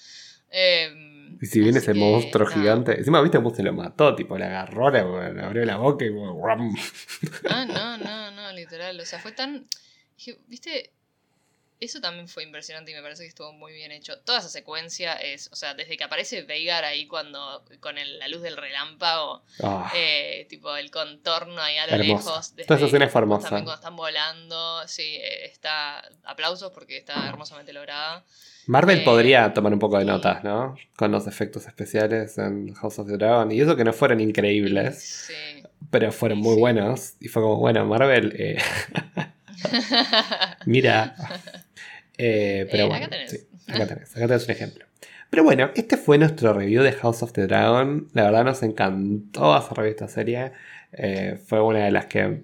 Eh, 0.50 0.92
Y 1.40 1.46
si 1.46 1.60
viene 1.60 1.78
ese 1.78 1.92
que, 1.92 1.98
monstruo 1.98 2.48
nada. 2.48 2.56
gigante, 2.60 2.98
encima 2.98 3.20
viste 3.20 3.38
cómo 3.38 3.54
se 3.54 3.62
lo 3.62 3.72
mató, 3.72 4.14
tipo, 4.14 4.38
le 4.38 4.44
agarró, 4.44 4.90
le, 4.90 5.34
le 5.34 5.42
abrió 5.42 5.64
la 5.64 5.76
boca 5.76 6.04
y. 6.04 6.10
Ah, 7.48 7.64
no, 7.64 7.98
no, 7.98 8.30
no, 8.30 8.52
literal. 8.52 8.98
O 9.00 9.04
sea, 9.04 9.18
fue 9.18 9.32
tan. 9.32 9.66
dije, 10.16 10.38
¿Viste? 10.46 10.92
Eso 11.78 12.00
también 12.00 12.26
fue 12.28 12.42
impresionante 12.42 12.90
y 12.90 12.94
me 12.94 13.02
parece 13.02 13.22
que 13.24 13.28
estuvo 13.28 13.52
muy 13.52 13.72
bien 13.74 13.92
hecho. 13.92 14.18
Toda 14.20 14.38
esa 14.38 14.48
secuencia 14.48 15.12
es, 15.14 15.50
o 15.52 15.56
sea, 15.56 15.74
desde 15.74 15.96
que 15.96 16.04
aparece 16.04 16.42
Veigar 16.42 16.84
ahí 16.84 17.06
cuando 17.06 17.64
con 17.80 17.98
el- 17.98 18.18
la 18.18 18.28
luz 18.28 18.40
del 18.42 18.56
relámpago, 18.56 19.42
Ah, 19.62 19.92
eh, 19.94 20.46
tipo 20.48 20.74
el 20.76 20.90
contorno 20.90 21.60
ahí 21.60 21.76
a 21.76 21.86
lo 21.86 21.92
Hermosa. 21.94 22.30
lejos. 22.30 22.56
desde 22.56 22.66
Toda 22.66 22.78
esa 22.78 22.86
escena 22.86 23.04
es 23.04 23.12
también 23.12 23.32
hermosa. 23.34 23.48
cuando 23.50 23.74
están 23.74 23.96
volando, 23.96 24.88
sí, 24.88 25.16
eh, 25.16 25.44
está 25.46 26.02
aplausos 26.24 26.72
porque 26.72 26.96
está 26.96 27.28
hermosamente 27.28 27.72
lograda. 27.72 28.24
Marvel 28.68 29.00
eh, 29.00 29.04
podría 29.04 29.52
tomar 29.54 29.72
un 29.72 29.78
poco 29.78 29.98
de 29.98 30.04
notas, 30.06 30.42
¿no? 30.42 30.76
Con 30.96 31.12
los 31.12 31.26
efectos 31.26 31.66
especiales 31.66 32.36
en 32.38 32.74
House 32.74 32.98
of 32.98 33.06
the 33.06 33.16
Dragon. 33.16 33.52
Y 33.52 33.60
eso 33.60 33.76
que 33.76 33.84
no 33.84 33.92
fueron 33.92 34.18
increíbles, 34.20 35.26
Sí. 35.28 35.62
pero 35.90 36.10
fueron 36.10 36.38
muy 36.38 36.54
sí. 36.54 36.60
buenos. 36.60 37.12
Y 37.20 37.28
fue 37.28 37.42
como, 37.42 37.56
bueno, 37.58 37.84
Marvel, 37.86 38.34
eh, 38.38 38.58
mira. 40.66 41.14
Eh, 42.18 42.66
pero 42.70 42.84
Eh, 42.84 42.86
bueno, 42.86 43.04
acá 43.04 43.08
tenés. 43.10 43.30
sí, 43.30 43.38
acá 43.66 43.86
tenés, 43.86 44.16
acá 44.16 44.26
tenés 44.26 44.44
un 44.44 44.50
ejemplo. 44.50 44.84
Pero 45.30 45.42
bueno, 45.44 45.70
este 45.74 45.96
fue 45.96 46.18
nuestro 46.18 46.52
review 46.52 46.82
de 46.82 46.92
House 46.92 47.22
of 47.22 47.32
the 47.32 47.46
Dragon. 47.46 48.08
La 48.12 48.24
verdad 48.24 48.44
nos 48.44 48.62
encantó 48.62 49.54
hacer 49.54 49.76
review 49.76 49.90
esta 49.90 50.08
serie. 50.08 50.52
Eh, 50.92 51.38
fue 51.44 51.60
una 51.62 51.84
de 51.84 51.90
las 51.90 52.06
que. 52.06 52.42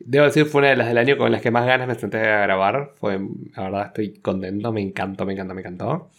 Debo 0.00 0.26
decir, 0.26 0.44
fue 0.46 0.60
una 0.60 0.70
de 0.70 0.76
las 0.76 0.86
del 0.88 0.98
año 0.98 1.16
con 1.16 1.32
las 1.32 1.42
que 1.42 1.50
más 1.50 1.66
ganas 1.66 1.88
me 1.88 1.94
senté 1.96 2.18
a 2.18 2.42
grabar. 2.42 2.92
Fue, 2.96 3.18
la 3.56 3.62
verdad, 3.64 3.86
estoy 3.88 4.14
contento, 4.20 4.72
me 4.72 4.80
encantó, 4.80 5.24
me 5.26 5.32
encantó, 5.32 5.54
me 5.54 5.60
encantó. 5.60 6.10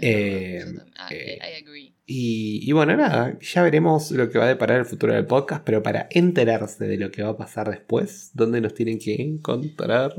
Eh, 0.00 0.64
eh, 1.10 1.38
agree. 1.60 1.92
Y, 2.06 2.68
y 2.68 2.72
bueno, 2.72 2.96
nada, 2.96 3.38
ya 3.40 3.62
veremos 3.62 4.10
lo 4.10 4.28
que 4.28 4.38
va 4.38 4.44
a 4.46 4.48
deparar 4.48 4.78
el 4.80 4.84
futuro 4.86 5.14
del 5.14 5.26
podcast, 5.26 5.62
pero 5.64 5.82
para 5.82 6.08
enterarse 6.10 6.84
de 6.86 6.96
lo 6.96 7.10
que 7.12 7.22
va 7.22 7.30
a 7.30 7.36
pasar 7.36 7.70
después, 7.70 8.30
¿dónde 8.34 8.60
nos 8.60 8.74
tienen 8.74 8.98
que 8.98 9.14
encontrar? 9.14 10.14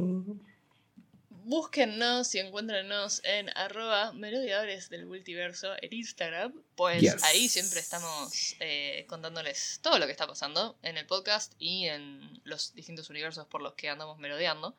Búsquennos 1.46 2.34
y 2.36 2.40
encuéntrenos 2.40 3.22
en 3.26 3.50
arroba 3.58 4.14
melodiadores 4.14 4.90
del 4.90 5.06
multiverso 5.06 5.74
en 5.82 5.94
Instagram. 5.94 6.54
Pues 6.76 7.02
Yes. 7.02 7.24
ahí 7.24 7.50
siempre 7.50 7.80
estamos 7.80 8.56
eh, 8.60 9.06
contándoles 9.08 9.80
todo 9.82 10.00
lo 10.00 10.06
que 10.06 10.12
está 10.14 10.26
pasando 10.26 10.78
en 10.84 10.98
el 10.98 11.06
podcast 11.06 11.54
y 11.60 11.88
en 11.88 12.42
los 12.46 12.74
distintos 12.76 13.10
universos 13.10 13.46
por 13.48 13.62
los 13.62 13.74
que 13.74 13.90
andamos 13.90 14.18
merodeando. 14.20 14.76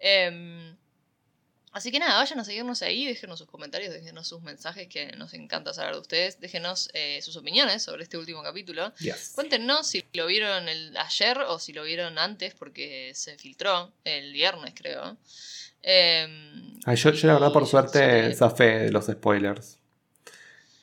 Em, 0.00 0.76
así 1.72 1.92
que 1.92 1.98
nada, 2.00 2.18
vayan 2.18 2.40
a 2.40 2.44
seguirnos 2.44 2.82
ahí, 2.82 3.06
déjenos 3.06 3.38
sus 3.38 3.48
comentarios, 3.48 3.92
déjenos 3.94 4.26
sus 4.26 4.42
mensajes 4.42 4.88
que 4.88 5.12
nos 5.12 5.34
encanta 5.34 5.72
saber 5.72 5.94
de 5.94 6.00
ustedes, 6.00 6.40
déjenos 6.40 6.90
eh, 6.94 7.20
sus 7.22 7.36
opiniones 7.36 7.82
sobre 7.84 8.02
este 8.02 8.18
último 8.18 8.42
capítulo. 8.42 8.92
Yes. 8.96 9.32
Cuéntenos 9.36 9.86
si 9.86 10.04
lo 10.14 10.26
vieron 10.26 10.68
el, 10.68 10.96
ayer 10.96 11.38
o 11.38 11.58
si 11.60 11.72
lo 11.72 11.84
vieron 11.84 12.18
antes, 12.18 12.54
porque 12.54 13.12
se 13.14 13.38
filtró 13.38 13.92
el 14.04 14.32
viernes, 14.32 14.74
creo. 14.74 15.16
Em, 15.82 16.78
Ay, 16.84 16.96
yo, 16.96 17.10
yo 17.12 17.26
la 17.28 17.34
verdad, 17.34 17.52
por 17.52 17.66
suerte, 17.66 18.34
zafé 18.34 18.78
de 18.80 18.90
los 18.90 19.06
spoilers. 19.06 19.78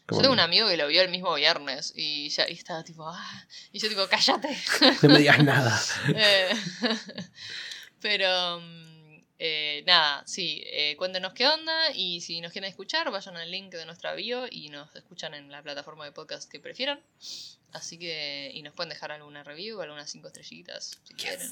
Como- 0.05 0.19
Yo 0.19 0.23
tengo 0.23 0.33
un 0.33 0.39
amigo 0.39 0.67
que 0.67 0.77
lo 0.77 0.87
vio 0.87 1.01
el 1.01 1.09
mismo 1.09 1.33
viernes 1.33 1.91
y 1.95 2.29
ya 2.29 2.47
y 2.47 2.53
estaba 2.53 2.83
tipo, 2.83 3.07
ah, 3.09 3.45
y 3.71 3.79
yo 3.79 3.89
tipo, 3.89 4.05
cállate. 4.07 4.55
No 5.01 5.09
me 5.09 5.19
digas 5.19 5.43
nada. 5.43 5.81
Eh, 6.15 6.49
Pero 8.01 8.59
mm, 8.59 8.94
eh, 9.37 9.83
nada, 9.85 10.23
sí, 10.25 10.63
eh, 10.67 10.95
cuéntenos 10.97 11.33
qué 11.33 11.47
onda 11.47 11.91
y 11.93 12.21
si 12.21 12.39
nos 12.39 12.51
quieren 12.51 12.69
escuchar, 12.69 13.11
vayan 13.11 13.35
al 13.35 13.51
link 13.51 13.73
de 13.73 13.85
nuestra 13.85 14.13
bio 14.13 14.45
y 14.49 14.69
nos 14.69 14.95
escuchan 14.95 15.33
en 15.33 15.51
la 15.51 15.61
plataforma 15.61 16.05
de 16.05 16.11
podcast 16.11 16.49
que 16.49 16.59
prefieran. 16.59 16.99
Así 17.73 17.99
que, 17.99 18.51
y 18.53 18.61
nos 18.61 18.73
pueden 18.73 18.89
dejar 18.89 19.11
alguna 19.11 19.43
review, 19.43 19.81
algunas 19.81 20.09
cinco 20.09 20.27
estrellitas, 20.27 20.97
si 21.03 21.13
quieren. 21.13 21.49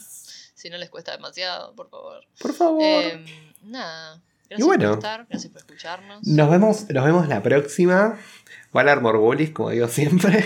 Si 0.54 0.70
no 0.70 0.78
les 0.78 0.90
cuesta 0.90 1.12
demasiado, 1.12 1.76
por 1.76 1.90
favor. 1.90 2.26
Por 2.40 2.54
favor. 2.54 3.04
Eh, 3.04 3.26
nada. 3.64 4.22
Gracias 4.48 4.66
bueno. 4.66 4.90
por 4.90 5.00
estar, 5.00 5.26
gracias 5.28 5.52
por 5.52 5.62
escucharnos. 5.62 6.26
Nos 6.26 6.50
vemos, 6.50 6.90
nos 6.90 7.04
vemos 7.04 7.28
la 7.28 7.44
próxima. 7.44 8.18
Valar 8.72 9.02
Morgulis, 9.02 9.52
como 9.52 9.72
digo 9.72 9.88
siempre. 9.90 10.46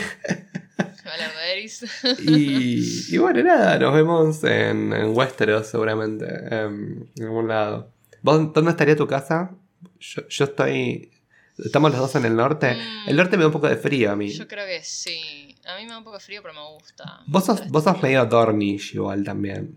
Y, 2.19 3.07
y 3.15 3.17
bueno, 3.17 3.41
nada, 3.43 3.77
nos 3.79 3.93
vemos 3.93 4.43
en, 4.43 4.93
en 4.93 5.15
Westeros 5.15 5.67
seguramente, 5.67 6.25
em, 6.51 7.05
en 7.15 7.23
algún 7.23 7.47
lado. 7.47 7.91
¿Vos, 8.21 8.53
¿Dónde 8.53 8.71
estaría 8.71 8.95
tu 8.95 9.07
casa? 9.07 9.51
Yo, 9.99 10.27
yo 10.27 10.45
estoy... 10.45 11.11
Estamos 11.57 11.89
los 11.91 11.99
dos 11.99 12.15
en 12.15 12.25
el 12.25 12.35
norte. 12.35 12.75
Mm. 12.75 13.09
El 13.09 13.15
norte 13.15 13.35
me 13.35 13.41
da 13.41 13.47
un 13.47 13.53
poco 13.53 13.67
de 13.67 13.77
frío 13.77 14.11
a 14.11 14.15
mí. 14.15 14.29
Yo 14.29 14.47
creo 14.47 14.65
que 14.67 14.83
sí. 14.83 15.55
A 15.65 15.75
mí 15.77 15.85
me 15.85 15.89
da 15.91 15.97
un 15.97 16.03
poco 16.03 16.17
de 16.17 16.23
frío, 16.23 16.41
pero 16.43 16.53
me 16.53 16.61
gusta. 16.75 17.21
Vos 17.25 17.45
sos, 17.45 17.67
vos 17.69 17.83
sos 17.83 17.99
medio 18.01 18.23
Dornish 18.27 18.93
igual 18.93 19.23
también. 19.23 19.75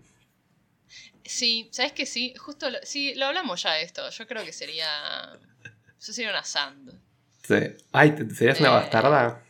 Sí, 1.23 1.69
¿sabes 1.71 1.93
que 1.93 2.05
sí? 2.05 2.35
Justo 2.37 2.69
lo, 2.69 2.77
sí, 2.83 3.15
lo 3.15 3.25
hablamos 3.27 3.63
ya 3.63 3.73
de 3.73 3.83
esto. 3.83 4.07
Yo 4.11 4.27
creo 4.27 4.43
que 4.45 4.53
sería. 4.53 4.85
Yo 6.05 6.13
sería 6.13 6.29
una 6.29 6.43
Sand. 6.43 6.91
Sí. 7.47 7.55
Ay, 7.91 8.11
¿te- 8.11 8.29
¿serías 8.29 8.59
una 8.59 8.69
Eh, 8.69 8.73
bastarda? 8.73 9.43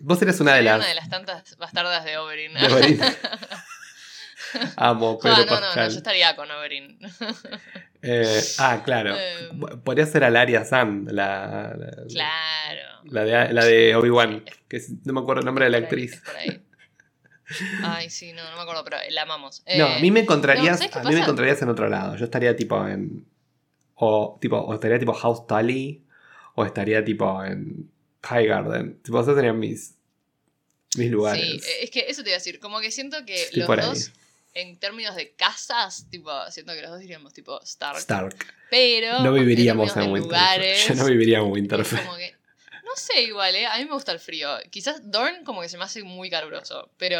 Vos 0.00 0.20
eres 0.22 0.40
una 0.40 0.54
de 0.54 0.62
las... 0.62 0.76
una 0.78 0.86
de 0.88 0.94
las 0.94 1.08
tantas 1.08 1.56
bastardas 1.56 2.04
de 2.04 2.18
Oberyn. 2.18 2.54
de 2.54 2.66
Oberyn. 2.72 3.00
Amo, 4.76 5.18
Pedro 5.18 5.36
no, 5.38 5.44
no, 5.46 5.54
no, 5.54 5.60
Pascal. 5.66 5.90
yo 5.90 5.96
estaría 5.96 6.36
con 6.36 6.50
Oberyn. 6.50 6.98
Eh, 8.02 8.40
ah, 8.58 8.82
claro. 8.84 9.16
Eh. 9.18 9.50
Podría 9.84 10.06
ser 10.06 10.22
Alaria 10.24 10.64
Sand, 10.64 11.10
la, 11.10 11.74
la, 11.76 11.90
claro. 12.08 12.80
la 13.04 13.24
de, 13.24 13.52
la 13.52 13.64
de 13.64 13.96
Obi-Wan. 13.96 14.44
Que 14.68 14.76
es- 14.76 14.90
no 15.04 15.12
me 15.12 15.20
acuerdo 15.20 15.40
el 15.40 15.46
nombre 15.46 15.64
de 15.64 15.70
la 15.70 15.78
ahí, 15.78 15.82
actriz. 15.84 16.12
es 16.14 16.20
por 16.20 16.36
ahí. 16.36 16.62
Ay, 17.82 18.10
sí, 18.10 18.32
no, 18.32 18.48
no 18.50 18.56
me 18.56 18.62
acuerdo, 18.62 18.84
pero 18.84 18.96
la 19.10 19.22
amamos. 19.22 19.62
No, 19.66 19.86
Eh, 19.88 19.96
a 19.96 19.98
mí 20.00 20.10
me 20.10 20.20
no, 20.20 20.24
encontrarías, 20.24 20.78
¿sabes 20.78 20.92
qué 20.92 20.98
a 20.98 21.02
mí 21.02 21.14
me 21.14 21.20
encontrarías 21.20 21.60
en 21.62 21.68
otro 21.68 21.88
lado. 21.88 22.16
Yo 22.16 22.24
estaría 22.26 22.54
tipo 22.54 22.86
en 22.86 23.26
o 23.96 24.38
tipo 24.40 24.56
o 24.58 24.74
estaría 24.74 24.98
tipo 24.98 25.12
House 25.14 25.46
Tully 25.46 26.04
o 26.54 26.64
estaría 26.64 27.04
tipo 27.04 27.42
en 27.44 27.90
High 28.24 28.46
Garden. 28.46 29.00
Tipo, 29.02 29.20
esos 29.20 29.34
serían 29.34 29.58
mis 29.58 29.94
mis 30.96 31.10
lugares. 31.10 31.42
Sí, 31.42 31.70
eh, 31.70 31.84
es 31.84 31.90
que 31.90 32.04
eso 32.08 32.22
te 32.22 32.30
iba 32.30 32.36
a 32.36 32.38
decir. 32.38 32.60
Como 32.60 32.80
que 32.80 32.90
siento 32.90 33.24
que 33.24 33.42
Estoy 33.44 33.60
los 33.62 33.70
ahí. 33.70 33.76
dos, 33.84 34.10
en 34.54 34.76
términos 34.78 35.16
de 35.16 35.32
casas, 35.34 36.06
tipo, 36.10 36.30
siento 36.50 36.72
que 36.74 36.82
los 36.82 36.90
dos 36.92 37.00
diríamos 37.00 37.32
tipo 37.32 37.60
Stark. 37.62 37.98
Stark. 37.98 38.36
Pero. 38.70 39.20
No 39.20 39.32
viviríamos 39.32 39.96
en 39.96 40.02
Winterfell. 40.12 40.22
lugares, 40.22 40.88
Yo 40.88 40.94
no 40.94 41.04
viviría 41.06 41.38
en 41.38 41.50
Winterfell. 41.50 42.04
como 42.04 42.16
que. 42.16 42.34
No 42.84 42.90
sé, 42.96 43.22
igual, 43.22 43.56
¿eh? 43.56 43.66
A 43.66 43.78
mí 43.78 43.86
me 43.86 43.92
gusta 43.92 44.12
el 44.12 44.20
frío. 44.20 44.48
Quizás 44.70 45.10
Dorn 45.10 45.42
como 45.44 45.62
que 45.62 45.68
se 45.68 45.76
me 45.78 45.84
hace 45.84 46.02
muy 46.04 46.30
caluroso. 46.30 46.90
Pero. 46.96 47.18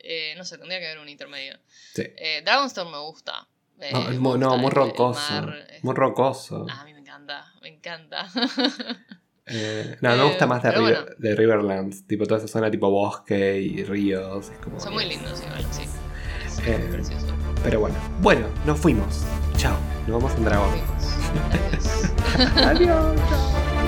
eh, 0.00 0.34
no 0.36 0.44
sé, 0.44 0.58
tendría 0.58 0.78
que 0.80 0.86
haber 0.88 0.98
un 0.98 1.08
intermedio. 1.08 1.58
Sí. 1.94 2.02
Eh, 2.16 2.42
Dragonstone 2.44 2.90
me 2.90 2.98
gusta. 2.98 3.46
Eh, 3.80 3.90
No, 3.92 4.32
me 4.32 4.38
no, 4.38 4.56
muy 4.58 4.66
el 4.66 4.72
rocoso. 4.72 5.20
mar. 5.32 5.66
Muy 5.82 5.94
rocoso. 5.94 6.66
Ah, 6.68 6.82
a 6.82 6.84
mí 6.84 6.92
me 6.92 7.00
encanta, 7.00 7.50
me 7.62 7.68
encanta. 7.68 8.30
Eh, 9.50 9.96
no, 10.00 10.10
me 10.10 10.16
Eh, 10.22 10.26
gusta 10.28 10.46
más 10.46 10.62
de, 10.62 10.70
pero 10.70 10.86
River- 10.86 11.00
bueno. 11.02 11.16
de 11.18 11.34
Riverlands. 11.36 12.06
Tipo 12.06 12.24
toda 12.26 12.38
esa 12.38 12.48
zona 12.48 12.70
tipo 12.70 12.90
bosque 12.90 13.60
y 13.60 13.82
ríos. 13.84 14.50
Es 14.50 14.58
como 14.64 14.78
Son 14.80 14.94
muy 14.94 15.06
lindos 15.06 15.42
igual, 15.42 15.64
sí. 15.70 15.82
Es 16.46 16.58
Eh, 16.66 16.88
precioso. 16.92 17.26
Pero 17.64 17.80
bueno. 17.80 17.96
Bueno, 18.20 18.46
nos 18.66 18.78
fuimos. 18.78 19.24
Chao. 19.56 19.76
Nos 20.06 20.22
vamos 20.22 20.36
en 20.38 20.44
dragón. 20.44 20.70
Adiós. 22.64 23.14
chao. 23.28 23.79